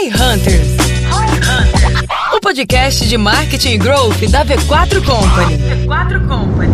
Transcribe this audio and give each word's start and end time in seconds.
Roy 0.00 0.08
Hunters. 0.08 0.68
O 2.34 2.40
podcast 2.40 3.06
de 3.06 3.18
marketing 3.18 3.72
e 3.72 3.78
growth 3.78 4.18
da 4.30 4.46
V4 4.46 5.04
Company. 5.04 5.58
V4 5.86 6.26
Company. 6.26 6.72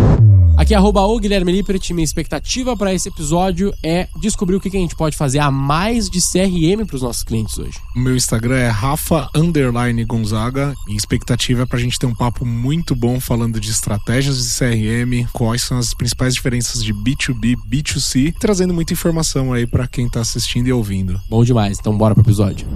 Aqui 0.57 0.73
é 0.73 0.77
arroba 0.77 1.01
o 1.03 1.19
Guilherme 1.19 1.51
Lippert. 1.51 1.91
Minha 1.91 2.05
expectativa 2.05 2.77
para 2.77 2.95
esse 2.95 3.09
episódio 3.09 3.75
é 3.83 4.07
descobrir 4.21 4.55
o 4.55 4.61
que 4.61 4.69
a 4.69 4.81
gente 4.81 4.95
pode 4.95 5.17
fazer 5.17 5.41
a 5.41 5.51
mais 5.51 6.09
de 6.09 6.21
CRM 6.21 6.87
para 6.87 6.95
os 6.95 7.03
nossos 7.03 7.25
clientes 7.25 7.59
hoje. 7.59 7.81
O 7.97 7.99
meu 7.99 8.15
Instagram 8.15 8.59
é 8.59 8.69
Rafa 8.69 9.29
Underline 9.35 10.05
Gonzaga. 10.05 10.73
Minha 10.87 10.97
expectativa 10.97 11.65
é 11.65 11.67
para 11.67 11.79
a 11.79 11.81
gente 11.81 11.99
ter 11.99 12.07
um 12.07 12.15
papo 12.15 12.47
muito 12.47 12.95
bom 12.95 13.19
falando 13.19 13.59
de 13.59 13.71
estratégias 13.71 14.39
de 14.39 14.57
CRM, 14.57 15.29
quais 15.33 15.63
são 15.63 15.79
as 15.79 15.93
principais 15.95 16.33
diferenças 16.33 16.83
de 16.83 16.95
B2B, 16.95 17.57
B2C, 17.69 18.33
trazendo 18.39 18.73
muita 18.73 18.93
informação 18.93 19.53
aí 19.53 19.67
para 19.67 19.89
quem 19.89 20.07
está 20.07 20.21
assistindo 20.21 20.69
e 20.69 20.73
ouvindo. 20.73 21.21
Bom 21.29 21.43
demais, 21.43 21.79
então 21.81 21.97
bora 21.99 22.15
pro 22.15 22.23
episódio. 22.23 22.67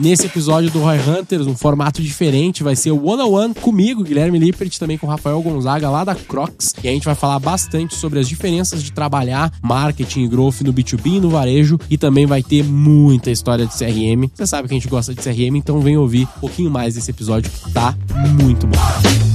Nesse 0.00 0.24
episódio 0.24 0.70
do 0.70 0.80
Roy 0.80 0.96
Hunters, 0.98 1.46
um 1.46 1.54
formato 1.54 2.00
diferente, 2.00 2.62
vai 2.62 2.74
ser 2.74 2.90
o 2.90 3.04
One 3.04 3.22
on 3.22 3.32
One 3.32 3.54
comigo, 3.54 4.02
Guilherme 4.02 4.38
Lippert, 4.38 4.78
também 4.78 4.96
com 4.96 5.06
Rafael 5.06 5.40
Gonzaga 5.42 5.90
lá 5.90 6.04
da 6.04 6.14
Crocs. 6.14 6.74
E 6.82 6.88
a 6.88 6.90
gente 6.90 7.04
vai 7.04 7.14
falar 7.14 7.38
bastante 7.38 7.94
sobre 7.94 8.18
as 8.18 8.26
diferenças 8.26 8.82
de 8.82 8.92
trabalhar 8.92 9.52
marketing 9.62 10.22
e 10.22 10.28
growth 10.28 10.62
no 10.62 10.72
B2B 10.72 11.16
e 11.16 11.20
no 11.20 11.28
varejo. 11.28 11.78
E 11.90 11.98
também 11.98 12.24
vai 12.24 12.42
ter 12.42 12.64
muita 12.64 13.30
história 13.30 13.66
de 13.66 13.76
CRM. 13.76 14.30
Você 14.34 14.46
sabe 14.46 14.68
que 14.68 14.74
a 14.74 14.78
gente 14.78 14.88
gosta 14.88 15.14
de 15.14 15.20
CRM, 15.20 15.56
então 15.56 15.80
vem 15.80 15.98
ouvir 15.98 16.22
um 16.38 16.40
pouquinho 16.40 16.70
mais 16.70 16.94
desse 16.94 17.10
episódio 17.10 17.50
que 17.50 17.70
tá 17.70 17.94
muito 18.42 18.66
bom. 18.66 19.29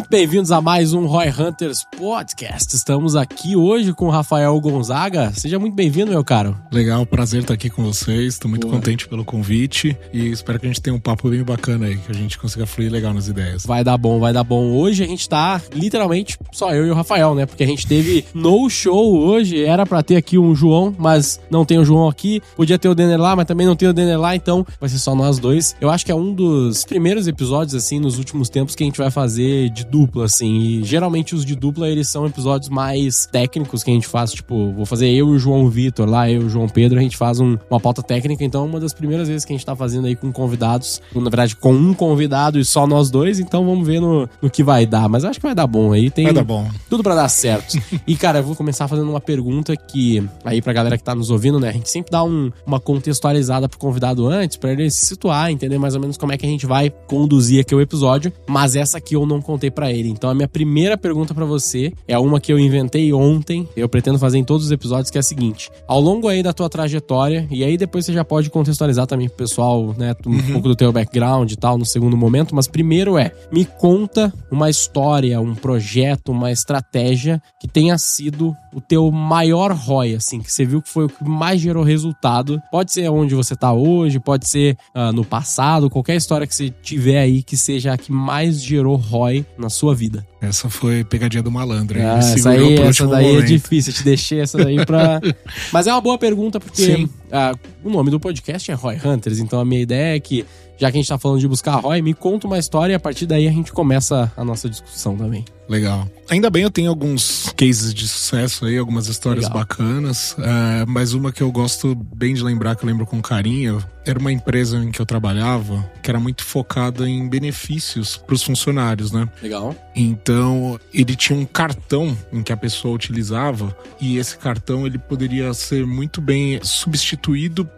Muito 0.00 0.08
bem-vindos 0.08 0.50
a 0.50 0.62
mais 0.62 0.94
um 0.94 1.04
Roy 1.04 1.28
Hunters 1.28 1.84
Podcast. 1.98 2.74
Estamos 2.74 3.14
aqui 3.14 3.54
hoje 3.54 3.92
com 3.92 4.06
o 4.06 4.10
Rafael 4.10 4.58
Gonzaga. 4.58 5.30
Seja 5.34 5.58
muito 5.58 5.74
bem-vindo, 5.74 6.10
meu 6.10 6.24
caro. 6.24 6.56
Legal, 6.72 7.04
prazer 7.04 7.42
estar 7.42 7.52
aqui 7.52 7.68
com 7.68 7.84
vocês. 7.84 8.32
Estou 8.32 8.48
muito 8.48 8.66
Boa. 8.66 8.78
contente 8.78 9.06
pelo 9.06 9.26
convite 9.26 9.94
e 10.10 10.30
espero 10.30 10.58
que 10.58 10.64
a 10.64 10.70
gente 10.70 10.80
tenha 10.80 10.96
um 10.96 10.98
papo 10.98 11.28
bem 11.28 11.42
bacana 11.42 11.84
aí, 11.84 11.98
que 11.98 12.10
a 12.10 12.14
gente 12.14 12.38
consiga 12.38 12.64
fluir 12.64 12.90
legal 12.90 13.12
nas 13.12 13.28
ideias. 13.28 13.66
Vai 13.66 13.84
dar 13.84 13.98
bom, 13.98 14.18
vai 14.18 14.32
dar 14.32 14.42
bom. 14.42 14.70
Hoje 14.72 15.04
a 15.04 15.06
gente 15.06 15.28
tá 15.28 15.60
literalmente 15.74 16.38
só 16.50 16.72
eu 16.72 16.86
e 16.86 16.90
o 16.90 16.94
Rafael, 16.94 17.34
né? 17.34 17.44
Porque 17.44 17.62
a 17.62 17.66
gente 17.66 17.86
teve 17.86 18.24
no 18.32 18.70
show 18.70 19.18
hoje. 19.18 19.62
Era 19.62 19.84
para 19.84 20.02
ter 20.02 20.16
aqui 20.16 20.38
um 20.38 20.54
João, 20.54 20.94
mas 20.98 21.38
não 21.50 21.66
tem 21.66 21.78
o 21.78 21.84
João 21.84 22.08
aqui. 22.08 22.40
Podia 22.56 22.78
ter 22.78 22.88
o 22.88 22.94
Denner 22.94 23.20
lá, 23.20 23.36
mas 23.36 23.44
também 23.44 23.66
não 23.66 23.76
tem 23.76 23.86
o 23.86 23.92
Denner 23.92 24.18
lá, 24.18 24.34
então 24.34 24.66
vai 24.80 24.88
ser 24.88 24.98
só 24.98 25.14
nós 25.14 25.38
dois. 25.38 25.76
Eu 25.78 25.90
acho 25.90 26.06
que 26.06 26.12
é 26.12 26.14
um 26.14 26.32
dos 26.32 26.86
primeiros 26.86 27.28
episódios, 27.28 27.74
assim, 27.74 28.00
nos 28.00 28.16
últimos 28.16 28.48
tempos 28.48 28.74
que 28.74 28.82
a 28.82 28.86
gente 28.86 28.96
vai 28.96 29.10
fazer 29.10 29.68
de 29.68 29.89
dupla, 29.90 30.24
assim. 30.24 30.58
E 30.58 30.84
geralmente 30.84 31.34
os 31.34 31.44
de 31.44 31.54
dupla, 31.54 31.88
eles 31.88 32.08
são 32.08 32.26
episódios 32.26 32.68
mais 32.68 33.26
técnicos 33.26 33.82
que 33.82 33.90
a 33.90 33.94
gente 33.94 34.06
faz, 34.06 34.32
tipo, 34.32 34.72
vou 34.72 34.86
fazer 34.86 35.08
eu 35.08 35.28
e 35.28 35.36
o 35.36 35.38
João 35.38 35.68
Vitor 35.68 36.08
lá, 36.08 36.30
eu 36.30 36.42
e 36.42 36.44
o 36.44 36.48
João 36.48 36.68
Pedro, 36.68 36.98
a 36.98 37.02
gente 37.02 37.16
faz 37.16 37.40
um, 37.40 37.56
uma 37.70 37.80
pauta 37.80 38.02
técnica. 38.02 38.44
Então, 38.44 38.62
é 38.62 38.66
uma 38.66 38.80
das 38.80 38.92
primeiras 38.92 39.28
vezes 39.28 39.44
que 39.44 39.52
a 39.52 39.56
gente 39.56 39.66
tá 39.66 39.74
fazendo 39.74 40.06
aí 40.06 40.14
com 40.14 40.32
convidados, 40.32 41.02
na 41.14 41.22
verdade, 41.22 41.56
com 41.56 41.72
um 41.72 41.92
convidado 41.92 42.58
e 42.58 42.64
só 42.64 42.86
nós 42.86 43.10
dois. 43.10 43.40
Então, 43.40 43.64
vamos 43.64 43.86
ver 43.86 44.00
no, 44.00 44.28
no 44.40 44.50
que 44.50 44.62
vai 44.62 44.86
dar. 44.86 45.08
Mas 45.08 45.24
acho 45.24 45.38
que 45.38 45.46
vai 45.46 45.54
dar 45.54 45.66
bom 45.66 45.92
aí. 45.92 46.10
Tem 46.10 46.24
vai 46.24 46.34
dar 46.34 46.44
bom. 46.44 46.68
Tudo 46.88 47.02
para 47.02 47.14
dar 47.14 47.28
certo. 47.28 47.78
e, 48.06 48.16
cara, 48.16 48.38
eu 48.38 48.44
vou 48.44 48.54
começar 48.54 48.86
fazendo 48.88 49.10
uma 49.10 49.20
pergunta 49.20 49.76
que, 49.76 50.22
aí 50.44 50.62
pra 50.62 50.72
galera 50.72 50.96
que 50.96 51.04
tá 51.04 51.14
nos 51.14 51.30
ouvindo, 51.30 51.58
né? 51.58 51.70
A 51.70 51.72
gente 51.72 51.90
sempre 51.90 52.10
dá 52.10 52.22
um, 52.22 52.50
uma 52.66 52.80
contextualizada 52.80 53.68
pro 53.68 53.78
convidado 53.78 54.26
antes, 54.26 54.56
para 54.56 54.72
ele 54.72 54.90
se 54.90 55.06
situar, 55.06 55.50
entender 55.50 55.78
mais 55.78 55.94
ou 55.94 56.00
menos 56.00 56.16
como 56.16 56.32
é 56.32 56.38
que 56.38 56.46
a 56.46 56.48
gente 56.48 56.66
vai 56.66 56.90
conduzir 56.90 57.60
aqui 57.60 57.74
o 57.74 57.80
episódio. 57.80 58.32
Mas 58.46 58.76
essa 58.76 58.98
aqui 58.98 59.14
eu 59.14 59.26
não 59.26 59.40
contei 59.40 59.70
para 59.80 59.90
ele. 59.90 60.10
Então 60.10 60.28
a 60.28 60.34
minha 60.34 60.46
primeira 60.46 60.98
pergunta 60.98 61.32
para 61.32 61.46
você 61.46 61.90
é 62.06 62.18
uma 62.18 62.38
que 62.38 62.52
eu 62.52 62.58
inventei 62.58 63.10
ontem, 63.14 63.66
eu 63.74 63.88
pretendo 63.88 64.18
fazer 64.18 64.36
em 64.36 64.44
todos 64.44 64.66
os 64.66 64.72
episódios, 64.72 65.10
que 65.10 65.16
é 65.16 65.20
a 65.20 65.22
seguinte: 65.22 65.70
ao 65.88 65.98
longo 65.98 66.28
aí 66.28 66.42
da 66.42 66.52
tua 66.52 66.68
trajetória, 66.68 67.48
e 67.50 67.64
aí 67.64 67.78
depois 67.78 68.04
você 68.04 68.12
já 68.12 68.22
pode 68.22 68.50
contextualizar 68.50 69.06
também 69.06 69.26
pro 69.26 69.38
pessoal, 69.38 69.94
né, 69.96 70.14
um 70.26 70.32
uhum. 70.32 70.52
pouco 70.52 70.68
do 70.68 70.76
teu 70.76 70.92
background 70.92 71.50
e 71.50 71.56
tal 71.56 71.78
no 71.78 71.86
segundo 71.86 72.14
momento, 72.14 72.54
mas 72.54 72.68
primeiro 72.68 73.16
é, 73.16 73.32
me 73.50 73.64
conta 73.64 74.30
uma 74.50 74.68
história, 74.68 75.40
um 75.40 75.54
projeto, 75.54 76.30
uma 76.30 76.52
estratégia 76.52 77.40
que 77.58 77.66
tenha 77.66 77.96
sido 77.96 78.54
o 78.74 78.80
teu 78.80 79.10
maior 79.10 79.72
ROI, 79.72 80.14
assim, 80.14 80.40
que 80.40 80.52
você 80.52 80.66
viu 80.66 80.82
que 80.82 80.90
foi 80.90 81.06
o 81.06 81.08
que 81.08 81.24
mais 81.24 81.60
gerou 81.60 81.82
resultado. 81.82 82.60
Pode 82.70 82.92
ser 82.92 83.08
onde 83.08 83.34
você 83.34 83.56
tá 83.56 83.72
hoje, 83.72 84.20
pode 84.20 84.46
ser 84.46 84.76
uh, 84.94 85.10
no 85.12 85.24
passado, 85.24 85.88
qualquer 85.88 86.16
história 86.16 86.46
que 86.46 86.54
você 86.54 86.70
tiver 86.82 87.18
aí 87.18 87.42
que 87.42 87.56
seja 87.56 87.94
a 87.94 87.98
que 87.98 88.12
mais 88.12 88.62
gerou 88.62 88.96
ROI 88.96 89.46
na 89.60 89.70
sua 89.70 89.94
vida. 89.94 90.26
Essa 90.40 90.68
foi 90.68 91.04
pegadinha 91.04 91.42
do 91.42 91.50
malandro. 91.50 91.98
Ah, 92.00 92.18
essa 92.18 92.50
aí, 92.50 92.78
essa 92.78 93.06
daí 93.06 93.24
é 93.24 93.28
momento. 93.28 93.44
é 93.44 93.46
difícil. 93.46 93.92
Eu 93.92 93.96
te 93.96 94.04
deixei 94.04 94.40
essa 94.40 94.58
daí 94.58 94.84
pra. 94.84 95.20
Mas 95.72 95.86
é 95.86 95.92
uma 95.92 96.00
boa 96.00 96.18
pergunta, 96.18 96.58
porque 96.58 97.08
uh, 97.30 97.58
o 97.82 97.90
nome 97.90 98.10
do 98.10 98.20
podcast 98.20 98.70
é 98.70 98.74
Roy 98.74 98.98
Hunters, 99.02 99.38
então 99.38 99.60
a 99.60 99.64
minha 99.64 99.80
ideia 99.80 100.16
é 100.16 100.20
que, 100.20 100.44
já 100.76 100.90
que 100.90 100.98
a 100.98 101.00
gente 101.00 101.08
tá 101.08 101.18
falando 101.18 101.40
de 101.40 101.48
buscar 101.48 101.76
Roy, 101.76 102.02
me 102.02 102.14
conta 102.14 102.46
uma 102.46 102.58
história 102.58 102.92
e 102.92 102.96
a 102.96 103.00
partir 103.00 103.26
daí 103.26 103.48
a 103.48 103.52
gente 103.52 103.72
começa 103.72 104.30
a 104.36 104.44
nossa 104.44 104.68
discussão 104.68 105.16
também. 105.16 105.44
Legal. 105.68 106.10
Ainda 106.28 106.50
bem 106.50 106.64
eu 106.64 106.70
tenho 106.70 106.90
alguns 106.90 107.52
cases 107.56 107.94
de 107.94 108.08
sucesso 108.08 108.66
aí, 108.66 108.76
algumas 108.76 109.06
histórias 109.06 109.44
Legal. 109.44 109.60
bacanas, 109.60 110.32
uh, 110.32 110.84
mas 110.88 111.12
uma 111.12 111.30
que 111.30 111.42
eu 111.42 111.52
gosto 111.52 111.94
bem 111.94 112.34
de 112.34 112.42
lembrar, 112.42 112.74
que 112.74 112.84
eu 112.84 112.88
lembro 112.88 113.06
com 113.06 113.22
carinho, 113.22 113.84
era 114.04 114.18
uma 114.18 114.32
empresa 114.32 114.78
em 114.78 114.90
que 114.90 115.00
eu 115.00 115.06
trabalhava 115.06 115.88
que 116.02 116.10
era 116.10 116.18
muito 116.18 116.42
focada 116.42 117.08
em 117.08 117.28
benefícios 117.28 118.16
para 118.16 118.34
os 118.34 118.42
funcionários, 118.42 119.12
né? 119.12 119.28
Legal. 119.40 119.76
Então, 119.94 120.80
ele 120.92 121.14
tinha 121.14 121.38
um 121.38 121.44
cartão 121.44 122.16
em 122.32 122.42
que 122.42 122.52
a 122.52 122.56
pessoa 122.56 122.94
utilizava 122.94 123.76
e 124.00 124.18
esse 124.18 124.36
cartão 124.38 124.86
ele 124.86 124.98
poderia 124.98 125.52
ser 125.54 125.86
muito 125.86 126.20
bem 126.20 126.58
substituído 126.62 127.19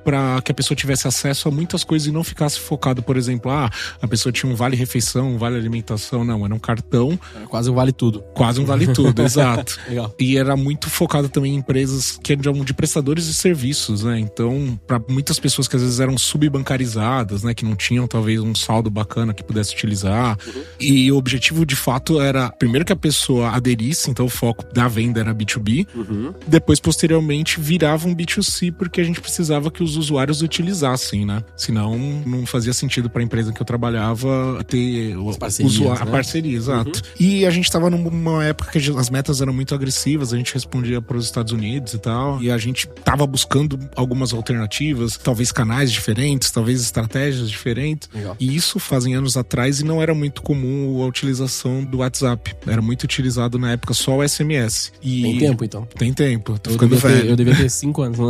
para 0.05 0.41
que 0.43 0.53
a 0.53 0.55
pessoa 0.55 0.77
tivesse 0.77 1.07
acesso 1.09 1.49
a 1.49 1.51
muitas 1.51 1.85
coisas 1.85 2.09
e 2.09 2.13
não 2.13 2.25
ficasse 2.25 2.59
focado, 2.59 3.03
por 3.03 3.17
exemplo, 3.17 3.51
ah, 3.51 3.71
a 4.01 4.09
pessoa 4.09 4.33
tinha 4.33 4.51
um 4.51 4.55
vale 4.55 4.77
refeição, 4.77 5.35
um 5.35 5.39
vale 5.39 5.57
alimentação, 5.57 6.25
não, 6.25 6.45
era 6.45 6.55
um 6.55 6.59
cartão. 6.59 7.19
Era 7.35 7.47
quase 7.47 7.71
um 7.71 7.75
vale 7.75 7.93
tudo. 7.93 8.23
Quase 8.35 8.61
um 8.61 8.65
vale 8.65 8.87
tudo, 8.89 9.21
exato. 9.23 9.79
Legal. 9.89 10.15
E 10.19 10.37
era 10.37 10.57
muito 10.57 10.89
focado 10.89 11.29
também 11.29 11.55
em 11.55 11.57
empresas 11.57 12.19
que 12.23 12.33
eram 12.33 12.65
de 12.65 12.75
prestadores 12.75 13.27
de 13.27 13.35
serviços, 13.35 14.05
né? 14.05 14.19
Então, 14.19 14.79
para 14.87 15.01
muitas 15.09 15.39
pessoas 15.39 15.69
que 15.69 15.77
às 15.77 15.83
vezes 15.83 16.01
eram 16.01 16.17
subbancarizadas, 16.17 17.43
né, 17.43 17.55
que 17.55 17.65
não 17.65 17.77
tinham 17.77 18.07
talvez 18.07 18.41
um 18.41 18.55
saldo 18.55 18.91
bacana 18.91 19.35
que 19.35 19.43
pudesse 19.43 19.75
utilizar. 19.75 20.39
Uhum. 20.47 20.63
E 20.81 21.13
o 21.13 21.17
objetivo 21.17 21.67
de 21.67 21.77
fato 21.77 22.21
era 22.21 22.51
primeiro 22.51 22.85
que 22.85 22.93
a 22.93 22.97
pessoa 22.97 23.51
aderisse, 23.51 24.11
então 24.11 24.27
o 24.27 24.29
foco 24.29 24.65
da 24.73 24.89
venda 24.89 25.21
era 25.21 25.35
B2B, 25.35 25.87
uhum. 25.95 26.35
depois 26.47 26.81
posteriormente 26.81 27.61
virava 27.61 28.09
um 28.09 28.15
B2C 28.15 28.73
porque 28.73 29.01
a 29.01 29.05
gente 29.05 29.21
precisava 29.21 29.32
que 29.71 29.83
os 29.83 29.97
usuários 29.97 30.43
utilizassem, 30.43 31.25
né? 31.25 31.43
Senão 31.57 31.99
não 32.27 32.47
fazia 32.47 32.73
sentido 32.73 33.09
para 33.09 33.23
a 33.23 33.25
empresa 33.25 33.53
que 33.53 33.61
eu 33.61 33.67
trabalhava 33.67 34.63
ter 34.67 35.15
parcerias, 35.39 35.79
né? 35.79 35.97
a 35.99 36.07
parceria, 36.07 36.57
exato. 36.57 36.99
Uhum. 36.99 37.15
E 37.19 37.47
a 37.47 37.51
gente 37.51 37.65
estava 37.65 37.91
numa 37.91 38.45
época 38.45 38.71
que 38.71 38.79
as 38.79 39.11
metas 39.11 39.41
eram 39.41 39.53
muito 39.53 39.75
agressivas, 39.75 40.33
a 40.33 40.37
gente 40.37 40.53
respondia 40.55 41.01
para 41.01 41.17
os 41.17 41.25
Estados 41.25 41.53
Unidos 41.53 41.95
e 41.95 41.99
tal, 41.99 42.43
e 42.43 42.51
a 42.51 42.59
gente 42.59 42.89
tava 43.05 43.27
buscando 43.27 43.79
algumas 43.97 44.33
alternativas, 44.33 45.17
talvez 45.17 45.53
canais 45.53 45.91
diferentes, 45.93 46.51
talvez 46.51 46.81
estratégias 46.81 47.51
diferentes. 47.51 48.09
Legal. 48.15 48.37
E 48.39 48.55
isso 48.55 48.79
fazem 48.79 49.15
anos 49.15 49.37
atrás 49.37 49.81
e 49.81 49.85
não 49.85 50.03
era 50.03 50.15
muito 50.15 50.43
comum 50.43 51.03
a 51.03 51.07
utilização 51.07 51.85
do 51.85 51.99
WhatsApp. 51.99 52.55
Era 52.67 52.83
muito 52.83 53.05
utilizado 53.05 53.59
na 53.59 53.73
época 53.73 53.95
só 53.95 54.19
o 54.19 54.29
SMS. 54.29 54.93
E... 55.03 55.23
Tem 55.23 55.39
tempo, 55.39 55.65
então. 55.65 55.89
Tem 55.97 56.13
tempo. 56.13 56.59
Tô 56.59 56.71
eu 56.71 56.75
ficando 56.75 56.97
velho. 56.97 57.21
Ter, 57.23 57.31
eu 57.31 57.37
devia 57.37 57.57
ter 57.57 57.71
cinco 57.71 58.03
anos. 58.03 58.19
Não, 58.19 58.27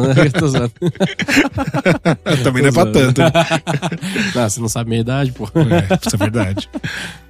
Também 2.42 2.62
não 2.62 2.69
é 2.69 2.72
pra 2.72 2.86
tanto. 2.86 3.20
não, 4.34 4.48
você 4.48 4.60
não 4.60 4.69
sabe 4.69 4.88
a 4.88 4.91
minha 4.91 5.00
idade, 5.00 5.32
pô. 5.32 5.44
É, 5.47 6.06
isso 6.06 6.14
é 6.14 6.19
verdade. 6.19 6.69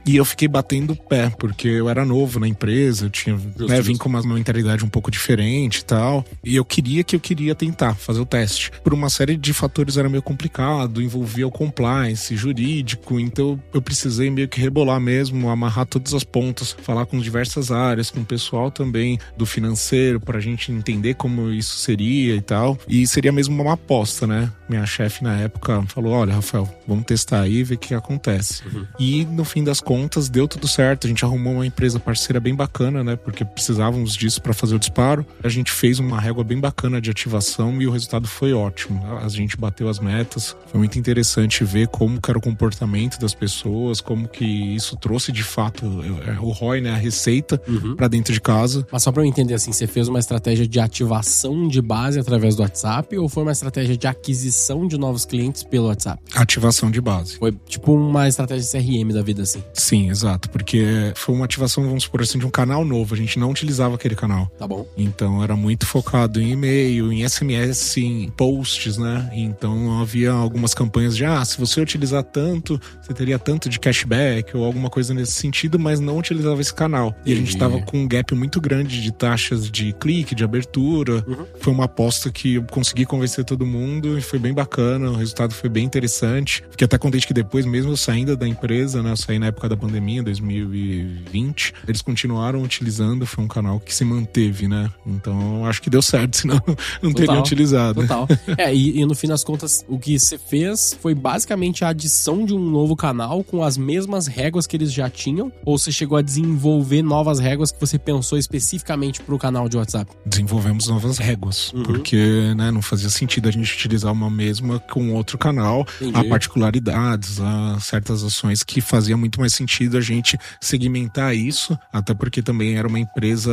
E 0.05 0.17
eu 0.17 0.25
fiquei 0.25 0.49
batendo 0.49 0.95
o 0.95 0.97
pé, 0.97 1.33
porque 1.39 1.69
eu 1.69 1.89
era 1.89 2.05
novo 2.05 2.41
na 2.41 2.49
empresa, 2.49 3.07
eu 3.07 3.11
tinha, 3.11 3.39
né, 3.59 3.81
vim 3.81 3.97
com 3.97 4.09
uma 4.09 4.23
mentalidade 4.23 4.85
um 4.85 4.89
pouco 4.89 5.11
diferente 5.11 5.79
e 5.79 5.85
tal. 5.85 6.25
E 6.43 6.57
eu 6.57 6.65
queria 6.65 7.05
que 7.05 7.15
eu 7.15 7.21
queria 7.21 7.55
tentar 7.55 7.95
fazer 7.95 8.21
o 8.21 8.27
teste. 8.27 8.73
Por 8.83 8.93
uma 8.93 9.09
série 9.09 9.37
de 9.37 9.53
fatores 9.53 9.97
era 9.97 10.09
meio 10.09 10.23
complicado, 10.23 11.01
envolvia 11.01 11.47
o 11.47 11.53
compliance, 11.53 12.35
jurídico, 12.37 13.21
então 13.21 13.61
eu 13.73 13.81
precisei 13.81 14.29
meio 14.29 14.49
que 14.49 14.61
rebolar 14.61 15.01
mesmo, 15.01 15.49
amarrar 15.49 15.87
todas 15.87 16.13
as 16.15 16.25
pontas, 16.25 16.77
falar 16.83 17.07
com 17.07 17.21
diversas 17.21 17.71
áreas, 17.71 18.11
com 18.11 18.21
o 18.21 18.25
pessoal 18.25 18.71
também 18.71 19.19
do 19.37 19.47
financeiro, 19.47 20.19
pra 20.19 20.41
gente 20.41 20.73
entender 20.73 21.15
como 21.15 21.51
isso 21.51 21.77
seria 21.77 22.35
e 22.35 22.41
tal. 22.41 22.77
E 22.89 23.07
seria 23.07 23.31
mesmo 23.31 23.52
uma 23.61 23.75
aposta, 23.75 24.27
né? 24.27 24.51
Minha 24.69 24.87
chefe 24.87 25.23
na 25.23 25.39
época 25.39 25.83
falou: 25.89 26.13
olha, 26.13 26.35
Rafael, 26.35 26.69
vamos 26.87 27.05
testar 27.05 27.43
aí 27.43 27.57
e 27.57 27.65
ver 27.65 27.75
o 27.75 27.79
que 27.79 27.95
acontece. 27.95 28.63
Uhum. 28.67 28.87
E 28.99 29.25
no 29.27 29.45
fim 29.45 29.63
das 29.63 29.81
contas, 29.81 30.29
deu 30.29 30.49
tudo 30.49 30.67
certo. 30.67 31.07
A 31.07 31.09
gente 31.09 31.25
arrumou 31.25 31.55
uma 31.55 31.67
empresa 31.67 32.01
parceira 32.01 32.41
bem 32.41 32.55
bacana, 32.55 33.05
né? 33.05 33.17
Porque 33.17 33.45
precisávamos 33.45 34.15
disso 34.15 34.41
para 34.41 34.55
fazer 34.55 34.75
o 34.75 34.79
disparo. 34.79 35.27
A 35.43 35.49
gente 35.49 35.71
fez 35.71 35.99
uma 35.99 36.21
régua 36.21 36.43
bem 36.43 36.59
bacana 36.59 37.01
de 37.01 37.11
ativação 37.11 37.81
e 37.83 37.87
o 37.87 37.91
resultado 37.91 38.27
foi 38.27 38.53
ótimo. 38.53 39.05
A 39.19 39.29
gente 39.29 39.57
bateu 39.57 39.89
as 39.89 39.99
metas. 39.99 40.57
Foi 40.67 40.79
muito 40.79 40.99
interessante 40.99 41.65
ver 41.65 41.89
como 41.89 42.19
era 42.27 42.39
o 42.39 42.41
comportamento 42.41 43.19
das 43.19 43.35
pessoas, 43.35 44.01
como 44.01 44.29
que 44.29 44.45
isso 44.45 44.97
trouxe 44.97 45.33
de 45.33 45.43
fato 45.43 45.85
é, 46.27 46.41
o 46.41 46.51
ROI, 46.51 46.81
né? 46.81 46.93
A 46.93 46.97
receita 46.97 47.61
uhum. 47.69 47.97
para 47.97 48.09
dentro 48.09 48.33
de 48.33 48.41
casa. 48.41 48.87
Mas 48.91 49.03
só 49.03 49.13
para 49.13 49.23
eu 49.23 49.27
entender 49.27 49.55
assim, 49.55 49.73
você 49.73 49.87
fez 49.87 50.09
uma 50.09 50.19
estratégia 50.19 50.67
de 50.67 50.81
ativação 50.81 51.69
de 51.69 51.83
base 51.83 52.19
através 52.19 52.57
do 52.57 52.63
WhatsApp 52.63 53.17
ou 53.19 53.29
foi 53.29 53.42
uma 53.43 53.53
estratégia 53.53 53.97
de 53.97 54.07
aquisição 54.07 54.87
de 54.87 54.99
novos 54.99 55.25
clientes 55.25 55.63
pelo 55.63 55.87
WhatsApp? 55.87 56.23
Ativação 56.35 56.91
de 56.91 57.01
base. 57.01 57.37
Foi 57.37 57.53
tipo 57.67 57.93
uma 57.93 58.29
estratégia 58.29 58.81
CRM 58.81 59.13
da 59.13 59.23
vida 59.23 59.43
assim. 59.43 59.63
Sim, 59.75 60.11
exato, 60.11 60.51
porque 60.51 61.13
foi 61.15 61.35
uma 61.35 61.45
ativação, 61.45 61.85
vamos 61.85 62.05
supor 62.05 62.23
assim, 62.23 62.39
de 62.39 62.47
um 62.47 62.51
canal 62.51 62.85
novo. 62.85 63.15
A 63.15 63.17
gente 63.17 63.39
não 63.39 63.51
utilizava 63.51 63.95
aquele 63.95 64.15
canal. 64.15 64.47
Tá 64.59 64.67
bom. 64.67 64.87
Então 64.97 65.43
era 65.43 65.57
muito 65.57 65.87
focado 65.87 66.41
em 66.41 66.53
e-mail, 66.53 67.13
em 67.13 67.29
SMS, 67.29 67.99
em 67.99 68.29
posts, 68.31 68.97
né? 68.97 69.31
Então 69.33 70.01
havia 70.01 70.33
algumas 70.33 70.75
campanhas 70.75 71.17
de 71.17 71.25
ah, 71.25 71.45
se 71.45 71.59
você 71.59 71.81
utilizar 71.81 72.23
tanto, 72.23 72.81
você 73.01 73.13
teria 73.13 73.39
tanto 73.39 73.69
de 73.69 73.79
cashback 73.79 74.57
ou 74.57 74.65
alguma 74.65 74.91
coisa 74.91 75.15
nesse 75.15 75.33
sentido, 75.33 75.79
mas 75.79 76.01
não 76.01 76.19
utilizava 76.19 76.61
esse 76.61 76.73
canal. 76.73 77.15
E 77.25 77.33
a 77.33 77.37
gente 77.37 77.57
tava 77.57 77.81
com 77.83 77.99
um 77.99 78.09
gap 78.09 78.35
muito 78.35 78.61
grande 78.61 79.01
de 79.03 79.13
taxas 79.13 79.71
de 79.71 79.93
clique, 79.95 80.35
de 80.35 80.45
abertura. 80.45 81.25
Uhum. 81.27 81.47
Foi 81.61 81.73
uma 81.73 81.85
aposta 81.85 82.31
que 82.31 82.55
eu 82.55 82.63
consegui 82.65 83.07
convencer 83.07 83.32
todo 83.45 83.65
mundo 83.65 84.19
e 84.19 84.21
foi 84.21 84.39
bem 84.39 84.53
bacana, 84.53 85.11
o 85.11 85.15
resultado 85.15 85.55
foi 85.55 85.71
bem 85.71 85.85
interessante. 85.85 86.63
Fiquei 86.71 86.85
até 86.85 86.99
contente 86.99 87.27
que 87.27 87.35
depois, 87.35 87.65
mesmo 87.65 87.97
saindo 87.97 88.37
da 88.37 88.47
empresa, 88.47 89.03
né, 89.03 89.13
eu 89.13 89.17
saí 89.17 89.39
na 89.39 89.47
época 89.47 89.69
da 89.69 89.77
pandemia, 89.77 90.23
2020, 90.23 91.75
eles 91.87 92.03
continuaram 92.03 92.63
utilizando, 92.63 93.25
foi 93.25 93.45
um 93.45 93.49
canal 93.49 93.81
que 93.81 93.95
se 93.95 94.05
manteve, 94.05 94.69
né? 94.69 94.91
Então 95.07 95.65
acho 95.67 95.81
que 95.81 95.89
deu 95.89 96.03
certo, 96.03 96.37
senão 96.43 96.61
não 97.01 97.13
teria 97.13 97.39
utilizado. 97.39 98.03
Total. 98.03 98.29
É, 98.59 98.75
e, 98.75 99.01
e 99.01 99.07
no 99.07 99.15
fim 99.15 99.29
das 99.29 99.43
contas, 99.43 99.85
o 99.89 99.99
que 99.99 100.19
você 100.19 100.37
fez 100.37 100.97
foi 101.01 101.15
basicamente 101.15 101.85
a 101.85 101.89
adição 101.89 102.45
de 102.45 102.53
um 102.53 102.59
novo 102.59 102.95
canal 102.95 103.43
com 103.43 103.63
as 103.63 103.79
mesmas 103.79 104.27
réguas 104.27 104.67
que 104.67 104.77
eles 104.77 104.93
já 104.93 105.09
tinham? 105.09 105.51
Ou 105.65 105.79
você 105.79 105.91
chegou 105.91 106.19
a 106.19 106.23
desenvolver 106.23 107.03
novas 107.03 107.39
réguas 107.39 107.73
que 107.73 107.81
você 107.81 107.99
pensou 107.99 108.37
especificamente 108.37 109.21
para 109.21 109.35
o 109.35 109.39
canal 109.39 109.69
de 109.69 109.77
WhatsApp? 109.77 110.11
Desenvolvemos 110.27 110.89
novas 110.89 111.19
réguas, 111.19 111.73
uhum. 111.73 111.83
porque 111.83 112.55
né, 112.57 112.71
não 112.71 112.83
fazia 112.83 113.09
sentido 113.13 113.49
a 113.49 113.53
gente 113.53 113.73
utilizar 113.75 114.13
uma 114.13 114.31
mesma 114.31 114.79
com 114.79 115.13
outro 115.13 115.39
canal. 115.39 115.87
Entendi. 116.01 116.19
Há 116.19 116.25
particularidades, 116.25 117.41
há 117.41 117.79
certas 117.81 118.23
ações 118.23 118.63
que 118.63 118.81
fazia 118.81 119.17
muito 119.17 119.41
mais 119.41 119.55
sentido 119.55 119.97
a 119.97 120.01
gente 120.01 120.39
segmentar 120.61 121.35
isso, 121.35 121.79
até 121.93 122.15
porque 122.15 122.43
também 122.43 122.77
era 122.77 122.87
uma 122.89 122.99
empresa 122.99 123.53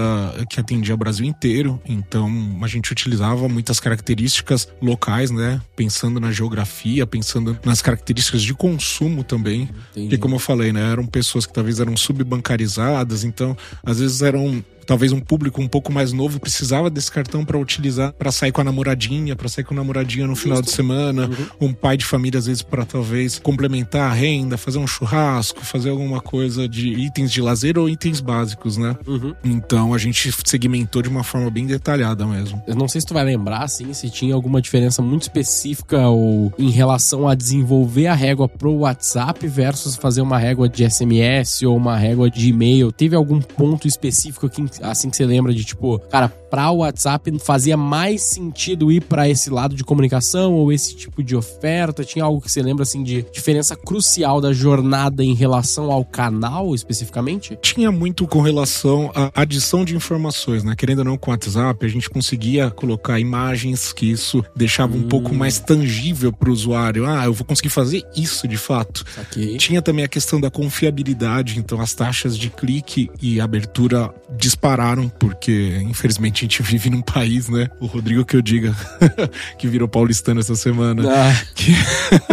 que 0.49 0.59
atendia 0.59 0.93
o 0.93 0.97
Brasil 0.97 1.25
inteiro, 1.25 1.81
então 1.85 2.59
a 2.61 2.67
gente 2.67 2.91
utilizava 2.91 3.47
muitas 3.47 3.79
características 3.79 4.67
locais, 4.81 5.31
né? 5.31 5.61
Pensando 5.75 6.19
na 6.19 6.31
geografia, 6.31 7.05
pensando 7.05 7.57
nas 7.63 7.81
características 7.81 8.41
de 8.41 8.53
consumo 8.53 9.23
também. 9.23 9.69
Entendi. 9.91 10.09
Que 10.09 10.17
como 10.17 10.35
eu 10.35 10.39
falei, 10.39 10.71
né? 10.71 10.91
Eram 10.91 11.05
pessoas 11.05 11.45
que 11.45 11.53
talvez 11.53 11.79
eram 11.79 11.95
subbancarizadas, 11.95 13.23
então 13.23 13.55
às 13.83 13.99
vezes 13.99 14.21
eram 14.21 14.63
talvez 14.89 15.11
um 15.11 15.19
público 15.19 15.61
um 15.61 15.67
pouco 15.67 15.93
mais 15.93 16.11
novo 16.11 16.39
precisava 16.39 16.89
desse 16.89 17.11
cartão 17.11 17.45
para 17.45 17.59
utilizar 17.59 18.11
para 18.13 18.31
sair 18.31 18.51
com 18.51 18.59
a 18.59 18.63
namoradinha, 18.63 19.35
para 19.35 19.47
sair 19.47 19.63
com 19.63 19.75
a 19.75 19.77
namoradinha 19.77 20.25
no 20.25 20.35
final 20.35 20.63
de 20.63 20.71
semana, 20.71 21.27
uhum. 21.27 21.67
um 21.67 21.73
pai 21.73 21.95
de 21.95 22.03
família 22.03 22.39
às 22.39 22.47
vezes 22.47 22.63
para 22.63 22.83
talvez 22.83 23.37
complementar 23.37 24.09
a 24.09 24.13
renda, 24.13 24.57
fazer 24.57 24.79
um 24.79 24.87
churrasco, 24.87 25.63
fazer 25.63 25.91
alguma 25.91 26.19
coisa 26.19 26.67
de 26.67 26.87
itens 26.89 27.31
de 27.31 27.39
lazer 27.39 27.77
ou 27.77 27.87
itens 27.87 28.19
básicos, 28.19 28.77
né? 28.77 28.97
Uhum. 29.05 29.35
Então 29.43 29.93
a 29.93 29.97
gente 29.99 30.33
segmentou 30.43 31.03
de 31.03 31.09
uma 31.09 31.23
forma 31.23 31.51
bem 31.51 31.67
detalhada 31.67 32.25
mesmo. 32.25 32.59
Eu 32.65 32.75
não 32.75 32.87
sei 32.87 32.99
se 32.99 33.05
tu 33.05 33.13
vai 33.13 33.23
lembrar 33.23 33.61
assim, 33.61 33.93
se 33.93 34.09
tinha 34.09 34.33
alguma 34.33 34.59
diferença 34.59 35.03
muito 35.03 35.21
específica 35.21 36.07
ou 36.07 36.51
em 36.57 36.71
relação 36.71 37.27
a 37.27 37.35
desenvolver 37.35 38.07
a 38.07 38.15
régua 38.15 38.49
pro 38.49 38.73
WhatsApp 38.73 39.47
versus 39.47 39.95
fazer 39.95 40.21
uma 40.21 40.39
régua 40.39 40.67
de 40.67 40.89
SMS 40.89 41.61
ou 41.61 41.77
uma 41.77 41.95
régua 41.95 42.27
de 42.27 42.49
e-mail. 42.49 42.91
Teve 42.91 43.15
algum 43.15 43.39
ponto 43.39 43.87
específico 43.87 44.49
que 44.49 44.78
assim 44.81 45.09
que 45.09 45.17
você 45.17 45.25
lembra 45.25 45.53
de 45.53 45.63
tipo, 45.63 45.99
cara, 46.09 46.29
para 46.49 46.69
o 46.71 46.77
WhatsApp 46.77 47.31
fazia 47.39 47.77
mais 47.77 48.21
sentido 48.23 48.91
ir 48.91 49.01
para 49.01 49.29
esse 49.29 49.49
lado 49.49 49.75
de 49.75 49.83
comunicação 49.83 50.53
ou 50.53 50.71
esse 50.71 50.95
tipo 50.95 51.23
de 51.23 51.35
oferta? 51.35 52.03
Tinha 52.03 52.25
algo 52.25 52.41
que 52.41 52.51
você 52.51 52.61
lembra 52.61 52.83
assim 52.83 53.03
de 53.03 53.25
diferença 53.31 53.75
crucial 53.75 54.41
da 54.41 54.51
jornada 54.51 55.23
em 55.23 55.33
relação 55.33 55.91
ao 55.91 56.03
canal 56.03 56.73
especificamente? 56.73 57.57
Tinha 57.61 57.91
muito 57.91 58.27
com 58.27 58.41
relação 58.41 59.11
à 59.15 59.41
adição 59.41 59.85
de 59.85 59.95
informações, 59.95 60.63
né? 60.63 60.75
Querendo 60.75 60.99
ou 60.99 61.05
não, 61.05 61.17
com 61.17 61.31
o 61.31 61.33
WhatsApp, 61.33 61.85
a 61.85 61.89
gente 61.89 62.09
conseguia 62.09 62.69
colocar 62.71 63.19
imagens 63.19 63.93
que 63.93 64.09
isso 64.09 64.43
deixava 64.55 64.95
hum. 64.95 64.99
um 64.99 65.07
pouco 65.07 65.33
mais 65.33 65.59
tangível 65.59 66.31
para 66.31 66.49
o 66.49 66.53
usuário. 66.53 67.05
Ah, 67.05 67.25
eu 67.25 67.33
vou 67.33 67.45
conseguir 67.45 67.69
fazer 67.69 68.03
isso 68.15 68.47
de 68.47 68.57
fato. 68.57 69.05
Okay. 69.29 69.57
Tinha 69.57 69.81
também 69.81 70.05
a 70.05 70.07
questão 70.07 70.39
da 70.39 70.49
confiabilidade, 70.49 71.59
então 71.59 71.79
as 71.79 71.93
taxas 71.93 72.37
de 72.37 72.49
clique 72.49 73.09
e 73.21 73.39
abertura 73.39 74.13
dispararam, 74.37 75.09
porque 75.09 75.77
infelizmente 75.83 76.38
a 76.39 76.47
gente 76.47 76.63
vive 76.63 76.89
num 76.89 77.01
país, 77.01 77.49
né? 77.49 77.69
O 77.79 77.85
Rodrigo 77.85 78.23
que 78.25 78.35
eu 78.35 78.41
diga, 78.41 78.75
que 79.57 79.67
virou 79.67 79.87
paulistano 79.87 80.39
essa 80.39 80.55
semana. 80.55 81.03
Ah, 81.07 81.45
que... 81.53 81.73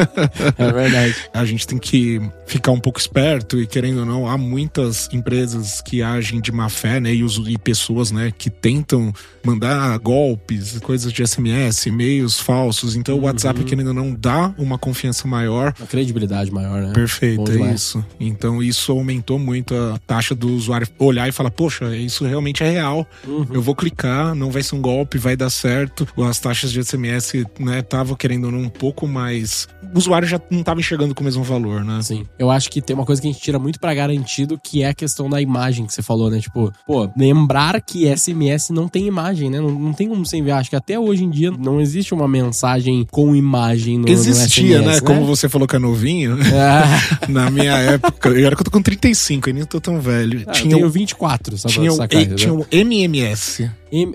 é 0.58 0.73
verdade. 0.73 1.17
A 1.32 1.44
gente 1.44 1.67
tem 1.67 1.79
que 1.79 2.20
ficar 2.47 2.73
um 2.73 2.81
pouco 2.81 2.99
esperto 2.99 3.61
e 3.61 3.67
querendo 3.67 4.00
ou 4.00 4.06
não, 4.06 4.26
há 4.26 4.38
muitas 4.38 5.08
empresas 5.12 5.81
que 5.81 6.03
agem 6.03 6.41
de 6.41 6.50
má 6.50 6.69
fé, 6.69 7.00
né? 7.00 7.12
E, 7.12 7.23
os, 7.23 7.37
e 7.47 7.58
pessoas, 7.58 8.11
né? 8.11 8.32
Que 8.37 8.49
tentam 8.49 9.12
mandar 9.44 9.97
golpes, 9.99 10.79
coisas 10.81 11.12
de 11.12 11.26
SMS, 11.26 11.87
e-mails 11.87 12.38
falsos. 12.41 12.97
Então 12.97 13.19
o 13.19 13.23
WhatsApp, 13.23 13.61
uhum. 13.61 13.67
querendo 13.67 13.88
ou 13.88 13.94
não, 13.94 14.14
dá 14.14 14.55
uma 14.56 14.79
confiança 14.79 15.29
maior. 15.29 15.75
Uma 15.79 15.87
credibilidade 15.87 16.50
maior, 16.50 16.82
né? 16.82 16.93
Perfeito, 16.93 17.50
é 17.50 17.73
isso. 17.73 18.05
Então 18.19 18.62
isso 18.62 18.93
aumentou 18.93 19.38
muito 19.38 19.75
a 19.75 19.99
taxa 20.06 20.35
do 20.35 20.49
usuário 20.53 20.87
olhar 20.99 21.29
e 21.29 21.32
falar, 21.32 21.50
poxa, 21.50 21.94
isso 21.97 22.25
realmente 22.25 22.62
é 22.62 22.70
real. 22.70 23.06
Uhum. 23.26 23.47
Eu 23.53 23.62
vou 23.62 23.75
clicar 23.75 23.95
não 24.37 24.50
vai 24.50 24.62
ser 24.62 24.75
um 24.75 24.81
golpe, 24.81 25.19
vai 25.19 25.37
dar 25.37 25.50
certo. 25.50 26.06
As 26.28 26.38
taxas 26.38 26.72
de 26.72 26.82
SMS, 26.82 27.32
né, 27.58 27.82
tava 27.82 28.16
querendo 28.16 28.48
um 28.48 28.69
pouco 28.69 29.06
mais. 29.06 29.69
O 29.94 29.98
usuário 29.98 30.26
já 30.26 30.40
não 30.50 30.62
tava 30.62 30.81
enxergando 30.81 31.14
com 31.14 31.22
o 31.22 31.25
mesmo 31.25 31.43
valor, 31.43 31.84
né? 31.84 32.00
Sim. 32.02 32.25
Eu 32.38 32.50
acho 32.50 32.70
que 32.70 32.82
tem 32.82 32.94
uma 32.94 33.06
coisa 33.06 33.20
que 33.20 33.28
a 33.28 33.32
gente 33.32 33.43
tira 33.43 33.58
muito 33.58 33.81
para 33.81 33.94
garantido, 33.94 34.58
que 34.62 34.82
é 34.82 34.88
a 34.88 34.94
questão 34.94 35.28
da 35.28 35.40
imagem 35.40 35.87
que 35.87 35.93
você 35.93 36.02
falou, 36.02 36.31
né? 36.31 36.40
Tipo, 36.40 36.72
pô, 36.87 37.08
lembrar 37.16 37.81
que 37.81 38.06
SMS 38.14 38.70
não 38.70 38.88
tem 38.88 39.06
imagem, 39.06 39.50
né? 39.50 39.60
Não, 39.60 39.70
não 39.70 39.93
tem 39.93 40.08
como 40.08 40.25
você 40.25 40.37
enviar. 40.37 40.60
Acho 40.60 40.70
que 40.70 40.76
até 40.76 40.98
hoje 40.98 41.25
em 41.25 41.31
dia 41.31 41.50
não 41.50 41.81
existe 41.81 42.12
uma 42.12 42.28
mensagem 42.28 43.06
com 43.10 43.34
imagem 43.34 43.98
no, 43.98 44.08
Existia, 44.08 44.78
no 44.78 44.84
SMS, 44.84 44.87
né? 44.87 44.94
né? 44.94 45.00
Como 45.00 45.26
você 45.26 45.48
falou 45.48 45.66
que 45.66 45.76
é 45.76 45.78
novinho. 45.78 46.38
Ah. 46.54 47.26
Na 47.28 47.50
minha 47.50 47.72
época, 47.72 48.28
eu 48.28 48.46
era 48.46 48.54
que 48.54 48.62
eu 48.62 48.64
tô 48.64 48.70
com 48.70 48.82
35, 48.82 49.48
eu 49.48 49.54
nem 49.54 49.64
tô 49.64 49.81
tão 49.81 50.00
velho. 50.00 50.43
Ah, 50.46 50.52
tinha 50.52 50.75
eu 50.75 50.78
tenho 50.78 50.90
24, 50.90 51.58
só 51.58 51.69
tinha, 51.69 51.91
sacar, 51.91 52.22
e, 52.22 52.34
tinha 52.34 52.53
um 52.53 52.65
MMS. 52.70 53.70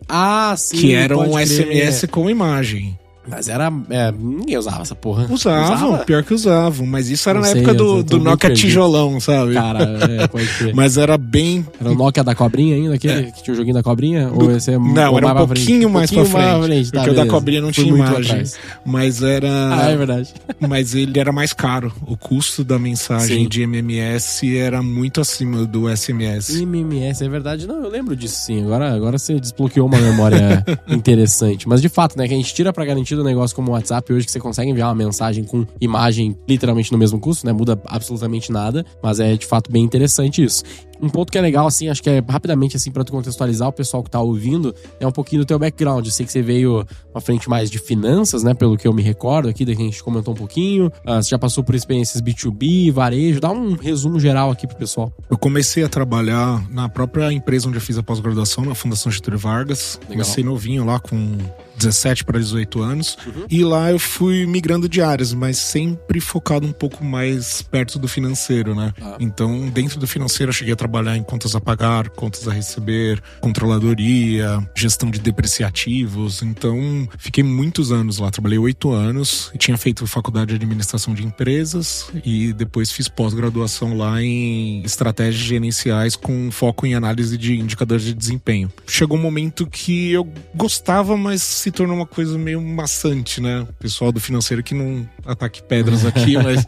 Ah, 0.07 0.55
sim. 0.57 0.77
Que 0.77 0.93
era 0.93 1.17
um 1.17 1.37
SMS 1.37 2.05
com 2.09 2.29
imagem. 2.29 2.97
Mas 3.27 3.47
era. 3.47 3.71
É, 3.89 4.11
ninguém 4.11 4.57
usava 4.57 4.81
essa 4.81 4.95
porra. 4.95 5.27
Usavam, 5.29 5.89
usava? 5.89 6.05
pior 6.05 6.23
que 6.23 6.33
usavam. 6.33 6.87
Mas 6.87 7.09
isso 7.09 7.29
era 7.29 7.39
não 7.39 7.45
na 7.45 7.51
sei, 7.51 7.61
época 7.61 7.75
do, 7.75 8.03
do 8.03 8.19
Nokia 8.19 8.53
tijolão, 8.53 9.19
sabe? 9.19 9.53
Cara, 9.53 9.83
é, 10.09 10.27
pode 10.27 10.47
ser. 10.57 10.73
mas 10.73 10.97
era 10.97 11.17
bem. 11.17 11.65
Era 11.79 11.91
o 11.91 11.95
Nokia 11.95 12.23
da 12.23 12.33
cobrinha 12.33 12.75
ainda, 12.75 12.95
aquele 12.95 13.27
é. 13.27 13.31
que 13.31 13.43
tinha 13.43 13.53
o 13.53 13.57
joguinho 13.57 13.75
da 13.75 13.83
cobrinha? 13.83 14.27
Do... 14.27 14.45
Ou 14.45 14.51
esse 14.51 14.71
é 14.71 14.77
Não, 14.77 15.17
era 15.17 15.33
um 15.33 15.47
pouquinho 15.47 15.89
mais 15.89 16.09
pra 16.09 16.25
frente. 16.25 16.43
Mais 16.43 16.65
frente. 16.65 16.91
Tá, 16.91 16.99
porque 16.99 17.09
beleza. 17.11 17.21
o 17.21 17.25
da 17.25 17.31
cobrinha 17.31 17.61
não 17.61 17.73
Fui 17.73 17.83
tinha 17.83 17.95
imagem. 17.95 18.43
Mas 18.83 19.21
era. 19.21 19.49
Ah, 19.75 19.91
é 19.91 19.97
verdade. 19.97 20.33
mas 20.59 20.95
ele 20.95 21.19
era 21.19 21.31
mais 21.31 21.53
caro. 21.53 21.93
O 22.07 22.17
custo 22.17 22.63
da 22.63 22.79
mensagem 22.79 23.43
sim. 23.43 23.47
de 23.47 23.61
MMS 23.61 24.57
era 24.57 24.81
muito 24.81 25.21
acima 25.21 25.65
do 25.65 25.95
SMS. 25.95 26.59
MMS, 26.59 27.23
é 27.23 27.29
verdade. 27.29 27.67
Não, 27.67 27.83
eu 27.83 27.89
lembro 27.89 28.15
disso 28.15 28.41
sim. 28.45 28.63
Agora, 28.63 28.91
agora 28.91 29.19
você 29.19 29.39
desbloqueou 29.39 29.87
uma 29.87 29.99
memória 29.99 30.65
interessante. 30.89 31.69
Mas 31.69 31.81
de 31.81 31.89
fato, 31.89 32.17
né, 32.17 32.27
que 32.27 32.33
a 32.33 32.37
gente 32.37 32.53
tira 32.53 32.73
pra 32.73 32.83
garantir 32.83 33.10
do 33.15 33.23
negócio 33.23 33.55
como 33.55 33.69
o 33.69 33.73
WhatsApp 33.73 34.11
hoje, 34.11 34.25
que 34.25 34.31
você 34.31 34.39
consegue 34.39 34.69
enviar 34.69 34.89
uma 34.89 34.95
mensagem 34.95 35.43
com 35.43 35.65
imagem 35.79 36.37
literalmente 36.47 36.91
no 36.91 36.97
mesmo 36.97 37.19
custo, 37.19 37.45
né? 37.45 37.53
Muda 37.53 37.79
absolutamente 37.85 38.51
nada, 38.51 38.85
mas 39.01 39.19
é 39.19 39.35
de 39.35 39.45
fato 39.45 39.71
bem 39.71 39.83
interessante 39.83 40.43
isso. 40.43 40.63
Um 41.01 41.09
ponto 41.09 41.31
que 41.31 41.37
é 41.37 41.41
legal, 41.41 41.65
assim, 41.65 41.89
acho 41.89 42.03
que 42.03 42.09
é 42.09 42.23
rapidamente, 42.29 42.77
assim, 42.77 42.91
pra 42.91 43.03
tu 43.03 43.11
contextualizar 43.11 43.67
o 43.67 43.73
pessoal 43.73 44.03
que 44.03 44.11
tá 44.11 44.21
ouvindo, 44.21 44.75
é 44.99 45.07
um 45.07 45.11
pouquinho 45.11 45.41
do 45.41 45.45
teu 45.47 45.57
background. 45.57 46.05
Eu 46.05 46.11
sei 46.11 46.25
que 46.25 46.31
você 46.31 46.43
veio 46.43 46.85
uma 47.11 47.19
frente 47.19 47.49
mais 47.49 47.71
de 47.71 47.79
finanças, 47.79 48.43
né? 48.43 48.53
Pelo 48.53 48.77
que 48.77 48.87
eu 48.87 48.93
me 48.93 49.01
recordo 49.01 49.49
aqui, 49.49 49.65
da 49.65 49.73
que 49.73 49.81
a 49.81 49.85
gente 49.85 50.03
comentou 50.03 50.35
um 50.35 50.37
pouquinho. 50.37 50.87
Uh, 51.03 51.15
você 51.15 51.29
já 51.29 51.39
passou 51.39 51.63
por 51.63 51.73
experiências 51.73 52.21
B2B, 52.21 52.91
varejo. 52.91 53.39
Dá 53.39 53.51
um 53.51 53.73
resumo 53.73 54.19
geral 54.19 54.51
aqui 54.51 54.67
pro 54.67 54.77
pessoal. 54.77 55.11
Eu 55.27 55.39
comecei 55.39 55.83
a 55.83 55.89
trabalhar 55.89 56.63
na 56.69 56.87
própria 56.87 57.33
empresa 57.33 57.67
onde 57.67 57.77
eu 57.77 57.81
fiz 57.81 57.97
a 57.97 58.03
pós-graduação, 58.03 58.63
na 58.63 58.75
Fundação 58.75 59.11
Getúlio 59.11 59.39
Vargas. 59.39 59.99
Legal. 60.03 60.23
Comecei 60.23 60.43
novinho 60.43 60.85
lá 60.85 60.99
com 60.99 61.35
17 61.83 62.23
para 62.23 62.39
18 62.39 62.81
anos. 62.81 63.17
Uhum. 63.25 63.45
E 63.49 63.63
lá 63.63 63.91
eu 63.91 63.99
fui 63.99 64.45
migrando 64.45 64.87
de 64.87 65.01
áreas, 65.01 65.33
mas 65.33 65.57
sempre 65.57 66.19
focado 66.19 66.65
um 66.65 66.71
pouco 66.71 67.03
mais 67.03 67.61
perto 67.61 67.97
do 67.97 68.07
financeiro, 68.07 68.75
né? 68.75 68.93
Ah. 69.01 69.17
Então, 69.19 69.69
dentro 69.69 69.99
do 69.99 70.07
financeiro, 70.07 70.49
eu 70.49 70.53
cheguei 70.53 70.73
a 70.73 70.77
trabalhar 70.77 71.17
em 71.17 71.23
contas 71.23 71.55
a 71.55 71.61
pagar, 71.61 72.09
contas 72.09 72.47
a 72.47 72.51
receber, 72.51 73.21
controladoria, 73.39 74.59
gestão 74.75 75.09
de 75.09 75.19
depreciativos. 75.19 76.41
Então, 76.41 77.07
fiquei 77.17 77.43
muitos 77.43 77.91
anos 77.91 78.19
lá. 78.19 78.29
Trabalhei 78.29 78.59
oito 78.59 78.91
anos. 78.91 79.51
Tinha 79.57 79.77
feito 79.77 80.05
faculdade 80.07 80.49
de 80.49 80.55
administração 80.55 81.13
de 81.13 81.25
empresas 81.25 82.09
e 82.25 82.53
depois 82.53 82.91
fiz 82.91 83.07
pós-graduação 83.07 83.97
lá 83.97 84.21
em 84.21 84.81
estratégias 84.83 85.43
gerenciais 85.43 86.15
com 86.15 86.51
foco 86.51 86.85
em 86.85 86.93
análise 86.93 87.37
de 87.37 87.59
indicadores 87.59 88.03
de 88.03 88.13
desempenho. 88.13 88.71
Chegou 88.87 89.17
um 89.17 89.21
momento 89.21 89.65
que 89.67 90.11
eu 90.11 90.27
gostava, 90.55 91.15
mas 91.15 91.41
se 91.41 91.70
tornou 91.71 91.95
uma 91.95 92.05
coisa 92.05 92.37
meio 92.37 92.61
maçante, 92.61 93.41
né? 93.41 93.61
O 93.61 93.73
pessoal 93.73 94.11
do 94.11 94.19
financeiro 94.19 94.63
que 94.63 94.73
não 94.73 95.07
ataque 95.25 95.63
pedras 95.63 96.05
aqui, 96.05 96.37
mas 96.41 96.65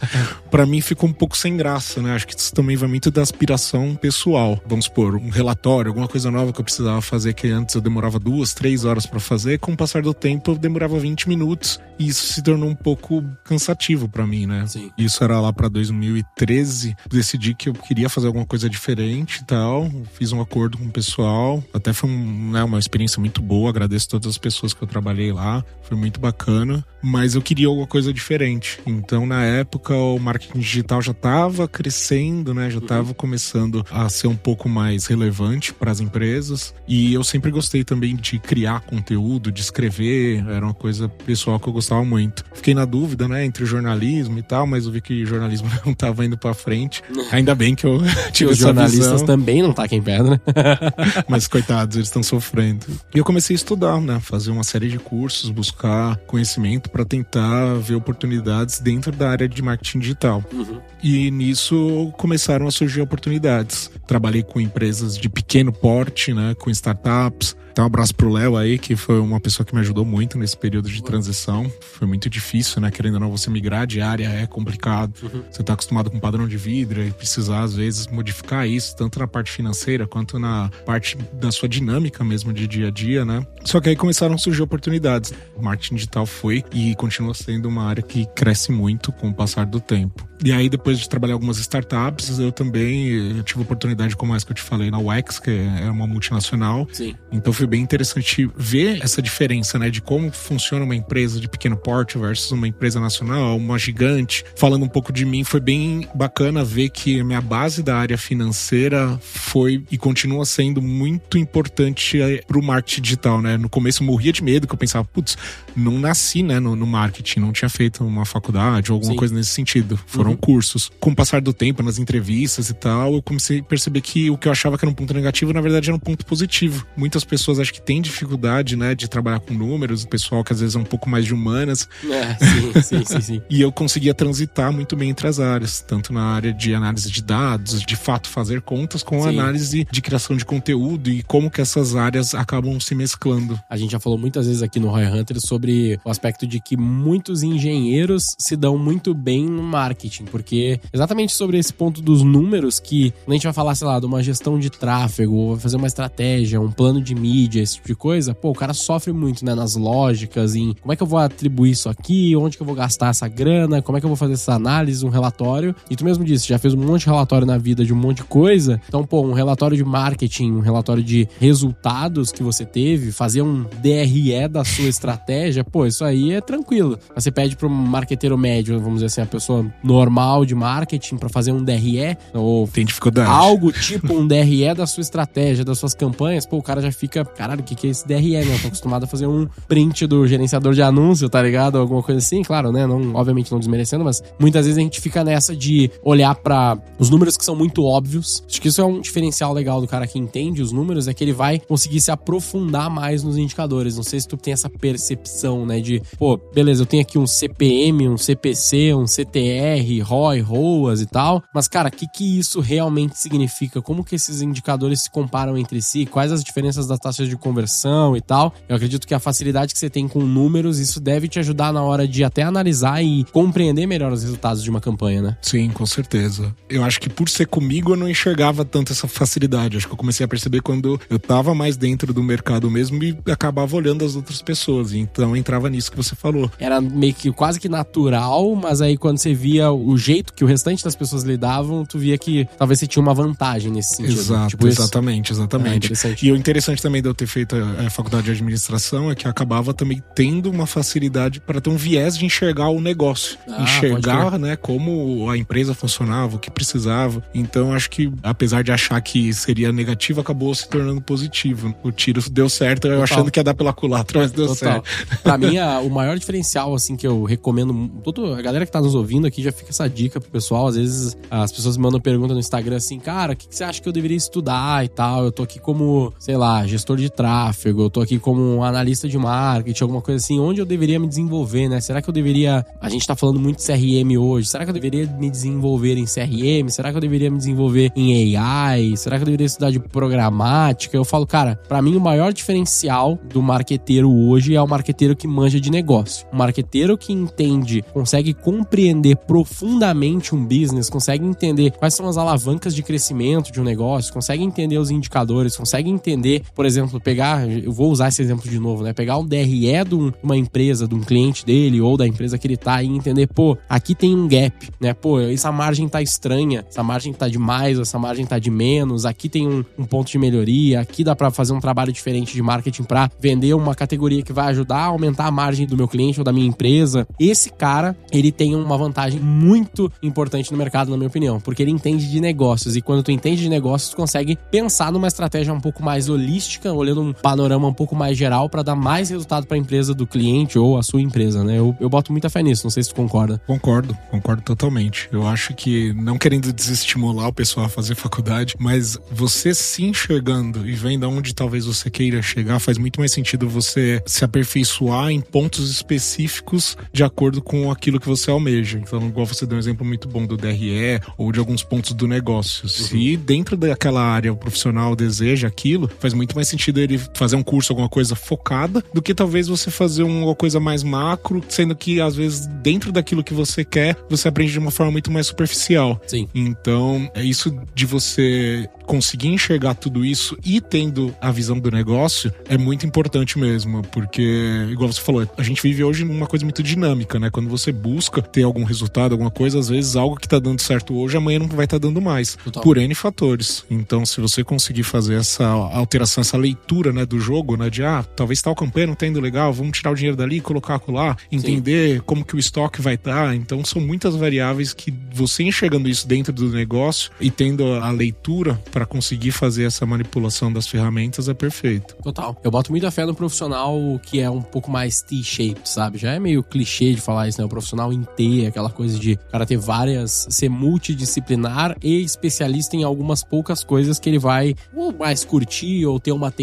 para 0.50 0.66
mim 0.66 0.82
ficou 0.82 1.10
um 1.10 1.14
pouco 1.14 1.38
sem 1.38 1.56
graça, 1.58 2.02
né? 2.02 2.14
Acho 2.16 2.28
que 2.28 2.38
isso 2.38 2.54
também 2.54 2.76
vai 2.76 2.90
muito 2.90 3.12
da 3.12 3.22
aspiração 3.22 3.96
pessoal. 3.96 4.62
Vamos 4.66 4.86
supor, 4.86 5.16
um 5.16 5.30
relatório, 5.30 5.90
alguma 5.90 6.08
coisa 6.08 6.30
nova 6.32 6.52
que 6.52 6.60
eu 6.60 6.64
precisava 6.64 7.02
fazer 7.02 7.34
que 7.34 7.48
antes 7.48 7.76
eu 7.76 7.82
demorava 7.82 8.20
duas, 8.20 8.54
três 8.54 8.86
horas 8.86 9.06
para 9.06 9.20
fazer, 9.20 9.60
com 9.60 9.74
o 9.74 9.78
passar 9.78 10.02
do 10.02 10.14
tempo 10.14 10.52
eu 10.52 10.56
demorava 10.56 11.00
20 11.00 11.28
minutos 11.30 11.80
e 12.00 12.08
isso 12.08 12.34
se 12.34 12.42
tornou 12.42 12.70
um 12.70 12.76
pouco 12.76 13.24
cansativo 13.44 14.10
para 14.10 14.26
mim, 14.26 14.46
né? 14.46 14.66
Sim. 14.68 14.92
Isso 14.98 15.24
era 15.24 15.40
lá 15.40 15.54
para 15.54 15.68
2013. 15.68 16.96
Decidi 17.10 17.54
que 17.54 17.70
eu 17.70 17.74
queria 17.74 18.10
fazer 18.10 18.28
alguma 18.28 18.46
coisa 18.46 18.70
diferente 18.70 19.38
e 19.38 19.46
tal. 19.46 19.90
Fiz 20.14 20.32
um 20.32 20.42
acordo 20.42 20.78
com 20.78 20.86
o 20.86 20.92
pessoal. 20.92 21.64
Até 21.74 21.94
foi 21.94 22.10
um, 22.10 22.52
né, 22.52 22.64
uma 22.64 22.80
experiência 22.80 23.20
muito 23.20 23.42
boa. 23.42 23.70
Agradeço 23.70 24.10
todas 24.10 24.28
as 24.28 24.38
pessoas 24.38 24.74
que 24.74 24.82
eu 24.82 24.88
trabalhei 24.88 25.32
lá. 25.32 25.64
Foi 25.84 25.98
muito 25.98 26.20
bacana. 26.20 26.86
Mas 27.02 27.36
eu 27.36 27.42
queria 27.42 27.68
alguma 27.68 27.88
coisa 27.88 28.14
diferente. 28.14 28.43
Então, 28.86 29.26
na 29.26 29.44
época, 29.44 29.96
o 29.96 30.20
marketing 30.20 30.60
digital 30.60 31.02
já 31.02 31.12
estava 31.12 31.68
crescendo, 31.68 32.54
né? 32.54 32.70
Já 32.70 32.80
estava 32.80 33.10
uhum. 33.10 33.14
começando 33.14 33.86
a 33.90 34.10
ser 34.10 34.28
um 34.28 34.36
pouco 34.36 34.68
mais 34.68 35.06
relevante 35.06 35.74
para 35.74 35.92
as 35.92 36.00
empresas. 36.00 36.74
E 36.88 37.14
eu 37.14 37.24
sempre 37.24 37.50
gostei 37.52 37.84
também 37.84 38.16
de 38.16 38.40
criar 38.40 38.82
conteúdo, 38.82 39.52
de 39.52 39.62
escrever. 39.62 40.46
Era 40.48 40.66
uma 40.66 40.74
coisa 40.74 41.08
pessoal 41.08 41.60
que 41.60 41.68
eu 41.68 41.74
gostava 41.74 42.04
muito. 42.04 42.44
Fiquei 42.54 42.74
na 42.74 42.86
dúvida, 42.86 43.28
né? 43.28 43.46
Entre 43.46 43.66
jornalismo 43.66 44.38
e 44.38 44.44
tal, 44.44 44.68
mas 44.68 44.86
eu 44.86 44.92
vi 44.92 45.02
que 45.02 45.26
jornalismo 45.26 45.70
não 45.86 45.94
estava 45.94 46.26
indo 46.26 46.38
para 46.38 46.54
frente. 46.54 47.02
Ainda 47.32 47.56
bem 47.56 47.76
que 47.76 47.86
eu 47.86 48.02
tive 48.32 48.52
Os 48.52 48.58
jornalistas 48.58 49.22
visão. 49.22 49.26
também 49.26 49.62
não 49.62 49.74
tá 49.74 49.84
aqui 49.84 49.96
em 49.96 50.02
pedra. 50.02 50.42
mas 51.28 51.48
coitados, 51.48 51.96
eles 51.96 52.08
estão 52.08 52.24
sofrendo. 52.24 52.86
E 53.14 53.18
eu 53.18 53.24
comecei 53.24 53.54
a 53.54 53.58
estudar, 53.58 54.00
né? 54.02 54.20
Fazer 54.20 54.52
uma 54.52 54.64
série 54.64 54.90
de 54.90 55.00
cursos, 55.00 55.50
buscar 55.50 56.18
conhecimento 56.28 56.90
para 56.90 57.06
tentar 57.06 57.76
ver 57.76 57.96
oportunidades 57.96 58.33
dentro 58.80 59.12
da 59.12 59.30
área 59.30 59.48
de 59.48 59.62
marketing 59.62 60.00
digital. 60.00 60.44
Uhum. 60.52 60.80
E 61.02 61.30
nisso 61.32 62.12
começaram 62.18 62.68
a 62.68 62.72
surgir 62.72 63.02
oportunidades. 63.02 63.92
Trabalhei 64.08 64.44
com 64.44 64.60
empresas 64.60 65.18
de 65.18 65.30
pequeno 65.30 65.72
porte, 65.72 66.34
né, 66.34 66.56
com 66.56 66.70
startups, 66.70 67.56
então, 67.74 67.86
um 67.86 67.88
abraço 67.88 68.14
pro 68.14 68.32
Léo 68.32 68.56
aí, 68.56 68.78
que 68.78 68.96
foi 68.96 69.20
uma 69.20 69.40
pessoa 69.40 69.66
que 69.66 69.74
me 69.74 69.82
ajudou 69.82 70.06
muito 70.06 70.38
nesse 70.38 70.56
período 70.56 70.88
de 70.88 71.02
transição. 71.02 71.72
Foi 71.82 72.08
muito 72.08 72.30
difícil, 72.30 72.80
né? 72.80 72.92
Querendo 72.92 73.16
ou 73.16 73.20
não, 73.20 73.32
você 73.32 73.50
migrar 73.50 73.88
de 73.88 74.00
área 74.00 74.28
é 74.28 74.46
complicado. 74.46 75.12
Uhum. 75.24 75.44
Você 75.50 75.64
tá 75.64 75.74
acostumado 75.74 76.12
com 76.12 76.20
padrão 76.20 76.48
de 76.48 76.56
vidro 76.56 77.04
e 77.04 77.10
precisar, 77.10 77.64
às 77.64 77.74
vezes, 77.74 78.06
modificar 78.06 78.68
isso, 78.68 78.96
tanto 78.96 79.18
na 79.18 79.28
parte 79.28 79.52
financeira 79.52 80.06
quanto 80.06 80.38
na 80.38 80.70
parte 80.86 81.18
da 81.34 81.52
sua 81.52 81.68
dinâmica 81.68 82.24
mesmo 82.24 82.54
de 82.54 82.68
dia 82.68 82.90
a 82.90 82.92
dia, 82.92 83.26
né? 83.26 83.44
Só 83.64 83.82
que 83.82 83.90
aí 83.90 83.96
começaram 83.96 84.36
a 84.36 84.38
surgir 84.38 84.62
oportunidades. 84.62 85.34
O 85.56 85.64
marketing 85.64 85.96
digital 85.96 86.28
foi 86.28 86.64
e 86.72 86.94
continua 86.94 87.34
sendo 87.34 87.68
uma 87.68 87.86
área 87.86 88.04
que 88.04 88.28
cresce 88.36 88.72
muito 88.72 89.12
com 89.12 89.30
o 89.30 89.34
passar 89.34 89.66
do 89.66 89.80
tempo. 89.80 90.28
E 90.46 90.52
aí, 90.52 90.68
depois 90.68 91.00
de 91.00 91.08
trabalhar 91.08 91.36
algumas 91.36 91.58
startups, 91.58 92.38
eu 92.38 92.52
também 92.52 93.08
eu 93.38 93.44
tive 93.44 93.62
oportunidade, 93.62 94.14
como 94.16 94.36
essa 94.36 94.46
que 94.46 94.52
eu 94.52 94.56
te 94.56 94.62
falei, 94.62 94.92
na 94.92 95.00
UX, 95.00 95.40
que 95.40 95.50
é 95.50 95.90
uma 95.90 96.06
multinacional. 96.06 96.86
Sim. 96.92 97.16
Então 97.32 97.54
foi 97.64 97.68
bem 97.68 97.82
interessante 97.82 98.50
ver 98.58 99.02
essa 99.02 99.22
diferença, 99.22 99.80
né, 99.80 99.90
de 99.90 100.02
como 100.02 100.30
funciona 100.32 100.84
uma 100.84 100.96
empresa 100.96 101.40
de 101.40 101.48
pequeno 101.48 101.78
porte 101.78 102.18
versus 102.18 102.52
uma 102.52 102.68
empresa 102.68 103.00
nacional, 103.00 103.56
uma 103.56 103.80
gigante. 103.80 104.44
Falando 104.58 104.84
um 104.84 104.90
pouco 104.90 105.14
de 105.14 105.26
mim, 105.26 105.46
foi 105.46 105.62
bem 105.62 106.06
bacana 106.14 106.62
ver 106.62 106.90
que 106.90 107.22
a 107.22 107.24
minha 107.24 107.40
base 107.40 107.82
da 107.82 107.96
área 107.96 108.18
financeira 108.18 109.18
foi 109.22 109.82
e 109.90 109.98
continua 109.98 110.46
sendo 110.46 110.82
muito 110.82 111.38
importante 111.38 112.22
eh, 112.22 112.44
para 112.46 112.60
o 112.60 112.64
marketing 112.64 113.02
digital, 113.02 113.42
né? 113.42 113.56
No 113.56 113.70
começo 113.70 114.04
eu 114.04 114.08
morria 114.08 114.34
de 114.34 114.44
medo, 114.44 114.68
que 114.68 114.74
eu 114.74 114.78
pensava, 114.78 115.06
putz, 115.06 115.38
não 115.74 115.98
nasci, 115.98 116.44
né, 116.44 116.60
no, 116.60 116.76
no 116.76 116.86
marketing, 116.86 117.40
não 117.40 117.54
tinha 117.54 117.70
feito 117.70 118.04
uma 118.04 118.26
faculdade 118.26 118.92
ou 118.92 118.96
alguma 118.96 119.14
Sim. 119.14 119.18
coisa 119.18 119.34
nesse 119.34 119.52
sentido. 119.52 119.98
Foram 120.06 120.32
uhum. 120.32 120.38
cursos. 120.38 120.92
Com 121.00 121.12
o 121.12 121.16
passar 121.16 121.40
do 121.40 121.54
tempo, 121.54 121.82
nas 121.82 121.98
entrevistas 121.98 122.70
e 122.70 122.74
tal, 122.74 123.14
eu 123.14 123.22
comecei 123.22 123.60
a 123.60 123.64
perceber 123.64 124.02
que 124.02 124.30
o 124.30 124.38
que 124.38 124.50
eu 124.50 124.52
achava 124.52 124.78
que 124.78 124.84
era 124.84 124.92
um 124.92 124.94
ponto 124.94 125.14
negativo, 125.14 125.54
na 125.54 125.62
verdade 125.62 125.90
era 125.90 125.96
um 125.96 126.00
ponto 126.00 126.26
positivo. 126.26 126.86
Muitas 126.98 127.24
pessoas 127.24 127.53
acho 127.60 127.74
que 127.74 127.82
têm 127.82 128.02
dificuldade, 128.02 128.76
né, 128.76 128.96
de 128.96 129.08
trabalhar 129.08 129.40
com 129.40 129.54
números, 129.54 130.04
o 130.04 130.08
pessoal 130.08 130.44
que 130.44 130.54
às 130.54 130.60
vezes 130.60 130.76
é 130.76 130.80
um 130.80 130.84
pouco 130.84 131.10
mais 131.10 131.26
de 131.26 131.34
humanas. 131.34 131.88
É, 132.10 132.36
sim, 132.36 132.82
sim, 132.82 133.06
sim, 133.06 133.22
sim. 133.22 133.42
e 133.50 133.62
eu 133.62 133.72
conseguia 133.72 134.14
transitar 134.14 134.72
muito 134.72 134.96
bem 134.96 135.10
entre 135.10 135.28
as 135.28 135.40
áreas, 135.40 135.82
tanto 135.82 136.14
na 136.14 136.24
área 136.24 136.54
de 136.54 136.74
análise 136.74 137.12
de 137.12 137.22
dados, 137.22 137.82
de 137.82 137.96
fato 137.96 138.30
fazer 138.30 138.62
contas, 138.62 139.04
com 139.04 139.24
a 139.24 139.30
análise 139.30 139.88
de 139.92 140.02
criação 140.02 140.36
de 140.36 140.46
conteúdo 140.46 141.10
e 141.10 141.24
como 141.24 141.50
que 141.50 141.62
essas 141.62 141.96
áreas 141.96 142.34
acabam 142.34 142.80
se 142.80 142.96
mesclando. 142.96 143.60
A 143.70 143.78
gente 143.78 143.92
já 143.92 144.00
falou 144.00 144.18
muitas 144.18 144.48
vezes 144.48 144.62
aqui 144.62 144.80
no 144.80 144.90
Roy 144.90 145.06
Hunter 145.06 145.40
sobre 145.40 146.00
o 146.04 146.10
aspecto 146.10 146.46
de 146.46 146.60
que 146.60 146.78
muitos 146.78 147.44
engenheiros 147.44 148.36
se 148.38 148.56
dão 148.56 148.78
muito 148.78 149.14
bem 149.14 149.46
no 149.46 149.64
marketing, 149.64 150.26
porque 150.26 150.80
exatamente 150.92 151.34
sobre 151.34 151.58
esse 151.58 151.74
ponto 151.74 152.02
dos 152.02 152.22
números 152.22 152.80
que 152.80 153.14
a 153.28 153.32
gente 153.32 153.44
vai 153.44 153.54
falar, 153.54 153.76
sei 153.76 153.88
lá, 153.88 154.00
de 154.00 154.06
uma 154.06 154.22
gestão 154.22 154.60
de 154.60 154.70
tráfego, 154.70 155.34
ou 155.34 155.52
vai 155.54 155.60
fazer 155.60 155.78
uma 155.78 155.88
estratégia, 155.88 156.60
um 156.60 156.72
plano 156.72 157.02
de 157.02 157.16
mídia, 157.16 157.43
esse 157.60 157.76
tipo 157.76 157.88
de 157.88 157.96
coisa, 157.96 158.34
pô, 158.34 158.52
o 158.52 158.54
cara 158.54 158.74
sofre 158.74 159.12
muito, 159.12 159.46
né, 159.46 159.54
nas 159.56 159.76
lógicas, 159.76 160.56
em 160.56 160.74
como 160.82 160.92
é 160.94 160.96
que 160.96 161.04
eu 161.04 161.08
vou 161.08 161.20
atribuir 161.20 161.72
isso 161.72 161.90
aqui, 161.90 162.36
onde 162.36 162.58
que 162.58 162.64
eu 162.64 162.68
vou 162.68 162.76
gastar 162.76 163.10
essa 163.10 163.28
grana, 163.28 163.82
como 163.82 163.98
é 163.98 164.02
que 164.02 164.06
eu 164.06 164.10
vou 164.10 164.18
fazer 164.18 164.34
essa 164.34 164.54
análise, 164.54 165.06
um 165.06 165.10
relatório. 165.10 165.76
E 165.90 165.96
tu 165.96 166.04
mesmo 166.04 166.24
disse, 166.24 166.48
já 166.48 166.58
fez 166.58 166.74
um 166.74 166.78
monte 166.78 167.02
de 167.02 167.08
relatório 167.08 167.46
na 167.46 167.58
vida 167.58 167.86
de 167.86 167.94
um 167.94 167.98
monte 167.98 168.18
de 168.18 168.24
coisa. 168.24 168.80
Então, 168.88 169.04
pô, 169.04 169.22
um 169.22 169.34
relatório 169.34 169.76
de 169.76 169.84
marketing, 169.84 170.52
um 170.52 170.60
relatório 170.60 171.04
de 171.04 171.28
resultados 171.40 172.32
que 172.32 172.44
você 172.44 172.66
teve, 172.66 173.12
fazer 173.12 173.42
um 173.42 173.66
DRE 173.82 174.48
da 174.50 174.64
sua 174.64 174.88
estratégia, 174.88 175.64
pô, 175.64 175.86
isso 175.86 176.04
aí 176.04 176.32
é 176.34 176.42
tranquilo. 176.42 176.98
Você 177.16 177.32
pede 177.32 177.56
para 177.56 177.68
um 177.68 177.72
marqueteiro 177.72 178.38
médio, 178.38 178.80
vamos 178.80 178.96
dizer 178.96 179.06
assim, 179.08 179.22
a 179.22 179.26
pessoa 179.26 179.66
normal 179.84 180.46
de 180.46 180.56
marketing 180.56 181.18
para 181.18 181.30
fazer 181.30 181.52
um 181.52 181.64
DRE 181.64 182.18
ou 182.34 182.68
tem 182.68 182.86
dificuldade. 182.86 183.30
Algo 183.30 183.72
tipo 183.72 184.14
um 184.14 184.28
DRE 184.28 184.74
da 184.76 184.86
sua 184.86 185.02
estratégia, 185.02 185.66
das 185.66 185.78
suas 185.78 185.94
campanhas, 185.94 186.46
pô, 186.46 186.58
o 186.58 186.64
cara 186.64 186.82
já 186.82 186.92
fica, 186.92 187.26
caralho, 187.36 187.62
o 187.62 187.64
que 187.64 187.76
que 187.76 187.88
é 187.88 187.90
esse 187.90 188.08
né? 188.08 188.56
Eu 188.56 188.60
tô 188.60 188.68
acostumado 188.68 189.04
a 189.04 189.08
fazer 189.08 189.28
um 189.28 189.48
print 189.68 190.08
do 190.08 190.28
gerenciador 190.28 190.74
de 190.74 190.82
anúncio, 190.82 191.30
tá 191.30 191.42
ligado? 191.42 191.78
Alguma 191.78 192.02
coisa 192.02 192.20
assim, 192.20 192.44
claro, 192.44 192.72
né? 192.72 192.86
Não, 192.86 193.16
obviamente 193.16 193.52
não 193.52 193.60
desmerecendo, 193.60 194.04
mas 194.04 194.22
muitas 194.40 194.66
vezes 194.66 194.78
a 194.78 194.82
gente 194.82 195.02
fica 195.02 195.24
nessa 195.24 195.56
de 195.56 195.90
olhar 196.04 196.36
para 196.36 196.78
os 197.00 197.10
números 197.10 197.38
que 197.38 197.46
são 197.46 197.56
muito 197.56 197.84
óbvios. 197.84 198.44
Acho 198.48 198.62
que 198.62 198.68
isso 198.68 198.82
é 198.82 198.86
um 198.86 199.02
diferencial 199.02 199.54
legal 199.54 199.82
do 199.82 199.88
cara 199.88 200.08
que 200.08 200.20
entende 200.20 200.62
os 200.62 200.72
números, 200.72 201.08
é 201.08 201.14
que 201.14 201.24
ele 201.24 201.34
vai 201.34 201.60
conseguir 201.60 202.02
se 202.02 202.12
aprofundar 202.12 202.90
mais 202.90 203.24
nos 203.24 203.38
indicadores. 203.38 203.96
Não 203.96 204.04
sei 204.04 204.20
se 204.20 204.28
tu 204.28 204.38
tem 204.38 204.54
essa 204.54 204.70
percepção, 204.70 205.66
né? 205.66 205.80
De, 205.80 206.02
pô, 206.18 206.40
beleza, 206.54 206.84
eu 206.84 206.86
tenho 206.86 207.02
aqui 207.02 207.18
um 207.18 207.28
CPM, 207.28 208.08
um 208.08 208.18
CPC, 208.18 208.94
um 208.94 209.08
CTR, 209.08 210.02
ROI, 210.02 210.40
ROAS 210.42 211.02
e 211.02 211.06
tal, 211.06 211.44
mas, 211.54 211.68
cara, 211.68 211.90
o 211.90 211.92
que, 211.92 212.08
que 212.08 212.40
isso 212.40 212.60
realmente 212.60 213.18
significa? 213.18 213.82
Como 213.82 214.04
que 214.04 214.16
esses 214.16 214.42
indicadores 214.42 215.02
se 215.02 215.10
comparam 215.10 215.58
entre 215.58 215.82
si? 215.82 216.06
Quais 216.06 216.32
as 216.32 216.44
diferenças 216.44 216.88
das 216.88 217.00
taxas 217.00 217.23
de 217.28 217.36
conversão 217.36 218.16
e 218.16 218.22
tal? 218.22 218.54
Eu 218.68 218.76
acredito 218.76 219.08
que 219.08 219.14
a 219.14 219.20
facilidade 219.20 219.74
que 219.74 219.80
você 219.80 219.90
tem 219.90 220.08
com 220.08 220.22
números, 220.22 220.80
isso 220.80 221.00
deve 221.00 221.28
te 221.28 221.40
ajudar 221.40 221.74
na 221.74 221.82
hora 221.82 222.08
de 222.08 222.24
até 222.24 222.44
analisar 222.44 223.04
e 223.04 223.26
compreender 223.32 223.86
melhor 223.88 224.12
os 224.12 224.24
resultados 224.24 224.64
de 224.64 224.70
uma 224.70 224.82
campanha, 224.82 225.22
né? 225.22 225.38
Sim, 225.42 225.70
com 225.70 225.86
certeza. 225.86 226.56
Eu 226.70 226.84
acho 226.84 227.00
que 227.00 227.10
por 227.10 227.30
ser 227.30 227.48
comigo 227.48 227.94
eu 227.94 227.98
não 227.98 228.10
enxergava 228.10 228.66
tanto 228.66 228.92
essa 228.92 229.08
facilidade. 229.08 229.78
Acho 229.78 229.88
que 229.88 229.94
eu 229.94 229.98
comecei 229.98 230.24
a 230.24 230.28
perceber 230.28 230.62
quando 230.62 231.00
eu 231.10 231.20
tava 231.20 231.54
mais 231.54 231.78
dentro 231.78 232.14
do 232.14 232.24
mercado 232.24 232.70
mesmo 232.70 233.04
e 233.04 233.18
acabava 233.32 233.76
olhando 233.76 234.06
as 234.06 234.16
outras 234.16 234.42
pessoas. 234.42 234.94
Então 234.94 235.36
entrava 235.36 235.70
nisso 235.70 235.92
que 235.92 235.98
você 235.98 236.16
falou. 236.16 236.52
Era 236.60 236.80
meio 236.82 237.14
que 237.14 237.32
quase 237.32 237.60
que 237.60 237.70
natural, 237.70 238.56
mas 238.56 238.82
aí 238.82 238.98
quando 238.98 239.18
você 239.18 239.34
via 239.34 239.72
o 239.72 239.98
jeito 239.98 240.34
que 240.34 240.44
o 240.44 240.48
restante 240.48 240.84
das 240.84 240.96
pessoas 240.96 241.24
lidavam, 241.24 241.86
tu 241.86 241.98
via 241.98 242.18
que 242.18 242.48
talvez 242.58 242.80
você 242.80 242.88
tinha 242.88 243.02
uma 243.02 243.14
vantagem 243.14 243.72
nesse 243.72 243.96
sentido. 243.96 244.20
Exato, 244.20 244.50
tipo 244.50 244.68
exatamente, 244.68 245.32
exatamente. 245.32 245.94
É 245.94 246.16
e 246.22 246.32
o 246.32 246.36
interessante 246.36 246.82
também 246.82 247.02
de 247.02 247.08
eu 247.14 247.16
ter 247.16 247.28
feito 247.28 247.56
a, 247.56 247.86
a 247.86 247.90
faculdade 247.90 248.26
de 248.26 248.32
administração 248.32 249.10
é 249.10 249.16
que 249.16 249.28
acabava 249.28 249.74
também 249.74 250.02
tendo 250.16 250.50
uma 250.50 250.66
facilidade 250.66 251.40
para 251.40 251.62
ter 251.62 251.70
um 251.70 251.78
viés 251.78 252.18
de 252.18 252.26
enxergar 252.26 252.70
o 252.70 252.82
negócio. 252.82 253.38
Ah, 253.48 253.64
enxergar, 253.64 254.38
né, 254.38 254.56
como 254.56 255.30
a 255.30 255.38
empresa 255.38 255.74
funcionava, 255.74 256.36
o 256.36 256.40
que 256.40 256.50
precisava. 256.50 257.24
Então, 257.34 257.72
acho 257.72 257.90
que, 257.90 258.12
apesar 258.22 258.64
de 258.64 258.72
achar 258.72 259.00
que 259.02 259.32
seria 259.34 259.72
negativo, 259.72 260.20
acabou 260.20 260.54
se 260.54 260.68
tornando 260.68 261.02
positivo. 261.02 261.74
O 261.84 261.92
tiro 261.92 262.22
deu 262.30 262.50
certo, 262.50 262.88
eu 262.88 263.04
achando 263.04 263.30
que 263.30 263.40
ia 263.40 263.44
dar 263.44 263.54
pela 263.54 263.72
culatra, 263.72 264.22
mas 264.22 264.32
deu 264.32 264.48
Total. 264.48 264.84
certo. 264.84 265.22
Pra 265.22 265.38
mim, 265.38 265.58
a, 265.58 265.80
o 265.80 265.90
maior 265.90 266.18
diferencial, 266.18 266.74
assim, 266.74 266.96
que 266.96 267.06
eu 267.06 267.24
recomendo. 267.24 267.90
Todo, 268.04 268.34
a 268.34 268.42
galera 268.42 268.66
que 268.66 268.72
tá 268.72 268.82
nos 268.82 268.96
ouvindo 268.96 269.28
aqui 269.28 269.44
já 269.44 269.52
fica 269.52 269.70
essa 269.70 269.88
dica 269.88 270.20
pro 270.20 270.32
pessoal. 270.32 270.68
Às 270.68 270.76
vezes 270.76 271.18
as 271.30 271.52
pessoas 271.52 271.78
me 271.78 271.84
mandam 271.84 272.00
pergunta 272.00 272.34
no 272.34 272.40
Instagram 272.40 272.78
assim, 272.78 273.00
cara, 273.00 273.34
o 273.34 273.36
que, 273.36 273.48
que 273.48 273.56
você 273.56 273.64
acha 273.64 273.82
que 273.82 273.88
eu 273.88 273.94
deveria 273.94 274.18
estudar 274.18 274.84
e 274.84 274.88
tal? 274.88 275.26
Eu 275.26 275.32
tô 275.32 275.44
aqui 275.44 275.60
como, 275.60 276.14
sei 276.20 276.38
lá, 276.38 276.66
gestor 276.66 276.98
de 276.98 277.03
tráfego, 277.10 277.84
eu 277.84 277.90
tô 277.90 278.02
aqui 278.02 278.20
como 278.20 278.64
analista 278.64 279.08
de 279.08 279.18
marketing, 279.18 279.84
alguma 279.84 280.02
coisa 280.02 280.24
assim. 280.24 280.40
Onde 280.40 280.62
eu 280.62 280.66
deveria 280.66 281.00
me 281.00 281.08
desenvolver, 281.08 281.68
né? 281.68 281.80
Será 281.82 282.02
que 282.02 282.10
eu 282.10 282.14
deveria. 282.14 282.66
A 282.80 282.90
gente 282.90 283.06
tá 283.06 283.16
falando 283.16 283.40
muito 283.40 283.58
de 283.58 283.66
CRM 283.66 284.18
hoje. 284.18 284.48
Será 284.48 284.64
que 284.64 284.70
eu 284.70 284.74
deveria 284.74 285.06
me 285.08 285.30
desenvolver 285.30 285.98
em 285.98 286.06
CRM? 286.06 286.70
Será 286.70 286.92
que 286.92 286.98
eu 286.98 287.02
deveria 287.02 287.30
me 287.30 287.38
desenvolver 287.38 287.92
em 287.96 288.36
AI? 288.36 288.96
Será 288.98 289.18
que 289.18 289.24
eu 289.24 289.26
deveria 289.26 289.46
estudar 289.46 289.72
de 289.72 289.80
programática? 289.80 290.96
Eu 290.96 291.06
falo, 291.06 291.26
cara, 291.26 291.60
para 291.68 291.82
mim 291.82 291.96
o 291.96 292.02
maior 292.02 292.34
diferencial 292.34 293.18
do 293.24 293.42
marqueteiro 293.42 294.12
hoje 294.12 294.56
é 294.56 294.62
o 294.62 294.68
marqueteiro 294.68 295.16
que 295.16 295.28
manja 295.28 295.60
de 295.60 295.72
negócio. 295.72 296.26
O 296.32 296.36
marqueteiro 296.36 296.98
que 296.98 297.14
entende, 297.14 297.84
consegue 297.94 298.34
compreender 298.34 299.16
profundamente 299.16 300.36
um 300.36 300.46
business, 300.46 300.90
consegue 300.90 301.26
entender 301.26 301.72
quais 301.72 301.94
são 301.94 302.08
as 302.08 302.18
alavancas 302.18 302.76
de 302.76 302.84
crescimento 302.84 303.52
de 303.52 303.60
um 303.60 303.64
negócio, 303.64 304.14
consegue 304.14 304.44
entender 304.44 304.78
os 304.78 304.92
indicadores, 304.92 305.56
consegue 305.56 305.90
entender, 305.90 306.44
por 306.56 306.66
exemplo, 306.66 306.83
pegar, 307.00 307.48
eu 307.50 307.72
vou 307.72 307.92
usar 307.92 308.10
esse 308.10 308.22
exemplo 308.22 308.50
de 308.50 308.60
novo, 308.60 308.84
né? 308.84 308.94
Pegar 308.94 309.18
o 309.18 309.24
DRE 309.24 309.44
de 309.44 310.14
uma 310.22 310.38
empresa, 310.38 310.88
de 310.88 310.96
um 310.96 311.02
cliente 311.02 311.46
dele 311.46 311.82
ou 311.82 311.98
da 311.98 312.08
empresa 312.08 312.38
que 312.38 312.48
ele 312.48 312.58
tá 312.58 312.82
e 312.82 312.88
entender, 312.88 313.28
pô, 313.28 313.58
aqui 313.68 313.96
tem 313.96 314.16
um 314.16 314.28
gap, 314.28 314.70
né? 314.80 314.94
Pô, 314.94 315.20
essa 315.20 315.52
margem 315.52 315.88
tá 315.88 316.02
estranha, 316.02 316.66
essa 316.68 316.84
margem 316.84 317.14
tá 317.14 317.28
de 317.28 317.38
mais, 317.38 317.80
essa 317.80 317.98
margem 318.00 318.26
tá 318.26 318.40
de 318.40 318.52
menos, 318.52 319.06
aqui 319.06 319.30
tem 319.30 319.48
um, 319.48 319.64
um 319.78 319.86
ponto 319.86 320.12
de 320.12 320.18
melhoria, 320.18 320.80
aqui 320.80 321.04
dá 321.04 321.16
para 321.16 321.32
fazer 321.32 321.54
um 321.54 321.60
trabalho 321.60 321.92
diferente 321.92 322.34
de 322.34 322.42
marketing 322.42 322.84
para 322.84 323.10
vender 323.20 323.54
uma 323.54 323.76
categoria 323.76 324.22
que 324.24 324.34
vai 324.34 324.48
ajudar 324.48 324.78
a 324.78 324.86
aumentar 324.86 325.26
a 325.26 325.32
margem 325.32 325.66
do 325.66 325.78
meu 325.78 325.88
cliente 325.88 326.20
ou 326.20 326.24
da 326.24 326.32
minha 326.32 326.48
empresa. 326.48 327.08
Esse 327.20 327.50
cara, 327.52 327.96
ele 328.12 328.32
tem 328.32 328.56
uma 328.56 328.78
vantagem 328.78 329.20
muito 329.20 329.92
importante 330.02 330.52
no 330.52 330.58
mercado, 330.58 330.92
na 330.92 330.98
minha 330.98 331.08
opinião, 331.08 331.40
porque 331.40 331.62
ele 331.62 331.72
entende 331.72 332.10
de 332.10 332.20
negócios 332.20 332.76
e 332.76 332.82
quando 332.82 333.04
tu 333.04 333.12
entende 333.12 333.42
de 333.42 333.50
negócios, 333.50 333.92
tu 333.92 333.96
consegue 333.96 334.38
pensar 334.52 334.92
numa 334.92 335.08
estratégia 335.08 335.54
um 335.54 335.60
pouco 335.60 335.84
mais 335.84 336.10
holística, 336.10 336.73
olhando 336.76 337.02
um 337.02 337.14
panorama 337.14 337.68
um 337.68 337.74
pouco 337.74 337.96
mais 337.96 338.18
geral 338.18 338.50
para 338.50 338.64
dar 338.64 338.76
mais 338.76 339.10
resultado 339.10 339.46
para 339.46 339.56
a 339.56 339.60
empresa 339.60 339.94
do 339.94 340.06
cliente 340.06 340.58
ou 340.58 340.78
a 340.78 340.84
sua 340.84 341.02
empresa, 341.02 341.44
né? 341.44 341.58
Eu, 341.58 341.76
eu 341.80 341.90
boto 341.90 342.12
muita 342.12 342.30
fé 342.30 342.42
nisso, 342.42 342.66
não 342.66 342.72
sei 342.72 342.84
se 342.84 342.90
tu 342.90 342.96
concorda. 342.96 343.42
Concordo, 343.46 343.98
concordo 344.10 344.42
totalmente. 344.42 345.10
Eu 345.12 345.28
acho 345.28 345.54
que, 345.54 345.94
não 345.94 346.18
querendo 346.18 346.52
desestimular 346.52 347.28
o 347.28 347.34
pessoal 347.34 347.66
a 347.66 347.70
fazer 347.70 347.96
faculdade, 347.96 348.56
mas 348.60 348.98
você 349.12 349.54
se 349.54 349.84
enxergando 349.84 350.68
e 350.68 350.74
vendo 350.74 351.06
aonde 351.06 351.34
talvez 351.34 351.66
você 351.66 351.90
queira 351.90 352.22
chegar, 352.22 352.60
faz 352.60 352.78
muito 352.78 353.00
mais 353.00 353.12
sentido 353.12 353.48
você 353.48 354.02
se 354.06 354.24
aperfeiçoar 354.24 355.10
em 355.10 355.22
pontos 355.22 355.70
específicos 355.70 356.78
de 356.92 357.04
acordo 357.04 357.42
com 357.42 357.72
aquilo 357.72 358.00
que 358.00 358.08
você 358.08 358.32
almeja. 358.32 358.80
Então, 358.80 359.06
igual 359.08 359.26
você 359.26 359.46
deu 359.46 359.58
um 359.58 359.60
exemplo 359.60 359.86
muito 359.86 360.08
bom 360.08 360.26
do 360.26 360.38
DRE 360.38 361.00
ou 361.18 361.32
de 361.32 361.40
alguns 361.40 361.64
pontos 361.64 361.94
do 361.94 362.08
negócio. 362.08 362.64
Uhum. 362.64 362.70
Se 362.70 363.18
dentro 363.18 363.56
daquela 363.56 364.02
área 364.02 364.32
o 364.32 364.38
profissional 364.38 364.96
deseja 364.96 365.48
aquilo, 365.48 365.90
faz 366.00 366.14
muito 366.14 366.36
mais 366.36 366.48
sentido 366.48 366.63
ele 366.72 367.00
fazer 367.14 367.36
um 367.36 367.44
curso, 367.44 367.72
alguma 367.72 367.90
coisa 367.90 368.16
focada, 368.16 368.84
do 368.94 369.02
que 369.02 369.14
talvez 369.14 369.48
você 369.48 369.70
fazer 369.72 370.04
uma 370.04 370.36
coisa 370.36 370.60
mais 370.60 370.84
macro, 370.84 371.44
sendo 371.50 371.76
que 371.76 372.00
às 372.02 372.16
vezes 372.16 372.48
dentro 372.62 372.92
daquilo 372.92 373.24
que 373.24 373.34
você 373.34 373.64
quer, 373.64 373.98
você 374.10 374.28
aprende 374.28 374.52
de 374.52 374.60
uma 374.60 374.72
forma 374.72 374.92
muito 374.92 375.12
mais 375.12 375.28
superficial. 375.28 376.00
Sim. 376.08 376.28
Então, 376.34 377.10
é 377.14 377.24
isso 377.24 377.56
de 377.74 377.86
você 377.86 378.70
conseguir 378.86 379.30
enxergar 379.30 379.76
tudo 379.76 380.04
isso 380.06 380.38
e 380.46 380.60
tendo 380.60 381.16
a 381.22 381.32
visão 381.32 381.58
do 381.60 381.72
negócio 381.72 382.34
é 382.48 382.58
muito 382.58 382.86
importante 382.86 383.40
mesmo, 383.40 383.82
porque, 383.84 384.68
igual 384.70 384.92
você 384.92 385.02
falou, 385.02 385.28
a 385.38 385.44
gente 385.44 385.62
vive 385.62 385.84
hoje 385.84 386.04
numa 386.04 386.28
coisa 386.28 386.46
muito 386.46 386.62
dinâmica, 386.62 387.20
né? 387.20 387.30
Quando 387.30 387.50
você 387.50 387.72
busca 387.72 388.22
ter 388.22 388.44
algum 388.44 388.64
resultado, 388.64 389.14
alguma 389.14 389.32
coisa, 389.32 389.60
às 389.60 389.70
vezes 389.70 389.96
algo 389.96 390.16
que 390.16 390.28
tá 390.28 390.40
dando 390.40 390.62
certo 390.62 390.96
hoje, 390.96 391.18
amanhã 391.18 391.40
não 391.40 391.48
vai 391.48 391.66
estar 391.66 391.80
tá 391.80 391.88
dando 391.88 392.02
mais, 392.02 392.38
Total. 392.44 392.64
por 392.64 392.78
N 392.78 392.94
fatores. 392.94 393.66
Então, 393.70 394.06
se 394.06 394.20
você 394.22 394.44
conseguir 394.44 394.84
fazer 394.84 395.16
essa 395.16 395.46
alteração, 395.46 396.22
essa 396.22 396.38
leitura, 396.54 396.94
né, 396.94 397.06
do 397.06 397.20
jogo, 397.20 397.58
né, 397.58 397.70
de 397.70 397.84
ah, 397.84 398.06
talvez 398.16 398.42
tal 398.42 398.56
campanha 398.56 398.88
não 398.88 398.96
tá 398.96 399.08
indo 399.08 399.20
legal, 399.20 399.52
vamos 399.52 399.78
tirar 399.78 399.92
o 399.92 399.96
dinheiro 399.96 400.16
dali 400.16 400.38
e 400.38 400.42
colocar 400.42 400.80
lá, 400.88 401.18
entender 401.32 401.98
Sim. 401.98 402.04
como 402.06 402.24
que 402.24 402.36
o 402.36 402.40
estoque 402.40 402.82
vai 402.82 402.96
estar. 402.96 403.28
Tá. 403.28 403.36
Então, 403.36 403.64
são 403.66 403.82
muitas 403.82 404.16
variáveis 404.16 404.74
que 404.74 404.94
você 405.12 405.44
enxergando 405.44 405.90
isso 405.90 406.08
dentro 406.08 406.32
do 406.32 406.50
negócio 406.50 407.12
e 407.20 407.30
tendo 407.32 407.66
a 407.74 407.92
leitura 407.92 408.62
para 408.72 408.86
conseguir 408.86 409.32
fazer 409.32 409.66
essa 409.66 409.86
manipulação 409.86 410.52
das 410.52 410.68
ferramentas 410.68 411.28
é 411.28 411.34
perfeito. 411.34 411.96
Total. 412.02 412.40
Eu 412.44 412.52
boto 412.52 412.72
muita 412.72 412.92
fé 412.92 413.06
no 413.06 413.16
profissional 413.16 413.76
que 414.04 414.20
é 414.20 414.30
um 414.30 414.42
pouco 414.42 414.70
mais 414.70 415.02
T-shaped, 415.02 415.68
sabe? 415.68 415.98
Já 415.98 416.14
é 416.14 416.20
meio 416.20 416.44
clichê 416.44 416.94
de 416.94 417.02
falar 417.02 417.28
isso, 417.28 417.40
né? 417.40 417.46
O 417.46 417.50
profissional 417.50 417.92
em 417.92 418.04
T, 418.04 418.46
aquela 418.48 418.70
coisa 418.70 418.98
de 419.00 419.16
cara 419.32 419.46
ter 419.46 419.58
várias, 419.58 420.28
ser 420.30 420.50
multidisciplinar 420.50 421.76
e 421.82 422.02
especialista 422.02 422.76
em 422.76 422.84
algumas 422.84 423.24
poucas 423.24 423.64
coisas 423.64 424.00
que 424.00 424.10
ele 424.10 424.20
vai 424.20 424.56
ou 424.76 424.94
mais 424.94 425.24
curtir 425.24 425.86
ou 425.86 426.00
ter 426.00 426.12
uma 426.12 426.32
tendência 426.32 426.43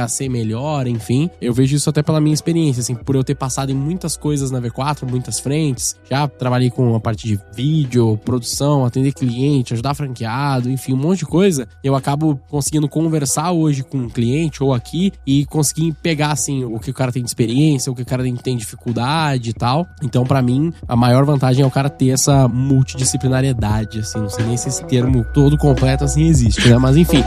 a 0.00 0.08
ser 0.08 0.28
melhor, 0.28 0.86
enfim. 0.86 1.30
Eu 1.40 1.52
vejo 1.52 1.76
isso 1.76 1.90
até 1.90 2.02
pela 2.02 2.20
minha 2.20 2.34
experiência, 2.34 2.80
assim, 2.80 2.94
por 2.94 3.14
eu 3.14 3.24
ter 3.24 3.34
passado 3.34 3.70
em 3.70 3.74
muitas 3.74 4.16
coisas 4.16 4.50
na 4.50 4.60
V4, 4.60 5.08
muitas 5.08 5.38
frentes. 5.38 5.96
Já 6.08 6.26
trabalhei 6.26 6.70
com 6.70 6.94
a 6.94 7.00
parte 7.00 7.26
de 7.26 7.38
vídeo, 7.54 8.18
produção, 8.24 8.84
atender 8.84 9.12
cliente, 9.12 9.72
ajudar 9.72 9.94
franqueado, 9.94 10.70
enfim, 10.70 10.92
um 10.92 10.96
monte 10.96 11.20
de 11.20 11.26
coisa 11.26 11.66
eu 11.82 11.94
acabo 11.94 12.38
conseguindo 12.48 12.88
conversar 12.88 13.52
hoje 13.52 13.82
com 13.82 13.98
um 13.98 14.08
cliente 14.08 14.62
ou 14.62 14.74
aqui 14.74 15.12
e 15.26 15.44
conseguir 15.46 15.92
pegar 16.02 16.32
assim 16.32 16.64
o 16.64 16.78
que 16.78 16.90
o 16.90 16.94
cara 16.94 17.12
tem 17.12 17.22
de 17.22 17.28
experiência, 17.28 17.90
o 17.90 17.94
que 17.94 18.02
o 18.02 18.06
cara 18.06 18.22
tem 18.22 18.34
de 18.34 18.56
dificuldade 18.56 19.50
e 19.50 19.52
tal. 19.52 19.86
Então, 20.02 20.24
para 20.24 20.42
mim, 20.42 20.72
a 20.86 20.96
maior 20.96 21.24
vantagem 21.24 21.62
é 21.62 21.66
o 21.66 21.70
cara 21.70 21.88
ter 21.88 22.10
essa 22.10 22.46
multidisciplinariedade, 22.48 24.00
assim, 24.00 24.18
não 24.18 24.28
sei 24.28 24.44
nem 24.44 24.56
se 24.56 24.68
esse 24.68 24.84
termo 24.84 25.24
todo 25.32 25.56
completo 25.56 26.04
assim 26.04 26.24
existe, 26.24 26.68
né? 26.68 26.76
Mas 26.78 26.96
enfim. 26.96 27.22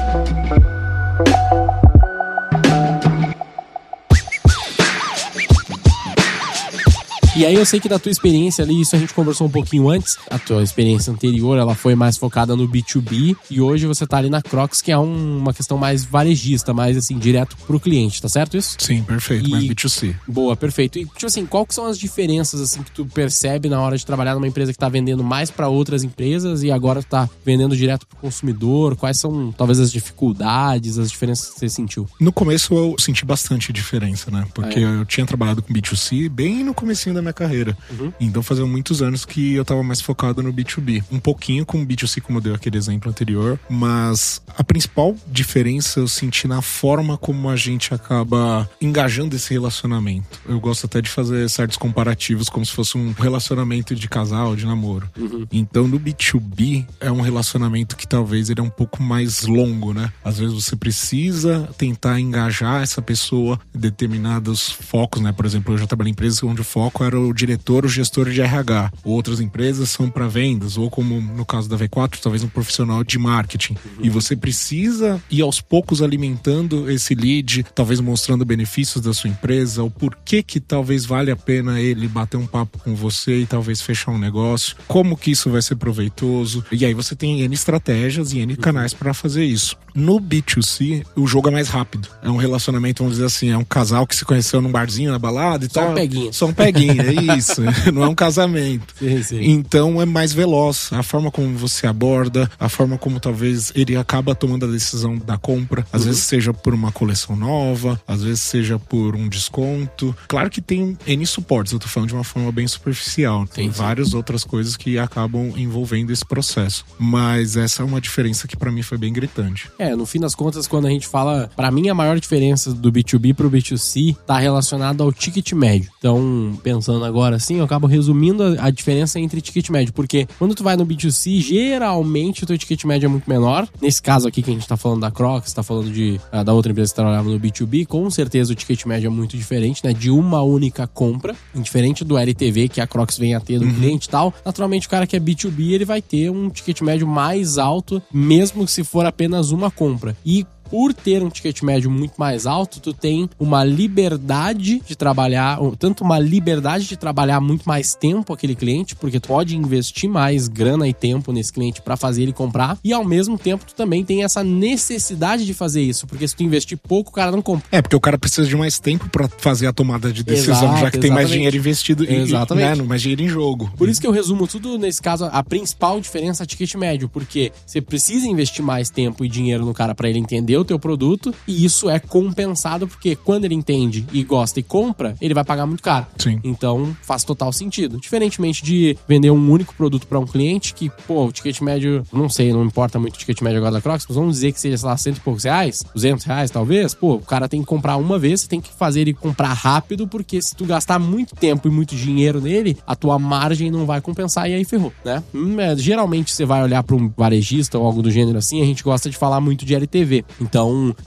E 7.35 7.47
aí 7.47 7.55
eu 7.55 7.65
sei 7.65 7.79
que 7.79 7.89
da 7.89 7.97
tua 7.97 8.11
experiência 8.11 8.63
ali, 8.63 8.79
isso 8.79 8.95
a 8.95 8.99
gente 8.99 9.11
conversou 9.11 9.47
um 9.47 9.49
pouquinho 9.49 9.89
antes, 9.89 10.19
a 10.29 10.37
tua 10.37 10.61
experiência 10.61 11.11
anterior, 11.11 11.57
ela 11.57 11.73
foi 11.73 11.95
mais 11.95 12.15
focada 12.15 12.55
no 12.55 12.69
B2B 12.69 13.35
e 13.49 13.59
hoje 13.59 13.87
você 13.87 14.05
tá 14.05 14.17
ali 14.17 14.29
na 14.29 14.39
Crocs, 14.39 14.83
que 14.83 14.91
é 14.91 14.97
um, 14.99 15.39
uma 15.39 15.51
questão 15.51 15.75
mais 15.75 16.03
varejista, 16.03 16.75
mais 16.75 16.95
assim, 16.95 17.17
direto 17.17 17.57
pro 17.65 17.79
cliente, 17.79 18.21
tá 18.21 18.29
certo 18.29 18.55
isso? 18.55 18.77
Sim, 18.77 19.01
perfeito, 19.01 19.47
e... 19.47 19.49
mais 19.49 19.63
B2C. 19.63 20.15
Boa, 20.27 20.55
perfeito. 20.55 20.99
E 20.99 21.05
tipo 21.05 21.25
assim, 21.25 21.43
qual 21.47 21.65
que 21.65 21.73
são 21.73 21.87
as 21.87 21.97
diferenças 21.97 22.61
assim 22.61 22.83
que 22.83 22.91
tu 22.91 23.03
percebe 23.03 23.67
na 23.67 23.81
hora 23.81 23.97
de 23.97 24.05
trabalhar 24.05 24.35
numa 24.35 24.47
empresa 24.47 24.71
que 24.71 24.77
tá 24.77 24.87
vendendo 24.87 25.23
mais 25.23 25.49
para 25.49 25.67
outras 25.67 26.03
empresas 26.03 26.61
e 26.61 26.69
agora 26.69 27.01
tá 27.01 27.27
vendendo 27.43 27.75
direto 27.75 28.05
pro 28.05 28.17
consumidor? 28.17 28.95
Quais 28.95 29.17
são 29.17 29.51
talvez 29.51 29.79
as 29.79 29.91
dificuldades, 29.91 30.99
as 30.99 31.09
diferenças 31.09 31.49
que 31.49 31.59
você 31.61 31.69
sentiu? 31.69 32.07
No 32.19 32.31
começo 32.31 32.75
eu 32.75 32.95
senti 32.99 33.25
bastante 33.25 33.73
diferença, 33.73 34.29
né? 34.29 34.45
Porque 34.53 34.77
ah, 34.77 34.97
é. 34.97 35.01
eu 35.01 35.05
tinha 35.05 35.25
trabalhado 35.25 35.63
com 35.63 35.73
B2C 35.73 36.29
bem 36.29 36.63
no 36.63 36.75
comecinho 36.75 37.15
da 37.15 37.22
minha 37.23 37.33
carreira. 37.33 37.77
Uhum. 37.89 38.11
Então 38.19 38.43
fazia 38.43 38.65
muitos 38.65 39.01
anos 39.01 39.25
que 39.25 39.55
eu 39.55 39.65
tava 39.65 39.83
mais 39.83 40.01
focado 40.01 40.41
no 40.41 40.53
B2B. 40.53 41.03
Um 41.11 41.19
pouquinho 41.19 41.65
com 41.65 41.85
B2C, 41.85 42.21
como 42.21 42.37
eu 42.37 42.41
dei 42.41 42.53
aquele 42.53 42.77
exemplo 42.77 43.09
anterior, 43.09 43.59
mas 43.69 44.41
a 44.57 44.63
principal 44.63 45.15
diferença 45.27 45.99
eu 45.99 46.07
senti 46.07 46.47
na 46.47 46.61
forma 46.61 47.17
como 47.17 47.49
a 47.49 47.55
gente 47.55 47.93
acaba 47.93 48.69
engajando 48.81 49.35
esse 49.35 49.53
relacionamento. 49.53 50.39
Eu 50.47 50.59
gosto 50.59 50.85
até 50.85 51.01
de 51.01 51.09
fazer 51.09 51.49
certos 51.49 51.77
comparativos 51.77 52.49
como 52.49 52.65
se 52.65 52.71
fosse 52.71 52.97
um 52.97 53.11
relacionamento 53.11 53.95
de 53.95 54.07
casal, 54.07 54.55
de 54.55 54.65
namoro. 54.65 55.09
Uhum. 55.17 55.45
Então 55.51 55.87
no 55.87 55.99
B2B 55.99 56.85
é 56.99 57.11
um 57.11 57.21
relacionamento 57.21 57.95
que 57.95 58.07
talvez 58.07 58.49
ele 58.49 58.59
é 58.59 58.63
um 58.63 58.69
pouco 58.69 59.01
mais 59.01 59.43
longo, 59.43 59.93
né? 59.93 60.11
Às 60.23 60.39
vezes 60.39 60.53
você 60.53 60.75
precisa 60.75 61.69
tentar 61.77 62.19
engajar 62.19 62.81
essa 62.81 63.01
pessoa 63.01 63.59
em 63.73 63.79
determinados 63.79 64.71
focos, 64.71 65.21
né? 65.21 65.31
Por 65.31 65.45
exemplo, 65.45 65.73
eu 65.73 65.77
já 65.77 65.87
trabalhei 65.87 66.11
em 66.11 66.13
empresas 66.13 66.43
onde 66.43 66.61
o 66.61 66.63
foco 66.63 67.03
era 67.03 67.12
para 67.13 67.19
o 67.19 67.31
diretor, 67.31 67.85
o 67.85 67.87
gestor 67.87 68.27
de 68.31 68.41
RH. 68.41 68.91
Outras 69.03 69.39
empresas 69.39 69.89
são 69.89 70.09
para 70.09 70.27
vendas, 70.27 70.79
ou 70.79 70.89
como 70.89 71.21
no 71.21 71.45
caso 71.45 71.69
da 71.69 71.77
V4, 71.77 72.17
talvez 72.19 72.43
um 72.43 72.47
profissional 72.47 73.03
de 73.03 73.19
marketing. 73.19 73.73
Uhum. 73.73 74.05
E 74.05 74.09
você 74.09 74.35
precisa 74.35 75.21
ir 75.29 75.43
aos 75.43 75.61
poucos 75.61 76.01
alimentando 76.01 76.89
esse 76.89 77.13
lead, 77.13 77.67
talvez 77.75 77.99
mostrando 77.99 78.43
benefícios 78.43 79.03
da 79.03 79.13
sua 79.13 79.29
empresa, 79.29 79.83
o 79.83 79.91
porquê 79.91 80.41
que 80.41 80.59
talvez 80.59 81.05
vale 81.05 81.29
a 81.29 81.35
pena 81.35 81.79
ele 81.79 82.07
bater 82.07 82.37
um 82.37 82.47
papo 82.47 82.79
com 82.79 82.95
você 82.95 83.41
e 83.41 83.45
talvez 83.45 83.79
fechar 83.79 84.09
um 84.09 84.17
negócio, 84.17 84.75
como 84.87 85.15
que 85.15 85.29
isso 85.29 85.51
vai 85.51 85.61
ser 85.61 85.75
proveitoso. 85.75 86.65
E 86.71 86.83
aí 86.83 86.95
você 86.95 87.15
tem 87.15 87.41
N 87.41 87.53
estratégias 87.53 88.33
e 88.33 88.39
N 88.39 88.57
canais 88.57 88.91
para 88.91 89.13
fazer 89.13 89.45
isso. 89.45 89.77
No 89.93 90.19
B2C, 90.19 91.05
o 91.15 91.27
jogo 91.27 91.49
é 91.49 91.51
mais 91.51 91.69
rápido. 91.69 92.07
É 92.23 92.29
um 92.29 92.37
relacionamento, 92.37 93.03
vamos 93.03 93.17
dizer 93.17 93.27
assim, 93.27 93.51
é 93.51 93.57
um 93.57 93.63
casal 93.63 94.07
que 94.07 94.15
se 94.15 94.25
conheceu 94.25 94.59
num 94.59 94.71
barzinho, 94.71 95.11
na 95.11 95.19
balada 95.19 95.65
e 95.65 95.67
Só 95.69 95.81
tal. 95.81 95.83
Só 95.83 95.91
um 95.91 95.95
peguinho. 95.95 96.33
Só 96.33 96.45
um 96.47 96.53
peguinho, 96.53 97.02
é 97.03 97.37
isso. 97.37 97.61
Não 97.93 98.03
é 98.03 98.07
um 98.07 98.15
casamento. 98.15 98.93
Sim, 98.97 99.23
sim. 99.23 99.43
Então 99.43 100.01
é 100.01 100.05
mais 100.05 100.33
veloz. 100.33 100.89
A 100.91 101.03
forma 101.03 101.31
como 101.31 101.55
você 101.57 101.87
aborda, 101.87 102.49
a 102.59 102.69
forma 102.69 102.97
como 102.97 103.19
talvez 103.19 103.71
ele 103.75 103.95
acaba 103.95 104.35
tomando 104.35 104.65
a 104.65 104.69
decisão 104.69 105.17
da 105.17 105.37
compra. 105.37 105.85
Às 105.91 106.01
uhum. 106.01 106.07
vezes 106.07 106.23
seja 106.23 106.53
por 106.53 106.73
uma 106.73 106.91
coleção 106.91 107.35
nova, 107.35 107.99
às 108.07 108.23
vezes 108.23 108.41
seja 108.41 108.77
por 108.79 109.15
um 109.15 109.27
desconto. 109.27 110.15
Claro 110.27 110.49
que 110.49 110.61
tem 110.61 110.97
N 111.05 111.25
suportes, 111.25 111.73
eu 111.73 111.79
tô 111.79 111.87
falando 111.87 112.09
de 112.09 112.15
uma 112.15 112.23
forma 112.23 112.51
bem 112.51 112.67
superficial. 112.67 113.45
Tem 113.47 113.71
sim, 113.71 113.77
várias 113.77 114.13
outras 114.13 114.43
coisas 114.43 114.77
que 114.77 114.97
acabam 114.97 115.53
envolvendo 115.57 116.11
esse 116.11 116.25
processo. 116.25 116.85
Mas 116.97 117.55
essa 117.55 117.81
é 117.81 117.85
uma 117.85 118.01
diferença 118.01 118.47
que 118.47 118.55
para 118.55 118.71
mim 118.71 118.81
foi 118.81 118.97
bem 118.97 119.11
gritante. 119.11 119.69
É, 119.77 119.95
no 119.95 120.05
fim 120.05 120.19
das 120.19 120.35
contas, 120.35 120.67
quando 120.67 120.87
a 120.87 120.89
gente 120.89 121.07
fala, 121.07 121.49
para 121.55 121.71
mim 121.71 121.89
a 121.89 121.93
maior 121.93 122.19
diferença 122.19 122.73
do 122.73 122.91
B2B 122.91 123.33
pro 123.33 123.49
B2C 123.49 124.15
tá 124.25 124.37
relacionada 124.37 125.03
ao 125.03 125.11
ticket 125.11 125.53
médio. 125.53 125.89
Então, 125.97 126.59
pensando 126.63 126.92
agora 127.01 127.37
assim, 127.37 127.57
eu 127.57 127.63
acabo 127.63 127.87
resumindo 127.87 128.43
a, 128.43 128.65
a, 128.65 128.69
diferença 128.69 129.19
entre 129.19 129.39
ticket 129.39 129.69
médio, 129.69 129.93
porque 129.93 130.27
quando 130.37 130.53
tu 130.53 130.63
vai 130.63 130.75
no 130.75 130.85
B2C, 130.85 131.39
geralmente 131.39 132.43
o 132.43 132.47
teu 132.47 132.57
ticket 132.57 132.83
médio 132.83 133.05
é 133.05 133.09
muito 133.09 133.29
menor. 133.29 133.67
Nesse 133.81 134.01
caso 134.01 134.27
aqui 134.27 134.41
que 134.41 134.51
a 134.51 134.53
gente 134.53 134.67
tá 134.67 134.75
falando 134.75 135.01
da 135.01 135.11
Crocs, 135.11 135.53
tá 135.53 135.63
falando 135.63 135.91
de 135.91 136.19
uh, 136.33 136.43
da 136.43 136.53
outra 136.53 136.71
empresa 136.71 136.91
que 136.91 136.95
trabalhava 136.95 137.29
no 137.29 137.39
B2B, 137.39 137.85
com 137.85 138.09
certeza 138.09 138.51
o 138.51 138.55
ticket 138.55 138.85
médio 138.85 139.07
é 139.07 139.09
muito 139.09 139.37
diferente, 139.37 139.83
né? 139.83 139.93
De 139.93 140.09
uma 140.09 140.41
única 140.41 140.85
compra, 140.87 141.35
diferente 141.55 142.03
do 142.03 142.17
LTV 142.17 142.69
que 142.69 142.81
a 142.81 142.87
Crocs 142.87 143.17
vem 143.17 143.35
a 143.35 143.39
ter 143.39 143.59
do 143.59 143.65
uhum. 143.65 143.73
cliente 143.73 144.07
e 144.07 144.09
tal. 144.09 144.33
Naturalmente, 144.45 144.87
o 144.87 144.89
cara 144.89 145.07
que 145.07 145.15
é 145.15 145.19
B2B, 145.19 145.71
ele 145.71 145.85
vai 145.85 146.01
ter 146.01 146.29
um 146.29 146.49
ticket 146.49 146.81
médio 146.81 147.07
mais 147.07 147.57
alto, 147.57 148.01
mesmo 148.11 148.67
se 148.67 148.83
for 148.83 149.05
apenas 149.05 149.51
uma 149.51 149.71
compra. 149.71 150.15
E 150.25 150.45
por 150.73 150.91
ter 150.91 151.21
um 151.21 151.29
ticket 151.29 151.61
médio 151.61 151.91
muito 151.91 152.15
mais 152.17 152.47
alto, 152.47 152.79
tu 152.79 152.93
tem 152.95 153.29
uma 153.39 153.63
liberdade 153.63 154.81
de 154.83 154.95
trabalhar, 154.95 155.59
tanto 155.77 156.03
uma 156.03 156.17
liberdade 156.17 156.87
de 156.87 156.97
trabalhar 156.97 157.39
muito 157.39 157.63
mais 157.65 157.93
tempo 157.93 158.33
aquele 158.33 158.55
cliente, 158.55 158.95
porque 158.95 159.19
tu 159.19 159.27
pode 159.27 159.55
investir 159.55 160.09
mais 160.09 160.47
grana 160.47 160.87
e 160.87 160.93
tempo 160.93 161.31
nesse 161.31 161.53
cliente 161.53 161.79
para 161.79 161.95
fazer 161.95 162.23
ele 162.23 162.33
comprar, 162.33 162.79
e 162.83 162.91
ao 162.91 163.05
mesmo 163.05 163.37
tempo 163.37 163.63
tu 163.67 163.75
também 163.75 164.03
tem 164.03 164.23
essa 164.23 164.43
necessidade 164.43 165.45
de 165.45 165.53
fazer 165.53 165.83
isso, 165.83 166.07
porque 166.07 166.27
se 166.27 166.35
tu 166.35 166.41
investir 166.41 166.75
pouco, 166.75 167.11
o 167.11 167.13
cara 167.13 167.29
não 167.29 167.43
compra. 167.43 167.67
É, 167.71 167.79
porque 167.79 167.95
o 167.95 168.01
cara 168.01 168.17
precisa 168.17 168.47
de 168.47 168.55
mais 168.55 168.79
tempo 168.79 169.07
para 169.09 169.29
fazer 169.37 169.67
a 169.67 169.73
tomada 169.73 170.11
de 170.11 170.23
decisão, 170.23 170.55
Exato, 170.55 170.65
já 170.65 170.89
que 170.89 170.97
exatamente. 170.97 171.01
tem 171.01 171.11
mais 171.11 171.29
dinheiro 171.29 171.55
investido 171.55 172.03
e 172.03 172.25
né, 172.55 172.75
mais 172.83 172.99
dinheiro 172.99 173.21
em 173.21 173.29
jogo. 173.29 173.71
Por 173.77 173.87
isso 173.87 174.01
que 174.01 174.07
eu 174.07 174.11
resumo 174.11 174.47
tudo 174.47 174.79
nesse 174.79 174.99
caso, 174.99 175.25
a 175.25 175.43
principal 175.43 176.01
diferença 176.01 176.41
é 176.41 176.45
ticket 176.47 176.73
médio, 176.73 177.07
porque 177.07 177.51
você 177.63 177.79
precisa 177.79 178.27
investir 178.27 178.65
mais 178.65 178.89
tempo 178.89 179.23
e 179.23 179.29
dinheiro 179.29 179.63
no 179.63 179.73
cara 179.75 179.93
para 179.93 180.09
ele 180.09 180.17
entender 180.17 180.62
o 180.63 180.65
teu 180.65 180.79
produto 180.79 181.33
e 181.47 181.63
isso 181.63 181.89
é 181.89 181.99
compensado 181.99 182.87
porque 182.87 183.15
quando 183.15 183.45
ele 183.45 183.53
entende 183.53 184.05
e 184.11 184.23
gosta 184.23 184.59
e 184.59 184.63
compra, 184.63 185.15
ele 185.21 185.33
vai 185.33 185.43
pagar 185.43 185.65
muito 185.65 185.83
caro. 185.83 186.07
Sim. 186.17 186.39
Então 186.43 186.95
faz 187.03 187.23
total 187.23 187.53
sentido. 187.53 187.97
Diferentemente 187.99 188.63
de 188.63 188.97
vender 189.07 189.31
um 189.31 189.51
único 189.51 189.75
produto 189.75 190.07
para 190.07 190.19
um 190.19 190.25
cliente 190.25 190.73
que, 190.73 190.89
pô, 191.07 191.25
o 191.25 191.31
ticket 191.31 191.61
médio, 191.61 192.03
não 192.11 192.29
sei, 192.29 192.51
não 192.51 192.63
importa 192.63 192.99
muito 192.99 193.15
o 193.15 193.17
ticket 193.17 193.41
médio 193.41 193.59
agora 193.59 193.73
da 193.73 193.81
Crocs, 193.81 194.05
mas 194.07 194.15
vamos 194.15 194.35
dizer 194.35 194.51
que 194.51 194.59
seja, 194.59 194.77
sei 194.77 194.87
lá, 194.87 194.97
cento 194.97 195.17
e 195.17 195.21
poucos 195.21 195.43
reais, 195.43 195.83
duzentos 195.93 196.25
reais 196.25 196.49
talvez, 196.49 196.93
pô, 196.93 197.15
o 197.15 197.21
cara 197.21 197.47
tem 197.47 197.61
que 197.61 197.67
comprar 197.67 197.97
uma 197.97 198.17
vez, 198.17 198.41
você 198.41 198.47
tem 198.47 198.61
que 198.61 198.71
fazer 198.71 199.01
ele 199.01 199.13
comprar 199.13 199.53
rápido, 199.53 200.07
porque 200.07 200.41
se 200.41 200.55
tu 200.55 200.65
gastar 200.65 200.99
muito 200.99 201.35
tempo 201.35 201.67
e 201.67 201.71
muito 201.71 201.95
dinheiro 201.95 202.39
nele, 202.41 202.77
a 202.87 202.95
tua 202.95 203.19
margem 203.19 203.69
não 203.69 203.85
vai 203.85 204.01
compensar 204.01 204.49
e 204.49 204.53
aí 204.53 204.65
ferrou, 204.65 204.93
né? 205.03 205.23
Hum, 205.33 205.59
é, 205.59 205.75
geralmente 205.75 206.33
você 206.33 206.45
vai 206.45 206.63
olhar 206.63 206.83
para 206.83 206.95
um 206.95 207.11
varejista 207.15 207.77
ou 207.77 207.85
algo 207.85 208.01
do 208.01 208.11
gênero 208.11 208.37
assim, 208.37 208.61
a 208.61 208.65
gente 208.65 208.83
gosta 208.83 209.09
de 209.09 209.17
falar 209.17 209.41
muito 209.41 209.65
de 209.65 209.75
LTV. 209.75 210.25
Então, 210.39 210.52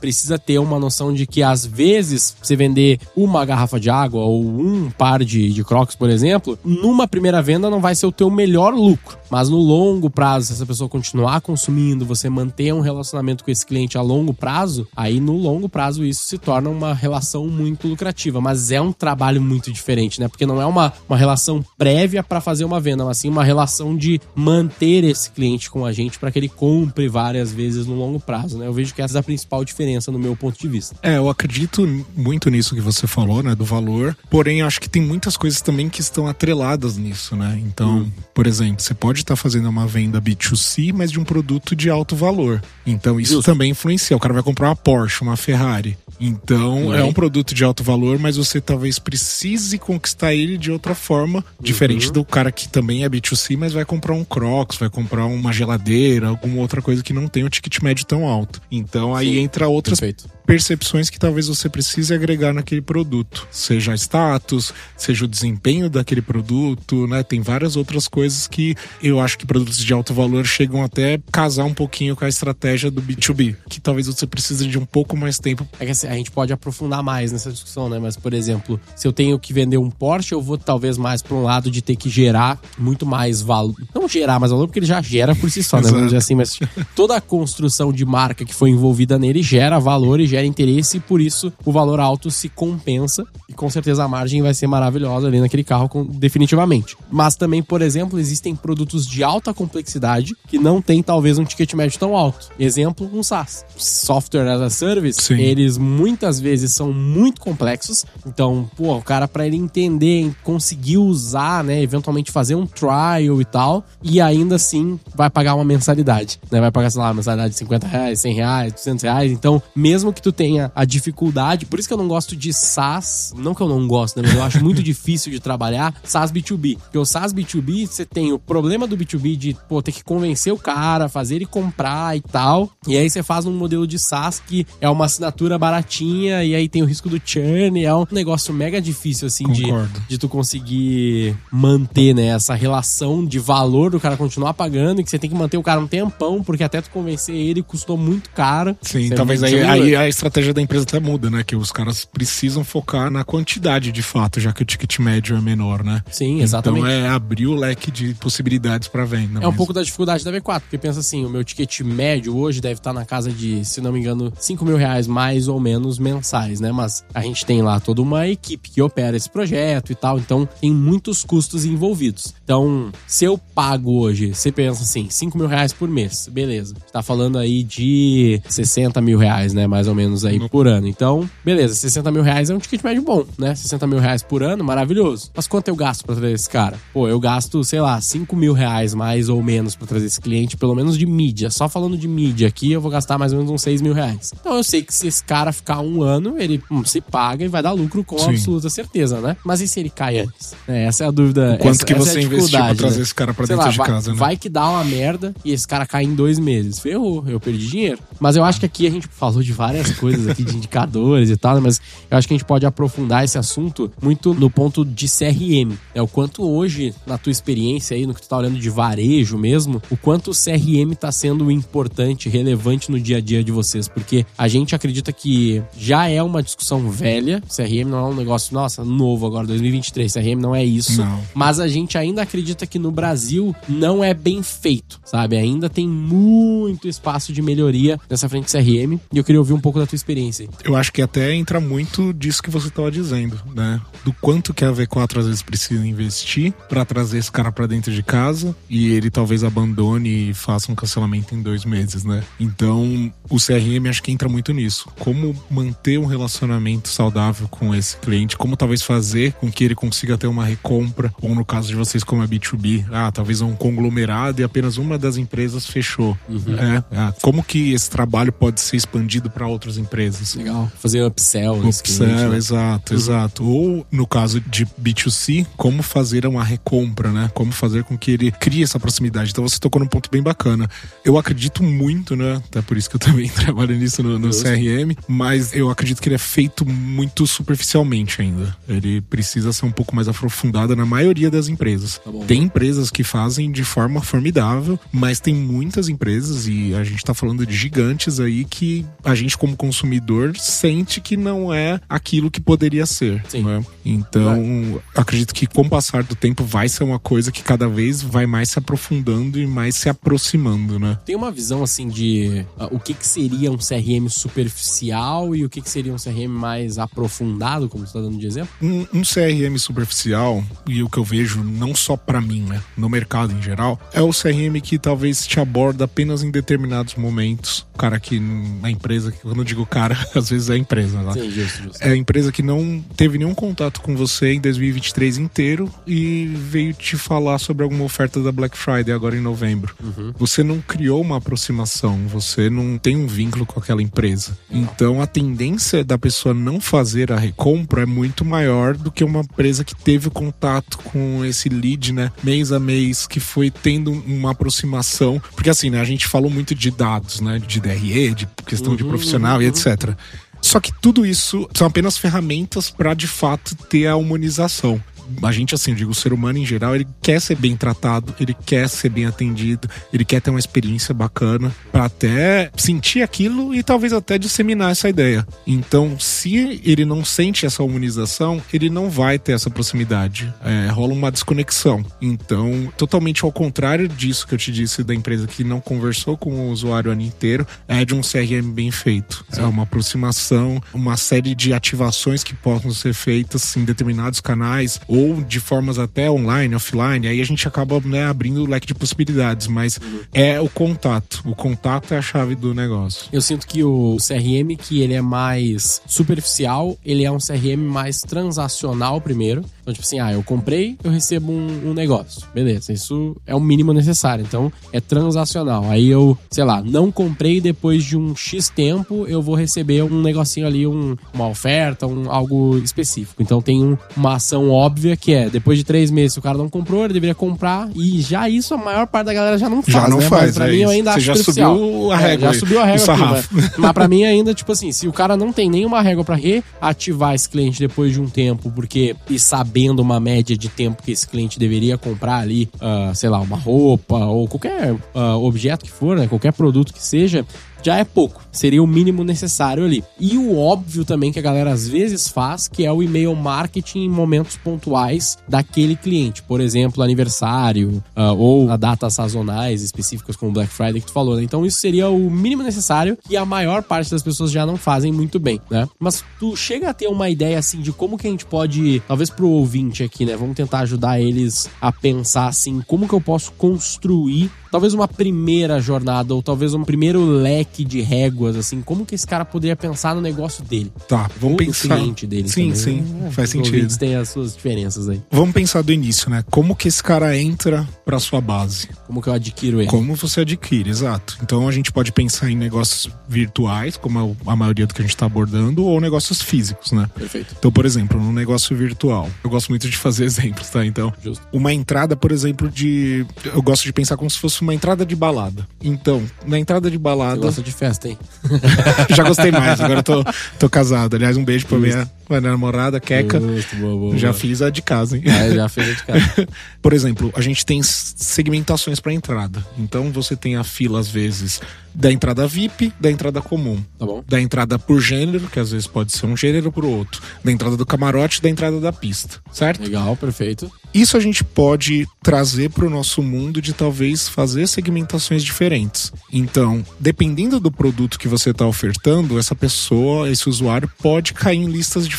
precisa 0.01 0.39
ter 0.39 0.59
uma 0.59 0.79
noção 0.79 1.13
de 1.13 1.27
que 1.27 1.43
às 1.43 1.65
vezes 1.65 2.37
você 2.41 2.57
vender 2.57 3.01
uma 3.17 3.45
garrafa 3.45 3.79
de 3.79 3.91
água 3.91 4.23
ou 4.23 4.45
um 4.45 4.91
par 4.91 5.25
de, 5.25 5.53
de 5.53 5.65
crocs, 5.65 5.95
por 5.95 6.11
exemplo, 6.11 6.59
numa 6.65 7.07
primeira 7.07 7.43
venda 7.43 7.71
não 7.71 7.81
vai 7.81 7.95
ser 7.95 8.07
o 8.07 8.13
teu 8.13 8.31
melhor 8.31 8.75
lucro. 8.75 9.19
Mas 9.31 9.49
no 9.49 9.59
longo 9.59 10.09
prazo, 10.11 10.47
se 10.47 10.53
essa 10.53 10.67
pessoa 10.67 10.89
continuar 10.89 11.41
consumindo, 11.41 12.05
você 12.05 12.29
manter 12.29 12.73
um 12.73 12.81
relacionamento 12.81 13.45
com 13.45 13.51
esse 13.51 13.65
cliente 13.65 13.99
a 13.99 14.03
longo 14.03 14.33
prazo, 14.33 14.87
aí 14.97 15.21
no 15.21 15.37
longo 15.37 15.69
prazo 15.69 16.05
isso 16.05 16.25
se 16.25 16.39
torna 16.39 16.71
uma 16.71 16.95
relação 16.95 17.47
muito 17.47 17.89
lucrativa. 17.89 18.41
Mas 18.41 18.71
é 18.71 18.81
um 18.81 18.93
trabalho 18.93 19.41
muito 19.41 19.73
diferente, 19.73 20.21
né? 20.21 20.29
Porque 20.29 20.47
não 20.47 20.61
é 20.61 20.67
uma, 20.67 20.93
uma 21.09 21.17
relação 21.17 21.65
prévia 21.77 22.23
para 22.23 22.41
fazer 22.41 22.65
uma 22.65 22.81
venda, 22.81 23.05
mas 23.05 23.19
sim 23.19 23.29
uma 23.29 23.45
relação 23.45 23.97
de 23.97 24.21
manter 24.35 25.05
esse 25.05 25.31
cliente 25.31 25.71
com 25.71 25.85
a 25.85 25.93
gente 25.93 26.19
para 26.19 26.31
que 26.31 26.39
ele 26.39 26.49
compre 26.49 27.09
várias 27.09 27.53
vezes 27.53 27.87
no 27.87 27.95
longo 27.95 28.21
prazo, 28.21 28.59
né? 28.59 28.67
Eu 28.67 28.73
vejo 28.73 28.95
que 28.95 29.03
essa 29.03 29.19
é 29.19 29.21
a 29.21 29.23
principal 29.23 29.65
diferença 29.65 30.11
no 30.11 30.19
meu 30.19 30.37
ponto 30.37 30.59
de 30.59 30.69
vista. 30.69 30.97
É, 31.03 31.17
eu 31.17 31.29
acredito 31.29 31.87
muito 32.17 32.51
nisso 32.51 32.75
que 32.75 32.81
você 32.81 33.07
falou, 33.07 33.43
né? 33.43 33.55
Do 33.55 33.65
valor. 33.65 34.17
Porém, 34.31 34.63
acho 34.63 34.81
que 34.81 34.89
tem 34.89 35.03
muitas 35.03 35.37
coisas 35.37 35.61
também 35.61 35.89
que 35.89 36.01
estão 36.01 36.27
atreladas 36.27 36.97
nisso, 36.97 37.37
né? 37.37 37.61
Então, 37.65 37.99
hum. 37.99 38.11
por 38.35 38.47
exemplo, 38.47 38.83
você 38.83 38.95
pode 38.95 39.16
pode 39.17 39.23
estar 39.23 39.35
tá 39.35 39.37
fazendo 39.37 39.69
uma 39.69 39.87
venda 39.87 40.21
B2C, 40.21 40.93
mas 40.93 41.11
de 41.11 41.19
um 41.19 41.25
produto 41.25 41.75
de 41.75 41.89
alto 41.89 42.15
valor. 42.15 42.63
Então 42.85 43.19
isso 43.19 43.35
Justo. 43.35 43.51
também 43.51 43.71
influencia. 43.71 44.17
O 44.17 44.21
cara 44.21 44.35
vai 44.35 44.43
comprar 44.43 44.69
uma 44.69 44.77
Porsche, 44.77 45.23
uma 45.23 45.37
Ferrari. 45.37 45.97
Então 46.21 46.95
é 46.95 47.03
um 47.03 47.13
produto 47.13 47.55
de 47.55 47.65
alto 47.65 47.83
valor, 47.83 48.19
mas 48.19 48.37
você 48.37 48.61
talvez 48.61 48.99
precise 48.99 49.79
conquistar 49.79 50.35
ele 50.35 50.57
de 50.57 50.71
outra 50.71 50.95
forma, 50.95 51.45
diferente 51.61 52.07
uhum. 52.07 52.13
do 52.13 52.25
cara 52.25 52.51
que 52.51 52.69
também 52.69 53.05
é 53.05 53.09
B2C, 53.09 53.57
mas 53.57 53.73
vai 53.73 53.85
comprar 53.85 54.15
um 54.15 54.25
Crocs, 54.25 54.79
vai 54.79 54.89
comprar 54.89 55.27
uma 55.27 55.53
geladeira, 55.53 56.29
alguma 56.29 56.61
outra 56.61 56.81
coisa 56.81 57.03
que 57.03 57.13
não 57.13 57.29
tem 57.29 57.45
o 57.45 57.51
ticket 57.51 57.81
médio 57.81 58.05
tão 58.07 58.27
alto. 58.27 58.61
Então 58.71 59.15
aí 59.15 59.35
Sim. 59.35 59.41
entra 59.41 59.69
outras 59.69 60.01
Perfeito 60.01 60.37
percepções 60.47 61.11
que 61.11 61.19
talvez 61.19 61.49
você 61.49 61.69
precise 61.69 62.15
agregar 62.15 62.53
naquele 62.53 62.81
produto, 62.81 63.47
seja 63.51 63.95
status, 63.95 64.73
seja 64.97 65.25
o 65.25 65.29
desempenho 65.29 65.91
daquele 65.91 66.23
produto, 66.23 67.07
né? 67.09 67.23
Tem 67.25 67.41
várias 67.41 67.77
outras 67.77 68.07
coisas 68.07 68.47
que 68.47 68.77
eu 69.09 69.21
acho 69.21 69.39
que 69.39 69.47
produtos 69.47 69.79
de 69.79 69.93
alto 69.93 70.13
valor 70.13 70.45
chegam 70.45 70.83
até 70.83 71.21
casar 71.31 71.65
um 71.65 71.75
pouquinho 71.75 72.17
com 72.17 72.25
a 72.25 72.29
estratégia 72.29 72.91
do 72.91 73.03
B2B, 73.03 73.57
que 73.69 73.81
talvez 73.81 74.07
você 74.07 74.27
precise 74.27 74.67
de 74.67 74.79
um 74.79 74.85
pouco 74.85 75.17
mais 75.17 75.39
tempo. 75.39 75.67
É 75.79 75.85
que 75.85 75.91
assim, 75.91 76.07
a 76.07 76.15
gente 76.15 76.31
pode 76.31 76.53
aprofundar 76.53 77.03
mais 77.03 77.33
nessa 77.33 77.51
discussão, 77.51 77.89
né? 77.89 77.99
Mas 77.99 78.17
por 78.17 78.33
exemplo, 78.33 78.81
se 78.95 79.07
eu 79.07 79.13
tenho 79.13 79.39
que 79.39 79.53
vender 79.53 79.79
um 79.79 79.91
Porsche, 79.91 80.33
eu 80.33 80.43
vou 80.43 80.59
talvez 80.59 80.99
mais 80.99 81.23
para 81.23 81.37
um 81.37 81.43
lado 81.43 81.71
de 81.71 81.83
ter 81.83 81.97
que 81.97 82.09
gerar 82.09 82.61
muito 82.79 83.07
mais 83.07 83.41
valor, 83.41 83.77
não 83.95 84.09
gerar 84.09 84.39
mais 84.39 84.51
valor 84.51 84.67
porque 84.67 84.79
ele 84.79 84.87
já 84.87 85.01
gera 85.01 85.35
por 85.35 85.51
si 85.51 85.63
só, 85.63 85.81
né? 85.81 85.91
Vamos 85.91 86.07
dizer 86.07 86.19
assim, 86.19 86.35
mas 86.35 86.59
toda 86.95 87.17
a 87.17 87.21
construção 87.21 87.93
de 87.93 88.05
marca 88.05 88.45
que 88.45 88.55
foi 88.55 88.71
envolvida 88.71 89.19
nele 89.19 89.43
gera 89.43 89.79
valor 89.79 90.21
e 90.21 90.27
gera 90.27 90.47
interesse 90.47 90.97
e 90.97 91.01
por 91.01 91.21
isso 91.21 91.53
o 91.65 91.73
valor 91.73 92.01
alto 92.01 92.31
se 92.31 92.49
compensa 92.49 93.27
e 93.49 93.53
com 93.53 93.69
certeza 93.71 94.05
a 94.05 94.09
margem 94.09 94.43
vai 94.43 94.55
ser 94.55 94.67
maravilhosa 94.67 95.27
ali 95.27 95.41
naquele 95.41 95.65
carro 95.65 95.89
com, 95.89 96.05
definitivamente. 96.05 96.97
Mas 97.11 97.37
também, 97.37 97.63
por 97.63 97.83
exemplo, 97.83 98.19
existem 98.19 98.55
produtos 98.55 98.96
de 99.05 99.25
alta 99.25 99.53
complexidade 99.53 100.37
que 100.47 100.59
não 100.59 100.81
tem 100.81 101.03
talvez 101.03 101.39
um 101.39 101.45
ticket 101.45 101.75
médio 101.75 101.99
tão 101.99 102.17
alto. 102.17 102.51
Exemplo, 102.59 103.11
um 103.13 103.23
SaaS. 103.23 103.65
Software 103.77 104.49
as 104.49 104.61
a 104.61 104.71
Service, 104.71 105.21
Sim. 105.21 105.41
eles 105.41 105.77
muitas 105.77 106.39
vezes 106.39 106.73
são 106.73 106.93
muito 106.93 107.41
complexos. 107.41 108.05
Então, 108.25 108.71
pô, 108.77 108.95
o 108.95 109.03
cara 109.03 109.27
para 109.27 109.47
ele 109.47 109.57
entender, 109.57 110.33
conseguir 110.45 110.99
usar, 110.99 111.65
né, 111.65 111.83
eventualmente 111.83 112.31
fazer 112.31 112.55
um 112.55 112.67
trial 112.67 113.41
e 113.41 113.45
tal, 113.45 113.85
e 114.03 114.21
ainda 114.21 114.55
assim 114.55 115.01
vai 115.15 115.29
pagar 115.29 115.55
uma 115.55 115.65
mensalidade, 115.65 116.39
né? 116.51 116.61
Vai 116.61 116.71
pagar, 116.71 116.91
sei 116.91 117.01
lá, 117.01 117.09
uma 117.09 117.15
mensalidade 117.15 117.53
de 117.53 117.59
50 117.59 117.87
reais, 117.87 118.21
100 118.21 118.35
reais, 118.35 118.73
200 118.73 119.03
reais. 119.03 119.33
Então, 119.33 119.61
mesmo 119.75 120.13
que 120.13 120.23
tu 120.23 120.31
tenha 120.31 120.71
a 120.75 120.85
dificuldade. 120.85 121.67
Por 121.67 121.79
isso 121.79 121.89
que 121.89 121.95
eu 121.95 121.99
não 121.99 122.07
gosto 122.07 122.37
de 122.37 122.53
SaaS. 122.53 123.33
Não 123.37 123.55
que 123.55 123.63
eu 123.63 123.69
não 123.69 123.89
gosto, 123.89 124.21
né? 124.21 124.29
Mas 124.29 124.37
eu 124.37 124.43
acho 124.43 124.63
muito 124.63 124.83
difícil 124.85 125.33
de 125.33 125.41
trabalhar 125.41 125.95
SaaS 126.05 126.31
B2B. 126.31 126.79
Porque 126.79 126.99
o 126.99 127.05
SaaS 127.05 127.33
B2B, 127.33 127.87
você 127.87 128.05
tem 128.05 128.33
o 128.33 128.39
problema 128.39 128.86
do 128.87 128.97
B2B 128.97 129.37
de, 129.37 129.57
pô, 129.69 129.83
ter 129.83 129.93
que 129.93 130.03
convencer 130.03 130.53
o 130.53 130.59
cara, 130.59 131.09
fazer 131.09 131.37
ele 131.37 131.47
comprar 131.47 132.17
e 132.17 132.21
tal. 132.21 132.71
E 132.87 132.97
aí 132.97 133.09
você 133.09 133.23
faz 133.23 133.47
um 133.47 133.53
modelo 133.53 133.87
de 133.87 133.99
SaaS 133.99 134.43
que 134.47 134.67
é 134.81 134.89
uma 134.89 135.05
assinatura 135.05 135.59
baratinha 135.59 136.45
e 136.45 136.55
aí 136.55 136.69
tem 136.69 136.83
o 136.83 136.87
risco 136.87 137.09
do 137.09 137.21
churn. 137.25 137.85
É 137.85 137.95
um 137.95 138.07
negócio 138.11 138.53
mega 138.53 138.81
difícil, 138.81 139.27
assim, 139.27 139.47
de, 139.51 139.65
de 140.09 140.19
tu 140.19 140.29
conseguir 140.29 141.37
manter, 141.51 142.15
né? 142.15 142.27
Essa 142.27 142.55
relação 142.55 143.25
de 143.25 143.39
valor 143.39 143.91
do 143.91 144.01
cara 144.01 144.17
continuar 144.17 144.55
pagando 144.55 145.01
e 145.01 145.05
que 145.05 145.11
você 145.11 145.19
tem 145.19 145.31
que 145.31 145.37
manter 145.37 145.57
o 145.57 145.63
cara 145.63 145.81
um 145.81 145.87
tempão, 145.87 146.43
porque 146.43 146.65
até 146.65 146.81
tu 146.81 146.91
convencer 146.91 147.35
ele 147.35 147.63
custou 147.63 147.97
muito 147.97 148.31
caro. 148.31 148.77
Sim, 148.83 149.11
talvez 149.11 149.43
aí, 149.43 149.63
aí 149.63 149.97
a 149.97 150.09
estratégia 150.09 150.53
da 150.53 150.63
empresa 150.63 150.85
até 150.85 151.01
muda, 151.01 151.31
né? 151.31 151.43
Que 151.45 151.55
os 151.55 151.71
caras 151.71 152.05
precisam 152.05 152.65
focar 152.65 153.11
na, 153.11 153.25
quantidade 153.25 153.93
de 153.93 154.03
fato, 154.03 154.41
já 154.41 154.53
que 154.53 154.63
o 154.63 154.65
ticket 154.65 154.99
médio 154.99 155.37
é 155.37 155.41
menor, 155.41 155.85
né? 155.85 156.03
Sim, 156.11 156.41
exatamente. 156.41 156.87
Então 156.87 156.91
é 156.91 157.09
abrir 157.09 157.47
o 157.47 157.55
leque 157.55 157.91
de 157.91 158.15
possibilidades 158.15 158.76
para 158.91 159.05
venda. 159.05 159.41
É 159.41 159.49
um 159.49 159.53
pouco 159.53 159.73
da 159.73 159.83
dificuldade 159.83 160.25
da 160.25 160.33
V4, 160.33 160.61
porque 160.61 160.79
pensa 160.79 161.01
assim, 161.01 161.25
o 161.25 161.31
meu 161.31 161.43
ticket 161.43 161.81
médio 161.81 162.37
hoje 162.37 162.61
deve 162.61 162.75
estar 162.75 162.93
na 162.93 163.05
casa 163.05 163.31
de, 163.31 163.65
se 163.65 163.81
não 163.81 163.93
me 163.93 164.01
engano, 164.01 164.33
5 164.39 164.65
mil 164.65 164.77
reais 164.77 165.07
mais 165.07 165.49
ou 165.49 165.59
menos 165.59 165.99
mensais, 165.99 166.61
né? 166.61 166.71
Mas 166.73 167.05
a 167.15 167.21
gente 167.23 167.45
tem 167.47 167.63
lá 167.63 167.81
toda 167.81 168.03
uma 168.03 168.27
equipe 168.29 168.71
que 168.71 168.83
opera 168.83 169.17
esse 169.17 169.31
projeto 169.31 169.93
e 169.93 169.95
tal, 169.95 170.19
então 170.19 170.49
tem 170.61 170.73
muitos 170.73 171.25
custos 171.25 171.65
envolvidos. 171.65 172.35
Então, 172.45 172.91
se 173.07 173.25
eu 173.25 173.39
pago 173.39 173.99
hoje, 173.99 174.35
você 174.35 174.53
pensa 174.53 174.83
assim, 174.83 175.09
5 175.09 175.37
mil 175.39 175.47
reais 175.47 175.73
por 175.73 175.89
mês, 175.89 176.29
beleza. 176.31 176.75
Tá 176.93 177.03
falando 177.03 177.39
aí 177.39 177.63
de 177.63 178.41
60 178.49 179.01
mil 179.01 179.19
reais, 179.19 179.53
né? 179.53 179.67
Mais 179.67 179.89
ou 179.89 179.95
menos 179.95 180.25
aí 180.25 180.49
por 180.49 180.67
ano. 180.67 180.87
Então, 180.87 181.29
beleza, 181.45 181.75
60 181.75 182.11
mil 182.11 182.23
reais 182.23 182.51
é 182.51 182.55
um 182.55 182.59
ticket 182.59 182.83
médio 182.83 183.03
bom, 183.03 183.25
né? 183.39 183.55
60 183.55 183.87
mil 183.87 183.99
reais 183.99 184.23
por 184.23 184.43
ano, 184.43 184.65
maravilhoso. 184.65 185.31
Mas 185.35 185.47
quanto 185.47 185.69
eu 185.69 185.77
gasto 185.77 186.05
pra 186.05 186.15
trazer 186.15 186.33
esse 186.33 186.49
cara? 186.49 186.79
Pô, 186.93 187.09
eu 187.09 187.19
gasto, 187.19 187.63
sei 187.65 187.81
lá, 187.81 188.01
5 188.01 188.35
mil 188.37 188.53
reais 188.53 188.66
mais 188.95 189.29
ou 189.29 189.43
menos 189.43 189.75
pra 189.75 189.87
trazer 189.87 190.07
esse 190.07 190.21
cliente, 190.21 190.57
pelo 190.57 190.75
menos 190.75 190.99
de 190.99 191.07
mídia. 191.07 191.51
Só 191.51 191.69
falando 191.69 191.97
de 191.97 192.09
mídia 192.09 192.49
aqui, 192.49 192.73
eu 192.73 192.81
vou 192.81 192.91
gastar 192.91 193.19
mais 193.19 193.33
ou 193.33 193.39
menos 193.39 193.53
uns 193.53 193.63
6 193.63 193.83
mil 193.83 193.93
reais. 193.93 194.33
Então 194.39 194.57
eu 194.57 194.65
sei 194.65 194.83
que 194.83 194.93
se 194.93 195.07
esse 195.07 195.23
cara 195.23 195.53
ficar 195.53 195.81
um 195.81 196.03
ano, 196.03 196.37
ele 196.39 196.63
hum, 196.71 196.85
se 196.85 197.01
paga 197.01 197.45
e 197.45 197.49
vai 197.49 197.63
dar 197.63 197.73
lucro 197.73 198.05
com 198.05 198.19
Sim. 198.19 198.31
absoluta 198.31 198.71
certeza, 198.71 199.21
né? 199.21 199.37
Mas 199.45 199.61
e 199.61 199.69
se 199.69 199.81
ele 199.81 199.91
cai 199.91 200.21
antes? 200.21 200.55
É, 200.67 200.85
essa 200.85 201.05
é 201.05 201.07
a 201.07 201.11
dúvida. 201.11 201.59
Quanto 201.61 201.77
essa, 201.77 201.85
que 201.85 201.93
essa 201.93 202.05
você 202.05 202.19
é 202.19 202.23
investiu 202.23 202.31
pra 202.31 202.39
dificuldade, 202.39 202.79
trazer 202.79 202.97
né? 202.97 203.03
esse 203.03 203.15
cara 203.15 203.35
pra 203.35 203.47
Sei 203.47 203.57
dentro 203.57 203.67
lá, 203.67 203.73
de 203.73 203.79
vai, 203.79 203.87
casa, 203.87 204.13
né? 204.13 204.19
vai 204.19 204.37
que 204.37 204.49
dá 204.49 204.69
uma 204.69 204.85
merda 204.85 205.35
e 205.45 205.53
esse 205.53 205.67
cara 205.67 205.87
cai 205.87 206.05
em 206.05 206.15
dois 206.15 206.39
meses. 206.39 206.79
Ferrou, 206.79 207.25
eu 207.27 207.41
perdi 207.41 207.67
dinheiro. 207.67 207.99
Mas 208.19 208.37
eu 208.37 208.45
acho 208.45 208.61
que 208.61 208.67
aqui 208.67 208.87
a 208.87 208.91
gente 208.91 209.07
falou 209.09 209.43
de 209.43 209.53
várias 209.53 209.91
coisas 209.93 210.29
aqui, 210.29 210.45
de 210.45 210.57
indicadores 210.57 211.31
e 211.31 211.37
tal, 211.37 211.55
né? 211.57 211.61
mas 211.61 211.81
eu 212.11 212.17
acho 212.17 212.27
que 212.27 212.35
a 212.35 212.37
gente 212.37 212.47
pode 212.47 212.67
aprofundar 212.67 213.25
esse 213.25 213.39
assunto 213.39 213.91
muito 214.01 214.35
no 214.35 214.51
ponto 214.51 214.85
de 214.85 215.07
CRM. 215.07 215.77
É 215.95 216.03
o 216.03 216.09
quanto 216.09 216.43
hoje, 216.43 216.95
na 217.07 217.19
tua 217.19 217.33
experiência 217.33 217.97
aí, 217.97 218.07
no 218.07 218.15
que 218.15 218.23
tu 218.23 218.29
tá 218.29 218.37
olhando 218.37 218.56
de 218.59 218.71
varejo 218.71 219.39
mesmo, 219.39 219.83
o 219.91 219.97
quanto 219.97 220.31
o 220.31 220.35
CRM 220.35 220.95
tá 220.99 221.11
sendo 221.11 221.51
importante, 221.51 222.29
relevante 222.29 222.91
no 222.91 223.01
dia 223.01 223.19
a 223.19 223.21
dia 223.21 223.43
de 223.43 223.53
vocês. 223.53 223.89
Porque 223.89 224.25
a 224.37 224.49
gente 224.49 224.75
acredita 224.75 225.13
que 225.13 225.63
já 225.77 226.09
é 226.09 226.23
uma 226.23 226.43
discussão 226.43 226.91
velha. 226.91 227.43
CRM 227.49 227.89
não 227.89 227.99
é 227.99 228.11
um 228.11 228.15
negócio, 228.15 228.55
nossa, 228.55 228.85
novo 228.85 229.27
agora, 229.27 229.47
2023. 229.47 230.13
CRM 230.13 230.41
não 230.41 230.55
é 230.55 230.65
isso. 230.65 231.03
Não. 231.03 231.21
Mas 231.35 231.61
a 231.61 231.69
gente 231.69 231.97
ainda 231.99 232.23
acredita 232.23 232.67
que 232.67 232.79
no 232.79 232.91
Brasil 232.91 233.55
não 233.69 234.03
é 234.03 234.15
bem 234.15 234.43
feito, 234.43 235.01
sabe? 235.05 235.37
Ainda 235.37 235.69
tem 235.69 235.89
muito 235.89 236.89
espaço 236.89 237.33
de 237.33 237.43
melhoria 237.43 237.99
nessa 238.09 238.29
frente 238.29 238.51
CRM. 238.51 238.99
E 239.13 239.19
eu 239.19 239.25
queria 239.25 239.41
ouvir 239.41 239.53
um 239.53 239.61
pouco 239.61 239.79
da 239.79 239.87
tua 239.87 239.97
experiência. 239.97 240.49
Eu 240.65 240.77
acho 240.77 240.93
que 240.93 241.03
até 241.03 241.35
entra 241.35 241.61
muito 241.61 242.13
disso 242.13 242.43
que 242.43 242.51
você 242.51 242.69
estava 242.69 242.91
dizendo, 242.91 243.41
né? 243.55 243.81
Do 244.05 244.13
quanto 244.13 244.55
que 244.55 244.65
a 244.65 244.73
V4 244.73 245.19
às 245.19 245.27
vezes 245.27 245.43
precisa 245.43 245.87
investir 245.87 246.53
para 246.69 246.85
trazer 246.85 247.19
esse 247.19 247.31
cara 247.31 247.51
para 247.51 247.67
dentro 247.67 247.93
de 247.93 248.03
casa 248.03 248.46
e 248.69 248.93
ele 248.93 249.11
talvez 249.11 249.45
abandone 249.45 250.31
e 250.31 250.35
faça 250.35 250.71
um 250.71 250.75
cancelamento 250.75 251.35
em 251.35 251.43
dois 251.43 251.65
meses, 251.65 252.05
né? 252.05 252.23
Então, 252.39 253.13
o 253.29 253.37
CRM 253.37 253.89
acho 253.89 254.03
que 254.03 254.13
entra 254.13 254.29
muito 254.29 254.53
nisso. 254.53 254.89
Como 254.99 255.35
manter 255.51 255.99
um 255.99 256.07
relacionamento 256.07 256.89
saudável 256.89 257.49
com 257.49 257.75
esse 257.75 257.97
cliente, 257.99 258.37
como 258.37 258.57
talvez 258.57 258.83
fazer 258.83 259.33
com 259.35 259.51
que 259.51 259.65
ele 259.65 259.75
consiga 259.75 260.19
ter 260.19 260.27
uma 260.27 260.45
recompra, 260.45 261.13
ou 261.21 261.35
no 261.35 261.45
caso 261.45 261.69
de 261.69 261.75
vocês 261.75 262.05
como 262.05 262.23
é 262.23 262.27
B2B, 262.27 262.87
ah, 262.91 263.11
talvez 263.11 263.41
um 263.41 263.55
conglomerado 263.55 264.41
e 264.41 264.45
apenas 264.45 264.77
uma 264.77 264.99
das 264.99 265.17
empresas 265.17 265.67
fechou. 265.67 266.17
É, 266.59 266.83
ah, 266.93 267.13
como 267.23 267.43
que 267.43 267.73
esse 267.73 267.91
trabalho 267.91 268.33
pode 268.33 268.61
ser 268.61 268.77
expandido 268.77 269.31
para 269.31 269.47
outras 269.47 269.79
empresas? 269.79 270.35
Legal. 270.35 270.71
Fazer 270.79 271.03
upsell. 271.05 271.67
Upsell, 271.67 272.07
cliente, 272.07 272.31
né? 272.31 272.37
exato, 272.37 272.95
exato. 272.95 273.45
Ou, 273.45 273.87
no 273.91 274.07
caso 274.07 274.41
de 274.41 274.67
B2C, 274.67 275.47
como 275.57 275.83
fazer 275.83 276.27
uma 276.27 276.45
recompra, 276.45 277.11
né? 277.11 277.31
Como 277.35 277.53
fazer 277.53 277.85
com 277.85 277.97
que 277.97 278.11
ele 278.11 278.26
crie 278.31 278.63
essa 278.63 278.79
proximidade. 278.79 279.31
Então 279.31 279.47
você 279.47 279.59
tocou 279.59 279.81
num 279.81 279.89
ponto 279.89 280.11
bem 280.11 280.23
bacana. 280.23 280.69
Eu 281.05 281.19
acredito 281.19 281.63
muito, 281.63 282.17
né? 282.17 282.37
Até 282.37 282.63
por 282.63 282.77
isso 282.77 282.89
que 282.89 282.97
eu 282.97 283.01
também 283.01 283.29
trabalho 283.31 283.77
nisso 283.77 284.03
no, 284.03 284.19
no. 284.19 284.31
CRM, 284.31 284.95
mas 285.09 285.55
eu 285.55 285.71
acredito 285.71 286.01
que 286.01 286.09
ele 286.09 286.15
é 286.15 286.19
feito 286.19 286.67
muito 286.67 287.27
superficialmente 287.27 288.21
ainda. 288.21 288.57
Ele 288.69 289.01
precisa 289.01 289.53
ser 289.53 289.67
um 289.67 289.71
pouco 289.71 289.95
mais 289.95 290.09
aprofundado 290.09 290.77
na 290.77 290.87
maioria 290.87 291.31
das 291.31 291.49
empresas. 291.49 291.99
Tá. 291.99 292.11
Tem 292.27 292.43
empresas 292.43 292.91
que 292.91 293.03
fazem 293.03 293.51
de 293.51 293.65
forma 293.65 294.01
formidável, 294.03 294.79
mas 294.93 295.21
tem 295.21 295.35
muitas 295.35 295.89
empresas, 295.89 296.47
e 296.47 296.75
a 296.75 296.85
gente 296.85 297.05
tá 297.05 297.15
falando 297.15 297.47
de 297.47 297.57
gigantes 297.57 298.21
aí, 298.21 298.45
que 298.45 298.87
a 299.05 299.15
gente, 299.15 299.37
como 299.37 299.57
consumidor, 299.57 300.37
sente 300.37 301.01
que 301.01 301.17
não 301.17 301.53
é 301.53 301.81
aquilo 301.89 302.31
que 302.31 302.41
poderia 302.41 302.87
ser. 302.87 303.23
Sim. 303.29 303.43
né? 303.43 303.65
Então, 303.85 304.81
acredito 304.95 305.35
que 305.35 305.47
com 305.47 305.63
o 305.63 305.69
passar 305.69 306.03
do 306.03 306.15
tempo 306.15 306.45
vai 306.45 306.69
ser 306.69 306.85
uma 306.85 306.99
coisa 306.99 307.31
que 307.31 307.43
cada 307.43 307.69
vez 307.69 308.03
vai 308.03 308.16
mais 308.25 308.51
se 308.51 308.59
aprofundando 308.59 309.39
e 309.39 309.47
mais 309.47 309.75
se 309.75 309.89
aproximando, 309.89 310.79
né? 310.79 310.97
Tem 311.05 311.17
uma 311.17 311.33
visão 311.33 311.63
assim 311.63 311.89
de 311.89 312.47
ah, 312.57 312.69
o 312.71 312.79
que, 312.79 312.95
que 312.95 313.07
seria 313.07 313.51
um 313.51 313.59
CRM 313.59 314.09
superficial 314.09 315.35
e 315.35 315.45
o 315.45 315.49
que, 315.49 315.61
que 315.61 315.69
seria 315.69 315.93
um 315.93 315.97
CRM 315.97 316.29
mais 316.29 316.79
aprofundado, 316.79 317.69
como 317.69 317.85
você 317.85 317.91
está 317.91 318.01
dando 318.01 318.19
de 318.19 318.27
exemplo? 318.27 318.49
Um, 318.63 318.87
um 318.95 319.03
CRM 319.03 319.59
superficial, 319.59 320.43
e 320.67 320.83
o 320.83 320.89
que 320.89 320.99
eu 320.99 321.05
vejo 321.05 321.43
não 321.43 321.75
só 321.75 321.97
pra 321.97 322.21
mim, 322.21 322.43
né, 322.43 322.63
no 322.77 322.89
mercado 322.89 323.33
em 323.33 323.43
geral, 323.43 323.81
é 323.93 324.01
o 324.01 324.11
CRM 324.11 324.61
que 324.63 324.79
talvez 324.79 325.27
te 325.27 325.41
aborda 325.41 325.85
apenas 325.85 326.23
em 326.23 326.31
determinados 326.31 326.95
momentos. 326.95 327.67
O 327.75 327.79
cara 327.79 327.99
que 327.99 328.21
na 328.21 328.71
empresa, 328.71 329.13
quando 329.23 329.39
eu 329.39 329.45
digo 329.45 329.67
cara, 329.67 329.99
às 330.15 330.31
vezes 330.31 330.49
é 330.49 330.55
a 330.55 330.59
empresa 330.59 331.01
lá. 331.01 331.13
Sim, 331.13 331.31
justo, 331.31 331.63
justo. 331.65 331.83
É 331.83 331.91
a 331.91 331.97
empresa 331.97 332.31
que 332.31 332.43
não 332.43 332.85
teve 332.97 333.19
nenhum 333.19 333.35
contato 333.35 333.81
com 333.81 333.97
você 333.97 334.33
em 334.33 334.41
2023 334.41 335.19
inteiro 335.19 335.71
e 335.87 336.27
veio 336.27 336.73
te 336.73 336.97
falar 336.97 337.39
sobre 337.39 337.65
alguma 337.65 337.85
oferta 337.85 338.06
da 338.09 338.33
Black 338.33 338.57
Friday 338.57 338.93
agora 338.93 339.17
em 339.17 339.21
novembro. 339.21 339.75
Você 340.19 340.43
não 340.43 340.61
criou 340.61 341.01
uma 341.01 341.17
aproximação, 341.17 342.07
você 342.07 342.49
não 342.49 342.79
tem 342.79 342.97
um 342.97 343.07
vínculo 343.07 343.45
com 343.47 343.59
aquela 343.59 343.83
empresa. 343.83 344.37
Então 344.51 345.01
a 345.01 345.07
tendência 345.07 345.85
da 345.85 345.99
pessoa 345.99 346.35
não 346.35 346.61
fazer 346.61 347.13
a 347.13 347.17
recompra 347.17 347.83
é 347.83 347.87
muito 347.87 348.25
maior 348.25 348.77
do 348.77 348.91
que 348.91 349.05
uma 349.05 349.21
empresa 349.21 349.65
que 349.65 349.75
teve 349.75 350.11
contato 350.11 350.79
com 350.79 351.25
esse 351.25 351.49
lead, 351.49 351.93
né, 351.93 352.13
mês 352.23 352.53
a 352.53 352.61
mês, 352.61 353.07
que 353.07 353.21
foi 353.21 353.51
tendo 353.51 353.91
uma 353.91 354.33
aproximação. 354.33 355.21
Porque 355.35 355.51
assim, 355.51 355.71
né, 355.71 355.81
a 355.81 355.85
gente 355.85 356.07
falou 356.07 356.31
muito 356.31 356.55
de 356.55 356.71
dados, 356.71 357.21
né, 357.21 357.41
de 357.45 357.61
DRE, 357.61 358.15
de 358.15 358.29
questão 358.47 358.77
de 358.77 358.85
profissional 358.85 359.43
e 359.43 359.47
etc. 359.47 359.95
Só 360.41 360.61
que 360.61 360.73
tudo 360.81 361.05
isso 361.05 361.49
são 361.55 361.67
apenas 361.67 361.99
ferramentas 361.99 362.71
para 362.71 362.95
de 362.95 363.07
fato 363.07 363.57
ter 363.69 363.87
a 363.87 363.97
humanização. 363.97 364.81
A 365.23 365.33
gente, 365.33 365.55
assim, 365.55 365.73
eu 365.73 365.77
digo, 365.77 365.91
o 365.91 365.95
ser 365.95 366.13
humano 366.13 366.39
em 366.39 366.47
geral, 366.47 366.75
ele 366.75 366.87
quer 367.03 367.21
ser 367.21 367.37
bem 367.37 367.57
tratado, 367.57 368.15
ele 368.21 368.35
quer 368.35 368.69
ser 368.69 368.89
bem 368.89 369.07
atendido, 369.07 369.69
ele 369.93 370.05
quer 370.05 370.21
ter 370.21 370.31
uma 370.31 370.39
experiência 370.39 370.95
bacana 370.95 371.55
para 371.71 371.85
até 371.85 372.51
sentir 372.57 373.03
aquilo 373.03 373.55
e 373.55 373.63
talvez 373.63 373.93
até 373.93 374.19
disseminar 374.19 374.71
essa 374.71 374.89
ideia. 374.89 375.27
Então, 375.47 375.99
se 375.99 376.61
ele 376.65 376.85
não 376.85 377.05
sente 377.05 377.47
essa 377.47 377.63
humanização, 377.63 378.43
ele 378.53 378.71
não 378.71 378.89
vai 378.91 379.19
ter 379.19 379.33
essa 379.33 379.51
proximidade. 379.51 380.33
É, 380.45 380.69
rola 380.69 380.93
uma 380.93 381.11
desconexão. 381.11 381.85
Então, 382.01 382.73
totalmente 382.77 383.25
ao 383.25 383.33
contrário 383.33 383.89
disso 383.89 384.27
que 384.27 384.35
eu 384.35 384.39
te 384.39 384.53
disse 384.53 384.83
da 384.83 384.95
empresa 384.95 385.27
que 385.27 385.45
não 385.45 385.61
conversou 385.61 386.17
com 386.17 386.31
o 386.31 386.51
usuário 386.51 386.91
o 386.91 386.93
ano 386.93 387.03
inteiro, 387.03 387.47
é 387.69 387.85
de 387.85 387.95
um 387.95 388.01
CRM 388.01 388.53
bem 388.53 388.71
feito. 388.71 389.25
É 389.37 389.43
uma 389.43 389.65
aproximação, 389.65 390.63
uma 390.73 390.97
série 390.97 391.35
de 391.35 391.53
ativações 391.53 392.23
que 392.23 392.35
possam 392.35 392.71
ser 392.73 392.95
feitas 392.95 393.57
em 393.57 393.65
determinados 393.65 394.21
canais 394.21 394.81
ou 394.89 394.96
de 395.27 395.41
formas 395.41 395.79
até 395.79 396.11
online, 396.11 396.55
offline. 396.55 397.07
Aí 397.07 397.21
a 397.21 397.25
gente 397.25 397.47
acaba 397.47 397.81
né, 397.81 398.05
abrindo 398.05 398.43
o 398.43 398.47
leque 398.47 398.67
de 398.67 398.75
possibilidades, 398.75 399.47
mas 399.47 399.79
é 400.13 400.41
o 400.41 400.49
contato. 400.49 401.23
O 401.25 401.35
contato 401.35 401.95
é 401.95 401.99
a 401.99 402.03
chave 402.03 402.35
do 402.35 402.55
negócio. 402.55 403.09
Eu 403.13 403.21
sinto 403.21 403.47
que 403.47 403.63
o 403.63 403.97
CRM, 403.97 404.57
que 404.57 404.81
ele 404.81 404.95
é 404.95 405.03
mais 405.03 405.81
superficial, 405.87 406.77
ele 406.85 407.05
é 407.05 407.11
um 407.11 407.19
CRM 407.19 407.61
mais 407.61 408.01
transacional 408.01 409.01
primeiro. 409.01 409.45
Então, 409.67 409.75
tipo 409.75 409.85
assim, 409.85 409.99
ah, 409.99 410.13
eu 410.13 410.23
comprei, 410.23 410.79
eu 410.85 410.93
recebo 410.93 411.33
um, 411.33 411.71
um 411.71 411.75
negócio. 411.75 412.23
Beleza, 412.33 412.73
isso 412.73 413.17
é 413.27 413.35
o 413.35 413.41
mínimo 413.41 413.73
necessário. 413.73 414.25
Então, 414.25 414.53
é 414.73 414.81
transacional. 414.81 415.69
Aí 415.69 415.89
eu, 415.89 416.17
sei 416.31 416.45
lá, 416.45 416.63
não 416.63 416.93
comprei 416.93 417.41
depois 417.41 417.83
de 417.83 417.97
um 417.97 418.15
X 418.15 418.49
tempo, 418.49 419.07
eu 419.09 419.21
vou 419.21 419.35
receber 419.35 419.83
um 419.83 420.01
negocinho 420.01 420.47
ali, 420.47 420.69
um- 420.69 420.97
uma 421.13 421.27
oferta, 421.27 421.85
um, 421.85 422.09
algo 422.09 422.57
específico. 422.59 423.21
Então, 423.21 423.43
tem 423.43 423.61
um- 423.61 423.77
uma 423.97 424.15
ação 424.15 424.51
óbvia 424.51 424.97
que 424.97 425.13
é, 425.13 425.29
depois 425.29 425.59
de 425.59 425.65
três 425.65 425.91
meses, 425.91 426.13
se 426.13 426.19
o 426.21 426.23
cara 426.23 426.39
não 426.39 426.49
comprou, 426.49 426.85
ele 426.85 426.95
deveria 426.95 427.15
comprar. 427.17 427.69
E 427.75 428.01
já 428.01 428.29
isso, 428.29 428.55
a 428.55 428.57
maior 428.57 428.87
parte 428.87 429.07
da 429.07 429.15
galera 429.15 429.37
já 429.37 429.49
não 429.51 429.63
faz, 429.63 429.73
Já 429.75 429.89
não 429.89 429.99
né? 429.99 430.09
faz, 430.09 430.27
Mas 430.27 430.35
pra 430.37 430.47
é 430.49 430.51
mim, 430.53 430.57
eu 430.59 430.63
isso. 430.69 430.71
ainda 430.71 430.93
Você 430.93 430.97
acho 430.99 431.07
já 431.07 431.15
superficial. 431.17 431.57
subiu 431.57 431.91
a 431.91 431.95
É, 431.95 432.07
régua 432.07 432.21
já 432.29 432.31
aí, 432.31 432.39
subiu 432.39 432.61
a 432.61 432.65
régua 432.65 432.95
aqui, 432.95 433.03
mas- 433.33 433.51
mas 433.59 433.73
pra 433.73 433.89
mim 433.89 434.05
ainda, 434.05 434.33
tipo 434.33 434.53
assim, 434.53 434.71
se 434.71 434.87
o 434.87 434.93
cara 434.93 435.17
não 435.17 435.33
tem 435.33 435.51
nenhuma 435.51 435.83
régua 435.83 436.05
pra 436.05 436.15
reativar 436.15 437.15
esse 437.15 437.29
cliente 437.29 437.59
depois 437.59 437.93
de 437.93 438.01
um 438.01 438.09
tempo, 438.09 438.51
porque 438.55 438.95
e 439.11 439.19
sabendo 439.57 439.81
uma 439.81 439.99
média 439.99 440.37
de 440.37 440.51
tempo 440.51 440.83
que 440.83 440.93
esse 440.93 441.09
cliente 441.09 441.39
deveria 441.39 441.79
comprar 441.79 442.19
ali, 442.19 442.47
ah, 442.61 442.93
sei 442.95 443.09
lá, 443.09 443.19
uma 443.19 443.39
roupa 443.39 443.97
ou 444.05 444.29
qualquer 444.29 444.77
ah, 444.95 445.17
objeto 445.17 445.65
que 445.65 445.71
for, 445.71 445.97
né, 445.97 446.07
qualquer 446.07 446.35
produto 446.35 446.75
que 446.75 446.83
seja, 446.83 447.25
já 447.67 447.79
é 447.79 447.85
pouco. 447.85 448.23
Seria 448.31 448.63
o 448.63 448.67
mínimo 448.67 449.03
necessário 449.03 449.65
ali. 449.65 449.83
E 449.99 450.17
o 450.17 450.39
óbvio 450.39 450.85
também 450.85 451.13
que 451.13 451.19
a 451.19 451.23
galera 451.23 451.51
às 451.51 451.67
vezes 451.67 452.07
faz, 452.07 452.47
que 452.47 452.65
é 452.65 452.73
o 452.73 452.81
e-mail 452.81 453.15
marketing 453.17 453.81
em 453.81 453.89
momentos 453.89 454.37
pontuais 454.37 455.19
daquele 455.29 455.75
cliente. 455.75 456.23
Por 456.23 456.41
exemplo, 456.41 456.81
aniversário 456.81 457.83
uh, 457.97 458.17
ou 458.17 458.49
a 458.53 458.57
datas 458.57 458.95
sazonais 458.95 459.63
específicas 459.63 460.15
como 460.15 460.31
Black 460.31 460.53
Friday 460.53 460.81
que 460.81 460.87
tu 460.87 460.93
falou, 460.93 461.17
né? 461.17 461.25
Então 461.25 461.45
isso 461.45 461.59
seria 461.59 461.89
o 461.89 462.09
mínimo 462.09 462.45
necessário 462.45 462.97
e 463.11 463.17
a 463.17 463.25
maior 463.25 463.65
parte 463.65 463.91
das 463.91 464.03
pessoas 464.03 464.31
já 464.31 464.47
não 464.47 464.57
fazem 464.57 464.93
muito 464.93 465.19
bem, 465.19 465.41
né? 465.51 465.67
Mas 465.81 466.05
tu 466.21 466.37
chega 466.37 466.71
a 466.71 466.75
ter 466.75 466.87
uma 466.87 467.11
ideia 467.11 467.37
assim 467.37 467.61
de 467.61 467.73
como 467.73 467.99
que 467.99 468.07
a 468.07 468.11
gente 468.11 468.27
pode, 468.27 468.81
talvez 468.87 469.11
pro 469.11 469.29
ouvinte 469.29 469.83
aqui, 469.83 470.05
né? 470.05 470.17
Vamos 470.17 470.37
tentar 470.37 470.61
ajudar 470.61 471.01
eles 471.01 471.51
a 471.61 471.73
pensar 471.73 472.29
assim, 472.29 472.63
como 472.65 472.87
que 472.87 472.95
eu 472.95 473.01
posso 473.01 473.33
construir 473.33 474.31
talvez 474.57 474.73
uma 474.73 474.89
primeira 474.89 475.61
jornada 475.61 476.15
ou 476.15 476.23
talvez 476.23 476.55
um 476.55 476.65
primeiro 476.65 477.05
leque 477.05 477.63
de 477.63 477.83
réguas, 477.83 478.37
assim, 478.37 478.63
como 478.63 478.87
que 478.87 478.95
esse 478.95 479.07
cara 479.07 479.23
poderia 479.23 479.55
pensar 479.55 479.95
no 479.95 480.01
negócio 480.01 480.43
dele? 480.43 480.73
Tá, 480.89 481.11
vamos 481.21 481.33
ou 481.33 481.37
pensar. 481.37 481.77
cliente 481.77 482.07
dele 482.07 482.27
sim, 482.27 482.53
também. 482.53 482.57
sim, 482.57 483.05
É, 483.07 483.11
faz 483.11 483.29
sentido. 483.29 483.77
têm 483.77 483.95
as 483.97 484.09
suas 484.09 484.35
diferenças 484.35 484.89
aí. 484.89 485.03
Vamos 485.11 485.35
pensar 485.35 485.61
do 485.61 485.71
início, 485.75 486.09
né? 486.09 486.25
Como 486.31 486.57
que 486.57 486.69
esse 486.69 486.83
cara 486.83 487.15
entra 487.19 487.69
pra 487.85 487.99
sua 487.99 488.19
base? 488.19 488.71
Como 488.87 489.03
que 489.03 489.11
eu 489.11 489.13
adquiro 489.13 489.61
ele? 489.61 489.69
Como 489.69 489.95
você 489.95 490.23
adquire, 490.23 490.71
exato. 490.71 491.19
Então 491.23 491.47
a 491.47 491.53
gente 491.53 491.71
pode 491.71 491.93
pensar 491.93 492.31
em 492.31 492.35
negócios 492.35 492.91
virtuais, 493.07 493.77
como 493.77 494.17
é 494.27 494.31
a 494.31 494.35
maioria 494.37 494.67
do 494.67 494.73
que 494.73 494.81
a 494.81 494.85
gente 494.87 494.97
tá 494.97 495.05
abordando, 495.05 495.65
ou 495.67 495.79
negócios 495.83 496.23
físicos, 496.23 496.73
né? 496.73 496.89
Perfeito. 496.95 497.35
Então, 497.39 497.53
por 497.53 497.67
exemplo, 497.67 498.01
no 498.01 498.11
negócio 498.11 498.57
virtual, 498.57 499.11
eu 499.23 499.29
gosto 499.29 499.51
muito 499.51 499.69
de 499.69 499.77
fazer 499.77 500.07
exemplos, 500.07 500.49
tá? 500.49 500.65
Então, 500.65 500.91
Justo. 501.05 501.23
uma 501.31 501.53
entrada, 501.53 501.95
por 501.95 502.11
exemplo, 502.11 502.49
de. 502.49 503.05
Eu 503.23 503.43
gosto 503.43 503.65
de 503.65 503.73
pensar 503.75 503.99
como 503.99 504.09
se 504.11 504.19
fosse 504.19 504.46
uma 504.47 504.55
entrada 504.55 504.87
de 504.87 504.95
balada. 504.95 505.47
Então, 505.61 506.03
na 506.25 506.39
entrada 506.39 506.71
de 506.71 506.77
Você 506.77 506.83
balada. 506.83 507.17
gosta 507.21 507.43
de 507.43 507.51
festa, 507.51 507.89
hein? 507.89 507.99
Já 508.95 509.03
gostei 509.03 509.33
mais, 509.33 509.59
agora 509.61 509.83
tô, 509.83 510.05
tô 510.39 510.49
casado. 510.49 510.95
Aliás, 510.95 511.17
um 511.17 511.25
beijo 511.25 511.47
pra 511.47 511.59
minha, 511.59 511.91
minha 512.09 512.21
namorada, 512.21 512.81
Queca. 512.81 513.21
Justo, 513.21 513.57
boa, 513.57 513.77
boa, 513.77 513.99
Já 513.99 514.09
boa. 514.09 514.21
fiz 514.21 514.43
a 514.43 514.51
de 514.51 514.63
casa, 514.63 514.97
hein? 514.97 515.03
É, 515.07 515.35
já 515.35 515.49
fez 515.49 515.69
a 515.69 515.73
de 515.73 515.83
casa. 515.83 516.29
Por 516.63 516.73
exemplo, 516.73 517.13
a 517.15 517.21
gente 517.21 517.45
tem 517.45 517.61
segmentações 517.63 518.81
para 518.81 518.93
entrada. 518.93 519.45
Então 519.59 519.91
você 519.93 520.17
tem 520.17 520.37
a 520.37 520.45
fila, 520.45 520.81
às 520.81 520.89
vezes, 520.89 521.41
da 521.75 521.93
entrada 521.93 522.27
VIP, 522.27 522.73
da 522.81 522.91
entrada 522.91 523.21
comum. 523.21 523.63
Tá 523.79 523.85
bom? 523.85 524.03
Da 524.07 524.21
entrada 524.21 524.59
por 524.59 524.81
gênero, 524.81 525.29
que 525.29 525.39
às 525.39 525.51
vezes 525.51 525.67
pode 525.67 525.93
ser 525.93 526.07
um 526.07 526.17
gênero 526.17 526.51
pro 526.51 526.69
outro. 526.69 527.03
Da 527.23 527.31
entrada 527.31 527.57
do 527.57 527.67
camarote, 527.67 528.23
da 528.23 528.31
entrada 528.31 528.59
da 528.61 528.73
pista. 528.73 529.21
Certo? 529.31 529.63
Legal, 529.63 529.97
perfeito. 529.97 530.51
Isso 530.73 530.97
a 530.97 531.01
gente 531.01 531.25
pode 531.25 531.87
trazer 532.03 532.51
para 532.51 532.67
o 532.67 532.71
nosso 532.71 533.03
mundo 533.03 533.41
de 533.41 533.53
talvez 533.53 534.09
fazer 534.09 534.47
segmentações 534.47 535.23
diferentes. 535.23 535.93
Então, 536.13 536.65
dependendo 536.79 537.41
do 537.41 537.51
produto 537.51 537.99
que 537.99 538.09
você 538.09 538.31
está 538.31 538.47
ofertando, 538.47 539.19
essa 539.19 539.35
pessoa, 539.35 540.11
esse 540.11 540.29
usuário, 540.29 540.71
pode 540.83 541.15
cair 541.15 541.39
em 541.39 541.47
listas 541.47 541.87
diferentes. 541.89 541.96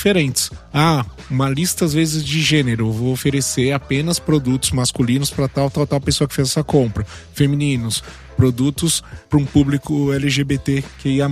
Ah, 0.73 1.05
uma 1.29 1.49
lista 1.49 1.85
às 1.85 1.93
vezes 1.93 2.23
de 2.23 2.41
gênero. 2.41 2.91
Vou 2.91 3.11
oferecer 3.11 3.71
apenas 3.71 4.19
produtos 4.19 4.71
masculinos 4.71 5.29
para 5.29 5.47
tal, 5.47 5.69
tal, 5.69 5.85
tal 5.85 6.01
pessoa 6.01 6.27
que 6.27 6.35
fez 6.35 6.49
essa 6.49 6.63
compra. 6.63 7.05
Femininos. 7.33 8.03
Produtos 8.37 9.03
para 9.29 9.37
um 9.39 9.45
público 9.45 10.13
LGBTQIA. 10.13 11.27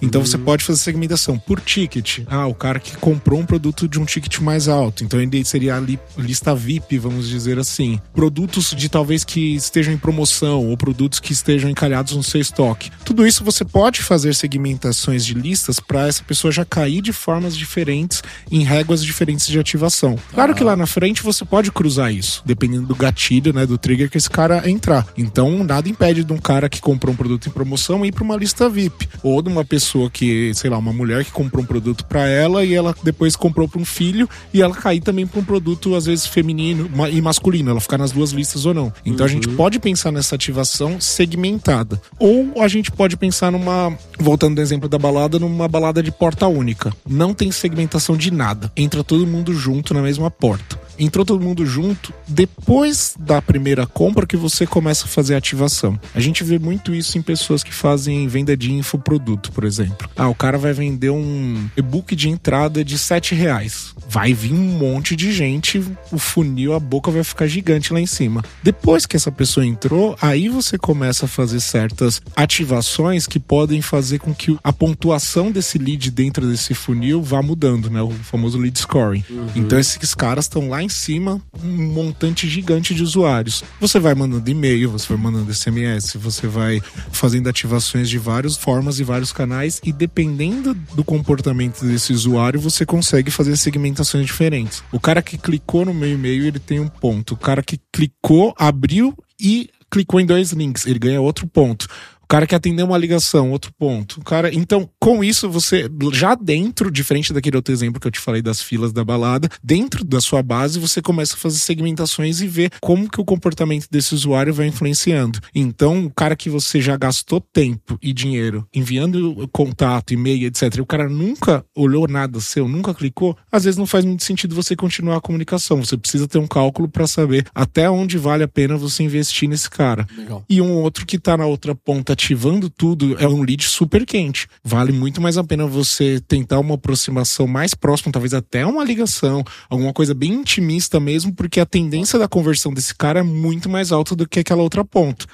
Então 0.00 0.24
você 0.24 0.38
pode 0.38 0.62
fazer 0.64 0.78
segmentação 0.80 1.38
por 1.38 1.60
ticket. 1.60 2.20
Ah, 2.26 2.46
o 2.46 2.54
cara 2.54 2.78
que 2.78 2.96
comprou 2.96 3.40
um 3.40 3.46
produto 3.46 3.88
de 3.88 3.98
um 3.98 4.04
ticket 4.04 4.38
mais 4.40 4.68
alto. 4.68 5.02
Então 5.02 5.20
ele 5.20 5.44
seria 5.44 5.76
a 5.76 5.80
li- 5.80 5.98
lista 6.18 6.54
VIP, 6.54 6.98
vamos 6.98 7.28
dizer 7.28 7.58
assim. 7.58 7.98
Produtos 8.14 8.74
de 8.76 8.88
talvez 8.88 9.24
que 9.24 9.54
estejam 9.56 9.92
em 9.94 9.98
promoção 9.98 10.66
ou 10.68 10.76
produtos 10.76 11.18
que 11.18 11.32
estejam 11.32 11.70
encalhados 11.70 12.14
no 12.14 12.22
seu 12.22 12.40
estoque. 12.40 12.90
Tudo 13.04 13.26
isso 13.26 13.42
você 13.42 13.64
pode 13.64 14.02
fazer 14.02 14.34
segmentações 14.34 15.24
de 15.24 15.34
listas 15.34 15.80
para 15.80 16.06
essa 16.06 16.22
pessoa 16.22 16.52
já 16.52 16.64
cair 16.64 17.00
de 17.00 17.12
formas 17.12 17.56
diferentes 17.56 18.22
em 18.50 18.62
réguas 18.62 19.02
diferentes 19.02 19.46
de 19.46 19.58
ativação. 19.58 20.18
Claro 20.34 20.54
que 20.54 20.62
lá 20.64 20.76
na 20.76 20.86
frente 20.86 21.22
você 21.22 21.44
pode 21.44 21.72
cruzar 21.72 22.12
isso, 22.12 22.42
dependendo 22.44 22.86
do 22.86 22.94
gatilho, 22.94 23.52
né, 23.52 23.64
do 23.66 23.78
trigger 23.78 24.10
que 24.10 24.18
esse 24.18 24.30
cara 24.30 24.68
entrar. 24.68 25.06
Então 25.16 25.64
nada 25.64 25.88
impede 25.88 26.22
de 26.26 26.32
um 26.32 26.38
cara 26.38 26.68
que 26.68 26.80
comprou 26.80 27.14
um 27.14 27.16
produto 27.16 27.48
em 27.48 27.52
promoção 27.52 28.04
ir 28.04 28.12
para 28.12 28.24
uma 28.24 28.36
lista 28.36 28.68
VIP 28.68 29.08
ou 29.22 29.40
de 29.40 29.48
uma 29.48 29.64
pessoa 29.64 30.10
que, 30.10 30.52
sei 30.54 30.68
lá, 30.68 30.78
uma 30.78 30.92
mulher 30.92 31.24
que 31.24 31.30
comprou 31.30 31.62
um 31.62 31.66
produto 31.66 32.04
para 32.04 32.26
ela 32.26 32.64
e 32.64 32.74
ela 32.74 32.94
depois 33.02 33.36
comprou 33.36 33.68
para 33.68 33.80
um 33.80 33.84
filho 33.84 34.28
e 34.52 34.60
ela 34.60 34.74
cair 34.74 35.00
também 35.00 35.26
para 35.26 35.40
um 35.40 35.44
produto 35.44 35.94
às 35.94 36.06
vezes 36.06 36.26
feminino 36.26 36.90
e 37.10 37.20
masculino, 37.20 37.70
ela 37.70 37.80
ficar 37.80 37.98
nas 37.98 38.12
duas 38.12 38.30
listas 38.32 38.66
ou 38.66 38.74
não. 38.74 38.92
Então 39.04 39.24
a 39.24 39.28
gente 39.28 39.48
pode 39.48 39.78
pensar 39.78 40.10
nessa 40.10 40.34
ativação 40.34 41.00
segmentada. 41.00 42.00
Ou 42.18 42.60
a 42.60 42.68
gente 42.68 42.90
pode 42.90 43.16
pensar 43.16 43.50
numa, 43.50 43.96
voltando 44.18 44.56
do 44.56 44.60
exemplo 44.60 44.88
da 44.88 44.98
balada, 44.98 45.38
numa 45.38 45.68
balada 45.68 46.02
de 46.02 46.10
porta 46.10 46.46
única. 46.46 46.92
Não 47.08 47.32
tem 47.32 47.50
segmentação 47.50 48.16
de 48.16 48.30
nada. 48.30 48.70
Entra 48.76 49.04
todo 49.04 49.26
mundo 49.26 49.54
junto 49.54 49.94
na 49.94 50.02
mesma 50.02 50.30
porta. 50.30 50.85
Entrou 50.98 51.24
todo 51.24 51.42
mundo 51.42 51.66
junto, 51.66 52.12
depois 52.26 53.14
da 53.18 53.40
primeira 53.42 53.86
compra 53.86 54.26
que 54.26 54.36
você 54.36 54.66
começa 54.66 55.04
a 55.04 55.08
fazer 55.08 55.34
a 55.34 55.38
ativação. 55.38 55.98
A 56.14 56.20
gente 56.20 56.42
vê 56.42 56.58
muito 56.58 56.94
isso 56.94 57.18
em 57.18 57.22
pessoas 57.22 57.62
que 57.62 57.72
fazem 57.72 58.26
venda 58.28 58.56
de 58.56 58.72
infoproduto, 58.72 59.52
por 59.52 59.64
exemplo. 59.64 60.08
Ah, 60.16 60.28
o 60.28 60.34
cara 60.34 60.58
vai 60.58 60.72
vender 60.72 61.10
um 61.10 61.68
e-book 61.76 62.14
de 62.16 62.28
entrada 62.28 62.84
de 62.84 62.98
7 62.98 63.34
reais. 63.34 63.94
Vai 64.08 64.32
vir 64.32 64.52
um 64.52 64.78
monte 64.78 65.16
de 65.16 65.32
gente, 65.32 65.82
o 66.10 66.18
funil, 66.18 66.72
a 66.72 66.80
boca 66.80 67.10
vai 67.10 67.24
ficar 67.24 67.46
gigante 67.46 67.92
lá 67.92 68.00
em 68.00 68.06
cima. 68.06 68.44
Depois 68.62 69.04
que 69.06 69.16
essa 69.16 69.32
pessoa 69.32 69.66
entrou, 69.66 70.16
aí 70.20 70.48
você 70.48 70.78
começa 70.78 71.26
a 71.26 71.28
fazer 71.28 71.60
certas 71.60 72.22
ativações 72.34 73.26
que 73.26 73.38
podem 73.38 73.82
fazer 73.82 74.18
com 74.18 74.34
que 74.34 74.56
a 74.62 74.72
pontuação 74.72 75.50
desse 75.50 75.78
lead 75.78 76.10
dentro 76.10 76.46
desse 76.46 76.74
funil 76.74 77.22
vá 77.22 77.42
mudando, 77.42 77.90
né? 77.90 78.00
O 78.00 78.10
famoso 78.10 78.58
lead 78.58 78.78
scoring. 78.78 79.24
Então 79.54 79.78
esses 79.78 80.14
caras 80.14 80.44
estão 80.44 80.68
lá 80.68 80.82
em 80.82 80.85
cima, 80.88 81.40
um 81.62 81.92
montante 81.92 82.48
gigante 82.48 82.94
de 82.94 83.02
usuários. 83.02 83.64
Você 83.80 83.98
vai 83.98 84.14
mandando 84.14 84.50
e-mail, 84.50 84.90
você 84.90 85.08
vai 85.08 85.16
mandando 85.16 85.52
SMS, 85.52 86.14
você 86.14 86.46
vai 86.46 86.80
fazendo 87.10 87.48
ativações 87.48 88.08
de 88.08 88.18
várias 88.18 88.56
formas 88.56 88.98
e 88.98 89.04
vários 89.04 89.32
canais 89.32 89.80
e 89.84 89.92
dependendo 89.92 90.74
do 90.94 91.04
comportamento 91.04 91.84
desse 91.84 92.12
usuário, 92.12 92.60
você 92.60 92.84
consegue 92.84 93.30
fazer 93.30 93.56
segmentações 93.56 94.26
diferentes. 94.26 94.82
O 94.92 95.00
cara 95.00 95.22
que 95.22 95.38
clicou 95.38 95.84
no 95.84 95.94
meu 95.94 96.10
e-mail, 96.10 96.46
ele 96.46 96.58
tem 96.58 96.80
um 96.80 96.88
ponto. 96.88 97.34
O 97.34 97.36
cara 97.36 97.62
que 97.62 97.80
clicou, 97.92 98.54
abriu 98.58 99.16
e 99.40 99.70
clicou 99.90 100.20
em 100.20 100.26
dois 100.26 100.52
links, 100.52 100.86
ele 100.86 100.98
ganha 100.98 101.20
outro 101.20 101.46
ponto. 101.46 101.86
O 102.26 102.28
cara 102.28 102.44
que 102.44 102.56
atendeu 102.56 102.86
uma 102.86 102.98
ligação, 102.98 103.52
outro 103.52 103.72
ponto. 103.78 104.18
O 104.18 104.24
cara, 104.24 104.52
então, 104.52 104.90
com 104.98 105.22
isso 105.22 105.48
você 105.48 105.88
já 106.12 106.34
dentro, 106.34 106.90
diferente 106.90 107.32
daquele 107.32 107.54
outro 107.54 107.72
exemplo 107.72 108.00
que 108.00 108.06
eu 108.08 108.10
te 108.10 108.18
falei 108.18 108.42
das 108.42 108.60
filas 108.60 108.92
da 108.92 109.04
balada, 109.04 109.48
dentro 109.62 110.04
da 110.04 110.20
sua 110.20 110.42
base 110.42 110.80
você 110.80 111.00
começa 111.00 111.34
a 111.34 111.38
fazer 111.38 111.58
segmentações 111.58 112.40
e 112.40 112.48
ver 112.48 112.72
como 112.80 113.08
que 113.08 113.20
o 113.20 113.24
comportamento 113.24 113.86
desse 113.88 114.12
usuário 114.12 114.52
vai 114.52 114.66
influenciando. 114.66 115.38
Então, 115.54 116.06
o 116.06 116.10
cara 116.10 116.34
que 116.34 116.50
você 116.50 116.80
já 116.80 116.96
gastou 116.96 117.40
tempo 117.40 117.96
e 118.02 118.12
dinheiro 118.12 118.66
enviando 118.74 119.48
contato, 119.52 120.12
e-mail, 120.12 120.48
etc. 120.48 120.78
E 120.78 120.80
o 120.80 120.86
cara 120.86 121.08
nunca 121.08 121.64
olhou 121.76 122.08
nada 122.08 122.40
seu, 122.40 122.66
nunca 122.66 122.92
clicou, 122.92 123.36
às 123.52 123.62
vezes 123.62 123.78
não 123.78 123.86
faz 123.86 124.04
muito 124.04 124.24
sentido 124.24 124.52
você 124.52 124.74
continuar 124.74 125.18
a 125.18 125.20
comunicação. 125.20 125.84
Você 125.84 125.96
precisa 125.96 126.26
ter 126.26 126.38
um 126.38 126.46
cálculo 126.48 126.88
para 126.88 127.06
saber 127.06 127.46
até 127.54 127.88
onde 127.88 128.18
vale 128.18 128.42
a 128.42 128.48
pena 128.48 128.76
você 128.76 129.04
investir 129.04 129.48
nesse 129.48 129.70
cara. 129.70 130.08
Legal. 130.18 130.44
E 130.50 130.60
um 130.60 130.72
outro 130.72 131.06
que 131.06 131.20
tá 131.20 131.36
na 131.36 131.46
outra 131.46 131.72
ponta 131.72 132.15
ativando 132.16 132.70
tudo 132.70 133.14
é 133.22 133.28
um 133.28 133.42
lead 133.42 133.62
super 133.64 134.06
quente. 134.06 134.48
Vale 134.64 134.90
muito 134.90 135.20
mais 135.20 135.36
a 135.36 135.44
pena 135.44 135.66
você 135.66 136.18
tentar 136.26 136.58
uma 136.58 136.74
aproximação 136.76 137.46
mais 137.46 137.74
próxima, 137.74 138.10
talvez 138.10 138.32
até 138.32 138.64
uma 138.64 138.82
ligação, 138.82 139.44
alguma 139.68 139.92
coisa 139.92 140.14
bem 140.14 140.32
intimista 140.32 140.98
mesmo, 140.98 141.32
porque 141.34 141.60
a 141.60 141.66
tendência 141.66 142.18
da 142.18 142.26
conversão 142.26 142.72
desse 142.72 142.94
cara 142.94 143.20
é 143.20 143.22
muito 143.22 143.68
mais 143.68 143.92
alta 143.92 144.16
do 144.16 144.26
que 144.26 144.40
aquela 144.40 144.62
outra 144.62 144.82
ponta. 144.84 145.26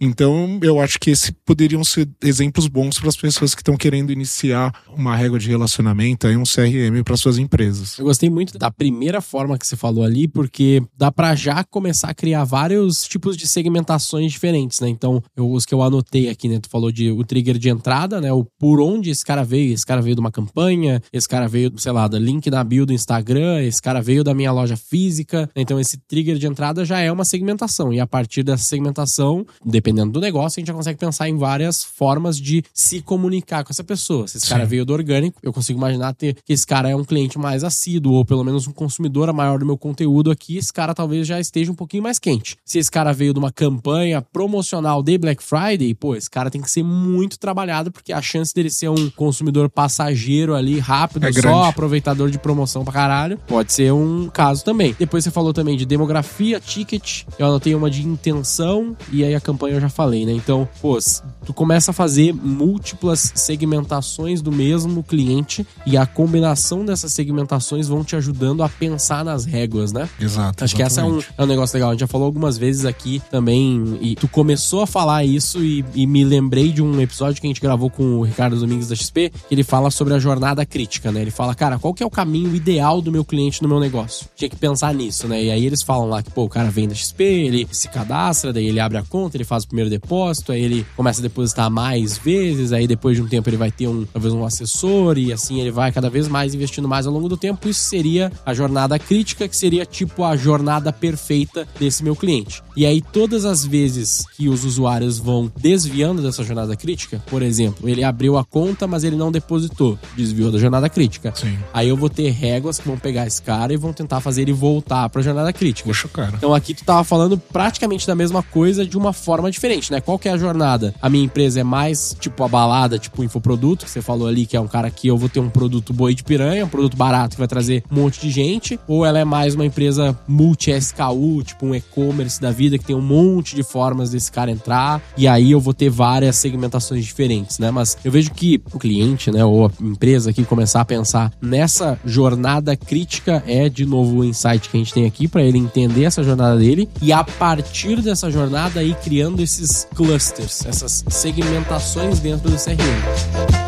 Então, 0.00 0.58
eu 0.62 0.80
acho 0.80 0.98
que 1.00 1.10
esses 1.10 1.32
poderiam 1.44 1.82
ser 1.82 2.08
exemplos 2.22 2.68
bons 2.68 2.98
para 3.00 3.08
as 3.08 3.16
pessoas 3.16 3.54
que 3.54 3.60
estão 3.60 3.76
querendo 3.76 4.12
iniciar 4.12 4.72
uma 4.96 5.16
régua 5.16 5.38
de 5.38 5.48
relacionamento, 5.48 6.26
aí 6.26 6.36
um 6.36 6.44
CRM 6.44 7.02
para 7.04 7.16
suas 7.16 7.36
empresas. 7.38 7.98
Eu 7.98 8.04
gostei 8.04 8.30
muito 8.30 8.56
da 8.56 8.70
primeira 8.70 9.20
forma 9.20 9.58
que 9.58 9.66
você 9.66 9.74
falou 9.76 10.04
ali, 10.04 10.28
porque 10.28 10.82
dá 10.96 11.10
pra 11.10 11.34
já 11.34 11.64
começar 11.64 12.08
a 12.10 12.14
criar 12.14 12.44
vários 12.44 13.02
tipos 13.08 13.36
de 13.36 13.46
segmentações 13.46 14.30
diferentes, 14.30 14.78
né? 14.80 14.88
Então, 14.88 15.22
eu- 15.36 15.50
os 15.50 15.64
que 15.66 15.74
eu 15.74 15.82
anotei 15.82 16.27
aqui, 16.30 16.48
né? 16.48 16.58
Tu 16.60 16.68
falou 16.68 16.90
de 16.90 17.10
o 17.10 17.24
trigger 17.24 17.58
de 17.58 17.68
entrada, 17.68 18.20
né? 18.20 18.32
O 18.32 18.44
por 18.58 18.80
onde 18.80 19.10
esse 19.10 19.24
cara 19.24 19.44
veio. 19.44 19.72
Esse 19.72 19.86
cara 19.86 20.00
veio 20.00 20.14
de 20.14 20.20
uma 20.20 20.30
campanha, 20.30 21.02
esse 21.12 21.28
cara 21.28 21.48
veio, 21.48 21.72
sei 21.76 21.92
lá, 21.92 22.08
do 22.08 22.18
link 22.18 22.50
na 22.50 22.62
bio 22.64 22.84
do 22.84 22.92
Instagram, 22.92 23.62
esse 23.62 23.80
cara 23.80 24.00
veio 24.00 24.24
da 24.24 24.34
minha 24.34 24.52
loja 24.52 24.76
física. 24.76 25.48
Então, 25.54 25.78
esse 25.78 25.96
trigger 25.96 26.36
de 26.36 26.46
entrada 26.46 26.84
já 26.84 27.00
é 27.00 27.10
uma 27.10 27.24
segmentação. 27.24 27.92
E 27.92 28.00
a 28.00 28.06
partir 28.06 28.42
dessa 28.42 28.64
segmentação, 28.64 29.46
dependendo 29.64 30.12
do 30.12 30.20
negócio, 30.20 30.58
a 30.58 30.60
gente 30.60 30.68
já 30.68 30.74
consegue 30.74 30.98
pensar 30.98 31.28
em 31.28 31.36
várias 31.36 31.82
formas 31.82 32.38
de 32.38 32.62
se 32.72 33.00
comunicar 33.00 33.64
com 33.64 33.72
essa 33.72 33.84
pessoa. 33.84 34.26
Se 34.26 34.38
esse 34.38 34.48
cara 34.48 34.64
Sim. 34.64 34.70
veio 34.70 34.84
do 34.84 34.92
orgânico, 34.92 35.38
eu 35.42 35.52
consigo 35.52 35.78
imaginar 35.78 36.14
ter, 36.14 36.36
que 36.44 36.52
esse 36.52 36.66
cara 36.66 36.88
é 36.88 36.96
um 36.96 37.04
cliente 37.04 37.38
mais 37.38 37.64
assíduo, 37.64 38.14
ou 38.14 38.24
pelo 38.24 38.44
menos 38.44 38.66
um 38.66 38.72
consumidor 38.72 39.32
maior 39.32 39.58
do 39.58 39.66
meu 39.66 39.76
conteúdo 39.76 40.30
aqui, 40.30 40.56
esse 40.56 40.72
cara 40.72 40.94
talvez 40.94 41.26
já 41.26 41.40
esteja 41.40 41.70
um 41.70 41.74
pouquinho 41.74 42.02
mais 42.02 42.18
quente. 42.18 42.56
Se 42.64 42.78
esse 42.78 42.90
cara 42.90 43.12
veio 43.12 43.32
de 43.32 43.38
uma 43.38 43.52
campanha 43.52 44.20
promocional 44.20 45.02
de 45.02 45.18
Black 45.18 45.42
Friday, 45.42 45.94
pô, 45.94 46.14
esse 46.18 46.28
cara 46.30 46.50
tem 46.50 46.60
que 46.60 46.70
ser 46.70 46.82
muito 46.82 47.38
trabalhado, 47.38 47.90
porque 47.90 48.12
a 48.12 48.20
chance 48.20 48.54
dele 48.54 48.70
ser 48.70 48.88
um 48.88 49.08
consumidor 49.10 49.68
passageiro 49.68 50.54
ali, 50.54 50.78
rápido, 50.78 51.26
É 51.26 51.32
só 51.32 51.40
grande. 51.40 51.68
aproveitador 51.68 52.30
de 52.30 52.38
promoção 52.38 52.84
pra 52.84 52.92
caralho, 52.92 53.38
pode 53.46 53.72
ser 53.72 53.92
um 53.92 54.28
caso 54.28 54.64
também. 54.64 54.94
Depois 54.98 55.24
você 55.24 55.30
falou 55.30 55.52
também 55.52 55.76
de 55.76 55.86
demografia, 55.86 56.60
ticket, 56.60 57.24
eu 57.38 57.46
anotei 57.46 57.74
uma 57.74 57.90
de 57.90 58.06
intenção, 58.06 58.96
e 59.12 59.24
aí 59.24 59.34
a 59.34 59.40
campanha 59.40 59.76
eu 59.76 59.80
já 59.80 59.88
falei, 59.88 60.26
né? 60.26 60.32
Então, 60.32 60.68
pô, 60.80 60.98
tu 61.44 61.54
começa 61.54 61.90
a 61.90 61.94
fazer 61.94 62.32
múltiplas 62.34 63.32
segmentações 63.34 64.42
do 64.42 64.50
mesmo 64.50 65.02
cliente, 65.02 65.66
e 65.86 65.96
a 65.96 66.06
combinação 66.06 66.84
dessas 66.84 67.12
segmentações 67.12 67.88
vão 67.88 68.02
te 68.04 68.16
ajudando 68.16 68.62
a 68.62 68.68
pensar 68.68 69.24
nas 69.24 69.44
réguas, 69.44 69.92
né? 69.92 70.08
Exato. 70.20 70.64
Acho 70.64 70.74
que 70.74 70.82
essa 70.82 71.00
é 71.02 71.04
um, 71.04 71.20
é 71.36 71.42
um 71.42 71.46
negócio 71.46 71.74
legal. 71.76 71.90
A 71.90 71.92
gente 71.92 72.00
já 72.00 72.06
falou 72.06 72.26
algumas 72.26 72.58
vezes 72.58 72.84
aqui 72.84 73.22
também. 73.30 73.98
E 74.00 74.14
tu 74.14 74.26
começou 74.28 74.82
a 74.82 74.86
falar 74.86 75.24
isso 75.24 75.62
e, 75.62 75.84
e 75.94 76.06
me 76.08 76.24
lembrei 76.24 76.72
de 76.72 76.82
um 76.82 77.00
episódio 77.00 77.40
que 77.40 77.46
a 77.46 77.50
gente 77.50 77.60
gravou 77.60 77.90
com 77.90 78.18
o 78.18 78.22
Ricardo 78.22 78.58
Domingues 78.58 78.88
da 78.88 78.96
XP, 78.96 79.30
que 79.48 79.54
ele 79.54 79.62
fala 79.62 79.90
sobre 79.90 80.14
a 80.14 80.18
jornada 80.18 80.64
crítica, 80.64 81.12
né? 81.12 81.20
Ele 81.20 81.30
fala, 81.30 81.54
cara, 81.54 81.78
qual 81.78 81.92
que 81.92 82.02
é 82.02 82.06
o 82.06 82.10
caminho 82.10 82.54
ideal 82.54 83.02
do 83.02 83.12
meu 83.12 83.24
cliente 83.24 83.62
no 83.62 83.68
meu 83.68 83.78
negócio? 83.78 84.26
Tinha 84.34 84.48
que 84.48 84.56
pensar 84.56 84.94
nisso, 84.94 85.28
né? 85.28 85.44
E 85.44 85.50
aí 85.50 85.66
eles 85.66 85.82
falam 85.82 86.08
lá 86.08 86.22
que, 86.22 86.30
pô, 86.30 86.44
o 86.44 86.48
cara 86.48 86.70
vem 86.70 86.88
da 86.88 86.94
XP, 86.94 87.22
ele 87.22 87.68
se 87.70 87.88
cadastra, 87.88 88.52
daí 88.52 88.66
ele 88.66 88.80
abre 88.80 88.96
a 88.96 89.02
conta, 89.02 89.36
ele 89.36 89.44
faz 89.44 89.64
o 89.64 89.68
primeiro 89.68 89.90
depósito, 89.90 90.52
aí 90.52 90.62
ele 90.62 90.86
começa 90.96 91.20
a 91.20 91.22
depositar 91.22 91.70
mais 91.70 92.16
vezes, 92.16 92.72
aí 92.72 92.86
depois 92.86 93.16
de 93.16 93.22
um 93.22 93.28
tempo 93.28 93.48
ele 93.48 93.58
vai 93.58 93.70
ter 93.70 93.86
um, 93.86 94.06
talvez 94.06 94.32
um 94.32 94.44
assessor, 94.44 95.18
e 95.18 95.32
assim 95.32 95.60
ele 95.60 95.70
vai 95.70 95.92
cada 95.92 96.08
vez 96.08 96.26
mais 96.26 96.54
investindo 96.54 96.88
mais 96.88 97.06
ao 97.06 97.12
longo 97.12 97.28
do 97.28 97.36
tempo. 97.36 97.68
Isso 97.68 97.80
seria 97.80 98.32
a 98.46 98.54
jornada 98.54 98.98
crítica, 98.98 99.46
que 99.46 99.56
seria 99.56 99.84
tipo 99.84 100.24
a 100.24 100.36
jornada 100.36 100.92
perfeita 100.92 101.68
desse 101.78 102.02
meu 102.02 102.16
cliente. 102.16 102.62
E 102.78 102.86
aí, 102.86 103.02
todas 103.02 103.44
as 103.44 103.66
vezes 103.66 104.24
que 104.36 104.48
os 104.48 104.64
usuários 104.64 105.18
vão 105.18 105.50
desviando 105.98 106.22
dessa 106.22 106.44
jornada 106.44 106.76
crítica, 106.76 107.20
por 107.26 107.42
exemplo, 107.42 107.88
ele 107.88 108.04
abriu 108.04 108.38
a 108.38 108.44
conta, 108.44 108.86
mas 108.86 109.02
ele 109.02 109.16
não 109.16 109.32
depositou, 109.32 109.98
desviou 110.16 110.52
da 110.52 110.58
jornada 110.58 110.88
crítica. 110.88 111.32
Sim. 111.34 111.58
Aí 111.74 111.88
eu 111.88 111.96
vou 111.96 112.08
ter 112.08 112.30
réguas 112.30 112.78
que 112.78 112.86
vão 112.86 112.96
pegar 112.96 113.26
esse 113.26 113.42
cara 113.42 113.72
e 113.72 113.76
vão 113.76 113.92
tentar 113.92 114.20
fazer 114.20 114.42
ele 114.42 114.52
voltar 114.52 115.08
pra 115.08 115.20
jornada 115.22 115.52
crítica. 115.52 115.88
Poxa, 115.88 116.06
cara. 116.06 116.34
Então 116.36 116.54
aqui 116.54 116.72
tu 116.72 116.84
tava 116.84 117.02
falando 117.02 117.36
praticamente 117.36 118.06
da 118.06 118.14
mesma 118.14 118.44
coisa 118.44 118.86
de 118.86 118.96
uma 118.96 119.12
forma 119.12 119.50
diferente, 119.50 119.90
né? 119.90 120.00
Qual 120.00 120.20
que 120.20 120.28
é 120.28 120.32
a 120.32 120.36
jornada? 120.36 120.94
A 121.02 121.10
minha 121.10 121.24
empresa 121.24 121.58
é 121.58 121.64
mais 121.64 122.16
tipo 122.20 122.44
a 122.44 122.48
balada, 122.48 122.96
tipo 122.96 123.24
infoproduto, 123.24 123.84
que 123.84 123.90
você 123.90 124.00
falou 124.00 124.28
ali 124.28 124.46
que 124.46 124.56
é 124.56 124.60
um 124.60 124.68
cara 124.68 124.90
que 124.90 125.08
eu 125.08 125.16
vou 125.16 125.28
ter 125.28 125.40
um 125.40 125.50
produto 125.50 125.92
boi 125.92 126.14
de 126.14 126.22
piranha, 126.22 126.64
um 126.64 126.68
produto 126.68 126.96
barato 126.96 127.34
que 127.34 127.40
vai 127.40 127.48
trazer 127.48 127.82
um 127.90 127.96
monte 127.96 128.20
de 128.20 128.30
gente, 128.30 128.78
ou 128.86 129.04
ela 129.04 129.18
é 129.18 129.24
mais 129.24 129.56
uma 129.56 129.66
empresa 129.66 130.16
multi-SKU, 130.28 131.42
tipo 131.42 131.66
um 131.66 131.74
e-commerce 131.74 132.40
da 132.40 132.52
vida 132.52 132.78
que 132.78 132.84
tem 132.84 132.94
um 132.94 133.02
monte 133.02 133.56
de 133.56 133.64
formas 133.64 134.10
desse 134.10 134.30
cara 134.30 134.50
entrar, 134.50 135.02
e 135.16 135.26
aí 135.26 135.50
eu 135.50 135.60
vou 135.60 135.74
ter 135.74 135.87
várias 135.88 136.36
segmentações 136.36 137.04
diferentes, 137.04 137.58
né? 137.58 137.70
Mas 137.70 137.96
eu 138.04 138.10
vejo 138.10 138.30
que 138.30 138.60
o 138.72 138.78
cliente, 138.78 139.30
né, 139.30 139.44
ou 139.44 139.66
a 139.66 139.70
empresa 139.80 140.32
que 140.32 140.44
começar 140.44 140.80
a 140.80 140.84
pensar 140.84 141.32
nessa 141.40 141.98
jornada 142.04 142.76
crítica 142.76 143.42
é 143.46 143.68
de 143.68 143.84
novo 143.84 144.18
o 144.18 144.24
insight 144.24 144.68
que 144.68 144.76
a 144.76 144.80
gente 144.80 144.92
tem 144.92 145.06
aqui 145.06 145.28
para 145.28 145.42
ele 145.42 145.58
entender 145.58 146.04
essa 146.04 146.22
jornada 146.22 146.58
dele 146.58 146.88
e 147.00 147.12
a 147.12 147.22
partir 147.22 148.00
dessa 148.00 148.30
jornada 148.30 148.80
aí 148.80 148.94
criando 149.02 149.40
esses 149.42 149.86
clusters, 149.94 150.64
essas 150.66 151.04
segmentações 151.08 152.20
dentro 152.20 152.50
do 152.50 152.56
CRM. 152.56 153.67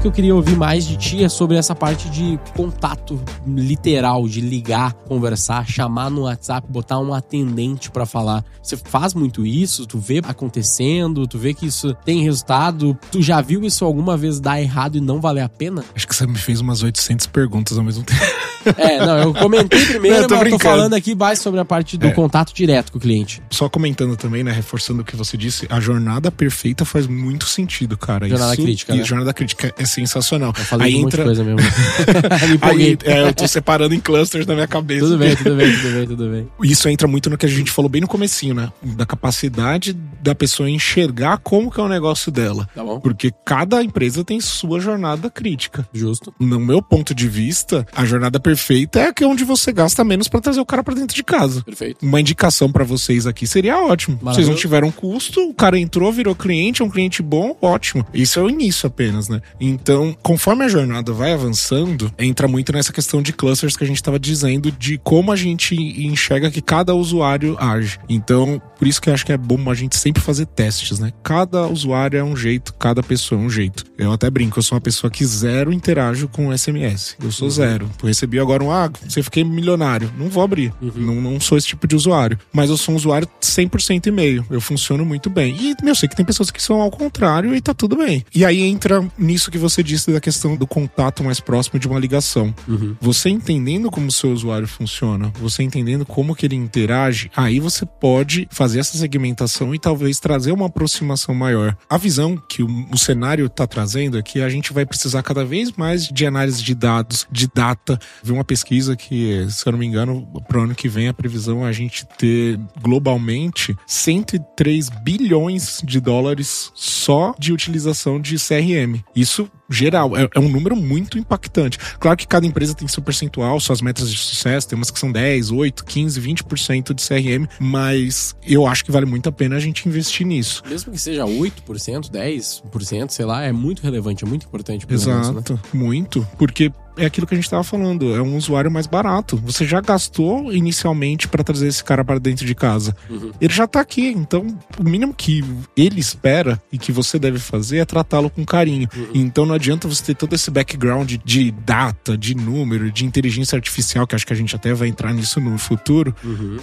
O 0.00 0.02
ponto 0.02 0.12
que 0.14 0.18
eu 0.18 0.24
queria 0.24 0.34
ouvir 0.34 0.56
mais 0.56 0.86
de 0.86 0.96
ti 0.96 1.22
é 1.22 1.28
sobre 1.28 1.58
essa 1.58 1.74
parte 1.74 2.08
de 2.08 2.40
contato 2.56 3.20
literal, 3.46 4.26
de 4.26 4.40
ligar, 4.40 4.94
conversar, 4.94 5.66
chamar 5.68 6.08
no 6.10 6.22
WhatsApp, 6.22 6.66
botar 6.70 6.98
um 6.98 7.12
atendente 7.12 7.90
pra 7.90 8.06
falar. 8.06 8.42
Você 8.62 8.78
faz 8.78 9.12
muito 9.12 9.44
isso? 9.44 9.84
Tu 9.86 9.98
vê 9.98 10.22
acontecendo? 10.26 11.26
Tu 11.26 11.38
vê 11.38 11.52
que 11.52 11.66
isso 11.66 11.92
tem 12.02 12.22
resultado? 12.22 12.98
Tu 13.12 13.20
já 13.20 13.42
viu 13.42 13.62
isso 13.62 13.84
alguma 13.84 14.16
vez 14.16 14.40
dar 14.40 14.58
errado 14.58 14.96
e 14.96 15.02
não 15.02 15.20
valer 15.20 15.42
a 15.42 15.50
pena? 15.50 15.84
Acho 15.94 16.08
que 16.08 16.16
você 16.16 16.26
me 16.26 16.38
fez 16.38 16.62
umas 16.62 16.82
800 16.82 17.26
perguntas 17.26 17.76
ao 17.76 17.84
mesmo 17.84 18.02
tempo. 18.02 18.20
É, 18.76 18.98
não, 19.06 19.16
eu 19.18 19.32
comentei 19.32 19.82
primeiro, 19.86 20.16
Não, 20.18 20.22
eu 20.24 20.28
tô 20.28 20.34
mas 20.34 20.42
eu 20.44 20.50
tô 20.50 20.50
brincando. 20.58 20.62
falando 20.76 20.92
aqui 20.92 21.14
mais 21.14 21.38
sobre 21.38 21.58
a 21.60 21.64
parte 21.64 21.96
do 21.96 22.08
É. 22.08 22.10
contato 22.10 22.52
direto 22.52 22.92
com 22.92 22.98
o 22.98 23.00
cliente. 23.00 23.40
Só 23.50 23.70
comentando 23.70 24.18
também, 24.18 24.44
né? 24.44 24.52
Reforçando 24.52 25.00
o 25.00 25.04
que 25.04 25.16
você 25.16 25.34
disse, 25.34 25.66
a 25.70 25.80
jornada 25.80 26.30
perfeita 26.30 26.84
faz 26.84 27.06
muito 27.06 27.46
sentido, 27.46 27.96
cara. 27.96 28.28
Jornada 28.28 28.52
Isso, 28.52 28.62
crítica, 28.62 28.94
E 28.94 28.98
né? 28.98 29.04
jornada 29.04 29.32
crítica 29.32 29.72
é 29.78 29.86
sensacional. 29.90 30.52
Eu 30.56 30.64
falei 30.64 30.88
Aí 30.88 30.96
um 30.96 31.06
entra. 31.06 31.24
coisa 31.24 31.44
mesmo. 31.44 31.60
Aí, 32.62 32.96
é, 33.04 33.28
eu 33.28 33.34
tô 33.34 33.46
separando 33.46 33.94
em 33.94 34.00
clusters 34.00 34.46
na 34.46 34.54
minha 34.54 34.66
cabeça. 34.66 35.06
Tudo 35.06 35.18
bem, 35.18 35.36
tudo 35.36 35.56
bem, 35.56 35.76
tudo 35.76 35.92
bem, 35.94 36.06
tudo 36.06 36.28
bem. 36.30 36.48
Isso 36.62 36.88
entra 36.88 37.06
muito 37.08 37.28
no 37.28 37.36
que 37.36 37.46
a 37.46 37.48
gente 37.48 37.70
falou 37.70 37.88
bem 37.88 38.00
no 38.00 38.08
comecinho, 38.08 38.54
né? 38.54 38.72
Da 38.82 39.04
capacidade 39.04 39.92
da 40.22 40.34
pessoa 40.34 40.68
enxergar 40.70 41.38
como 41.38 41.70
que 41.70 41.80
é 41.80 41.82
o 41.82 41.88
negócio 41.88 42.30
dela. 42.30 42.68
Tá 42.74 42.84
bom? 42.84 43.00
Porque 43.00 43.32
cada 43.44 43.82
empresa 43.82 44.24
tem 44.24 44.40
sua 44.40 44.80
jornada 44.80 45.30
crítica. 45.30 45.86
Justo. 45.92 46.32
No 46.38 46.60
meu 46.60 46.82
ponto 46.82 47.14
de 47.14 47.28
vista, 47.28 47.86
a 47.94 48.04
jornada 48.04 48.38
perfeita 48.38 49.00
é 49.00 49.08
a 49.08 49.12
que 49.12 49.24
é 49.24 49.26
onde 49.26 49.44
você 49.44 49.72
gasta 49.72 50.04
menos 50.04 50.28
pra 50.28 50.40
trazer 50.40 50.60
o 50.60 50.66
cara 50.66 50.82
pra 50.82 50.94
dentro 50.94 51.14
de 51.14 51.24
casa. 51.24 51.62
Perfeito. 51.62 52.04
Uma 52.04 52.20
indicação 52.20 52.70
pra 52.70 52.84
vocês 52.84 53.26
aqui 53.26 53.46
seria 53.46 53.78
ótimo. 53.78 54.18
Vocês 54.22 54.48
não 54.48 54.54
tiveram 54.54 54.90
custo, 54.90 55.40
o 55.48 55.54
cara 55.54 55.78
entrou, 55.78 56.12
virou 56.12 56.34
cliente, 56.34 56.82
é 56.82 56.84
um 56.84 56.90
cliente 56.90 57.22
bom, 57.22 57.56
ótimo. 57.60 58.06
Isso 58.12 58.38
é 58.38 58.42
o 58.42 58.48
início 58.50 58.86
apenas, 58.86 59.28
né? 59.28 59.40
Então, 59.60 59.79
conforme 60.22 60.64
a 60.64 60.68
jornada 60.68 61.12
vai 61.12 61.32
avançando, 61.32 62.12
entra 62.18 62.48
muito 62.48 62.72
nessa 62.72 62.92
questão 62.92 63.22
de 63.22 63.32
clusters 63.32 63.76
que 63.76 63.84
a 63.84 63.86
gente 63.86 64.02
tava 64.02 64.18
dizendo, 64.18 64.70
de 64.70 64.98
como 64.98 65.32
a 65.32 65.36
gente 65.36 65.74
enxerga 65.74 66.50
que 66.50 66.60
cada 66.60 66.94
usuário 66.94 67.56
age. 67.58 67.98
Então, 68.08 68.60
por 68.78 68.86
isso 68.86 69.00
que 69.00 69.08
eu 69.08 69.14
acho 69.14 69.26
que 69.26 69.32
é 69.32 69.36
bom 69.36 69.70
a 69.70 69.74
gente 69.74 69.96
sempre 69.96 70.22
fazer 70.22 70.46
testes, 70.46 70.98
né? 70.98 71.12
Cada 71.22 71.66
usuário 71.66 72.18
é 72.18 72.24
um 72.24 72.36
jeito, 72.36 72.74
cada 72.74 73.02
pessoa 73.02 73.40
é 73.40 73.44
um 73.44 73.50
jeito. 73.50 73.84
Eu 73.98 74.12
até 74.12 74.30
brinco, 74.30 74.58
eu 74.58 74.62
sou 74.62 74.76
uma 74.76 74.80
pessoa 74.80 75.10
que 75.10 75.24
zero 75.24 75.72
interajo 75.72 76.28
com 76.28 76.56
SMS. 76.56 77.16
Eu 77.22 77.30
sou 77.30 77.50
zero. 77.50 77.90
Eu 78.02 78.08
recebi 78.08 78.38
agora 78.38 78.62
um, 78.64 78.70
ah, 78.70 78.90
você 79.06 79.22
fiquei 79.22 79.44
milionário. 79.44 80.10
Não 80.16 80.28
vou 80.28 80.42
abrir. 80.42 80.72
Não, 80.80 81.14
não 81.16 81.40
sou 81.40 81.58
esse 81.58 81.66
tipo 81.66 81.86
de 81.86 81.94
usuário. 81.94 82.38
Mas 82.52 82.70
eu 82.70 82.76
sou 82.76 82.94
um 82.94 82.96
usuário 82.96 83.28
100% 83.40 84.06
e-mail. 84.06 84.44
Eu 84.50 84.60
funciono 84.60 85.04
muito 85.04 85.28
bem. 85.28 85.56
E 85.60 85.76
eu 85.86 85.94
sei 85.94 86.08
que 86.08 86.16
tem 86.16 86.24
pessoas 86.24 86.50
que 86.50 86.62
são 86.62 86.80
ao 86.80 86.90
contrário 86.90 87.54
e 87.54 87.60
tá 87.60 87.74
tudo 87.74 87.96
bem. 87.96 88.24
E 88.34 88.44
aí 88.44 88.62
entra 88.62 89.06
nisso 89.18 89.50
que 89.50 89.58
você 89.58 89.69
disse 89.82 90.10
da 90.12 90.20
questão 90.20 90.56
do 90.56 90.66
contato 90.66 91.22
mais 91.22 91.40
próximo 91.40 91.78
de 91.78 91.86
uma 91.86 91.98
ligação. 91.98 92.54
Você 93.00 93.28
entendendo 93.28 93.90
como 93.90 94.08
o 94.08 94.12
seu 94.12 94.32
usuário 94.32 94.66
funciona, 94.66 95.32
você 95.40 95.62
entendendo 95.62 96.04
como 96.04 96.34
que 96.34 96.46
ele 96.46 96.56
interage, 96.56 97.30
aí 97.36 97.60
você 97.60 97.86
pode 97.86 98.48
fazer 98.50 98.80
essa 98.80 98.96
segmentação 98.96 99.74
e 99.74 99.78
talvez 99.78 100.18
trazer 100.18 100.52
uma 100.52 100.66
aproximação 100.66 101.34
maior. 101.34 101.76
A 101.88 101.96
visão 101.96 102.36
que 102.36 102.62
o, 102.62 102.68
o 102.92 102.98
cenário 102.98 103.46
está 103.46 103.66
trazendo 103.66 104.18
é 104.18 104.22
que 104.22 104.40
a 104.40 104.48
gente 104.48 104.72
vai 104.72 104.84
precisar 104.84 105.22
cada 105.22 105.44
vez 105.44 105.72
mais 105.72 106.08
de 106.08 106.26
análise 106.26 106.62
de 106.62 106.74
dados, 106.74 107.26
de 107.30 107.48
data. 107.52 107.98
Vi 108.22 108.32
uma 108.32 108.44
pesquisa 108.44 108.96
que, 108.96 109.46
se 109.48 109.66
eu 109.66 109.72
não 109.72 109.78
me 109.78 109.86
engano, 109.86 110.26
pro 110.48 110.62
ano 110.62 110.74
que 110.74 110.88
vem 110.88 111.08
a 111.08 111.14
previsão 111.14 111.66
é 111.66 111.68
a 111.68 111.72
gente 111.72 112.06
ter 112.18 112.58
globalmente 112.80 113.76
103 113.86 114.88
bilhões 115.02 115.80
de 115.84 116.00
dólares 116.00 116.70
só 116.74 117.34
de 117.38 117.52
utilização 117.52 118.20
de 118.20 118.36
CRM. 118.36 119.02
Isso 119.14 119.50
geral, 119.70 120.16
é, 120.16 120.28
é 120.34 120.40
um 120.40 120.48
número 120.48 120.74
muito 120.76 121.18
impactante. 121.18 121.78
Claro 121.98 122.16
que 122.16 122.26
cada 122.26 122.46
empresa 122.46 122.74
tem 122.74 122.88
seu 122.88 123.02
percentual, 123.02 123.60
suas 123.60 123.80
metas 123.80 124.10
de 124.10 124.18
sucesso, 124.18 124.68
tem 124.68 124.76
umas 124.76 124.90
que 124.90 124.98
são 124.98 125.10
10, 125.12 125.50
8, 125.50 125.84
15, 125.84 126.20
20% 126.20 126.94
de 126.94 127.06
CRM, 127.06 127.46
mas 127.58 128.34
eu 128.46 128.66
acho 128.66 128.84
que 128.84 128.90
vale 128.90 129.06
muito 129.06 129.28
a 129.28 129.32
pena 129.32 129.56
a 129.56 129.60
gente 129.60 129.88
investir 129.88 130.26
nisso. 130.26 130.62
Mesmo 130.68 130.92
que 130.92 130.98
seja 130.98 131.24
8%, 131.24 132.10
10%, 132.10 133.10
sei 133.10 133.24
lá, 133.24 133.42
é 133.42 133.52
muito 133.52 133.82
relevante, 133.82 134.24
é 134.24 134.26
muito 134.26 134.46
importante 134.46 134.86
pro 134.86 134.98
negócio, 134.98 135.32
né? 135.32 135.40
Exato, 135.40 135.60
muito, 135.72 136.26
porque 136.36 136.72
é 137.00 137.06
aquilo 137.06 137.26
que 137.26 137.34
a 137.34 137.36
gente 137.36 137.44
estava 137.44 137.64
falando, 137.64 138.14
é 138.14 138.20
um 138.20 138.36
usuário 138.36 138.70
mais 138.70 138.86
barato. 138.86 139.36
Você 139.38 139.64
já 139.64 139.80
gastou 139.80 140.52
inicialmente 140.52 141.26
para 141.26 141.42
trazer 141.42 141.66
esse 141.66 141.82
cara 141.82 142.04
para 142.04 142.18
dentro 142.18 142.44
de 142.44 142.54
casa. 142.54 142.94
Ele 143.40 143.52
já 143.52 143.66
tá 143.66 143.80
aqui, 143.80 144.08
então 144.08 144.46
o 144.78 144.84
mínimo 144.84 145.14
que 145.14 145.42
ele 145.76 145.98
espera 145.98 146.62
e 146.70 146.76
que 146.76 146.92
você 146.92 147.18
deve 147.18 147.38
fazer 147.38 147.78
é 147.78 147.84
tratá-lo 147.84 148.28
com 148.28 148.44
carinho. 148.44 148.88
Então 149.14 149.46
não 149.46 149.54
adianta 149.54 149.88
você 149.88 150.04
ter 150.04 150.14
todo 150.14 150.34
esse 150.34 150.50
background 150.50 151.14
de 151.24 151.50
data, 151.50 152.18
de 152.18 152.34
número, 152.34 152.92
de 152.92 153.06
inteligência 153.06 153.56
artificial, 153.56 154.06
que 154.06 154.14
acho 154.14 154.26
que 154.26 154.32
a 154.32 154.36
gente 154.36 154.54
até 154.54 154.74
vai 154.74 154.88
entrar 154.88 155.14
nisso 155.14 155.40
no 155.40 155.56
futuro, 155.56 156.14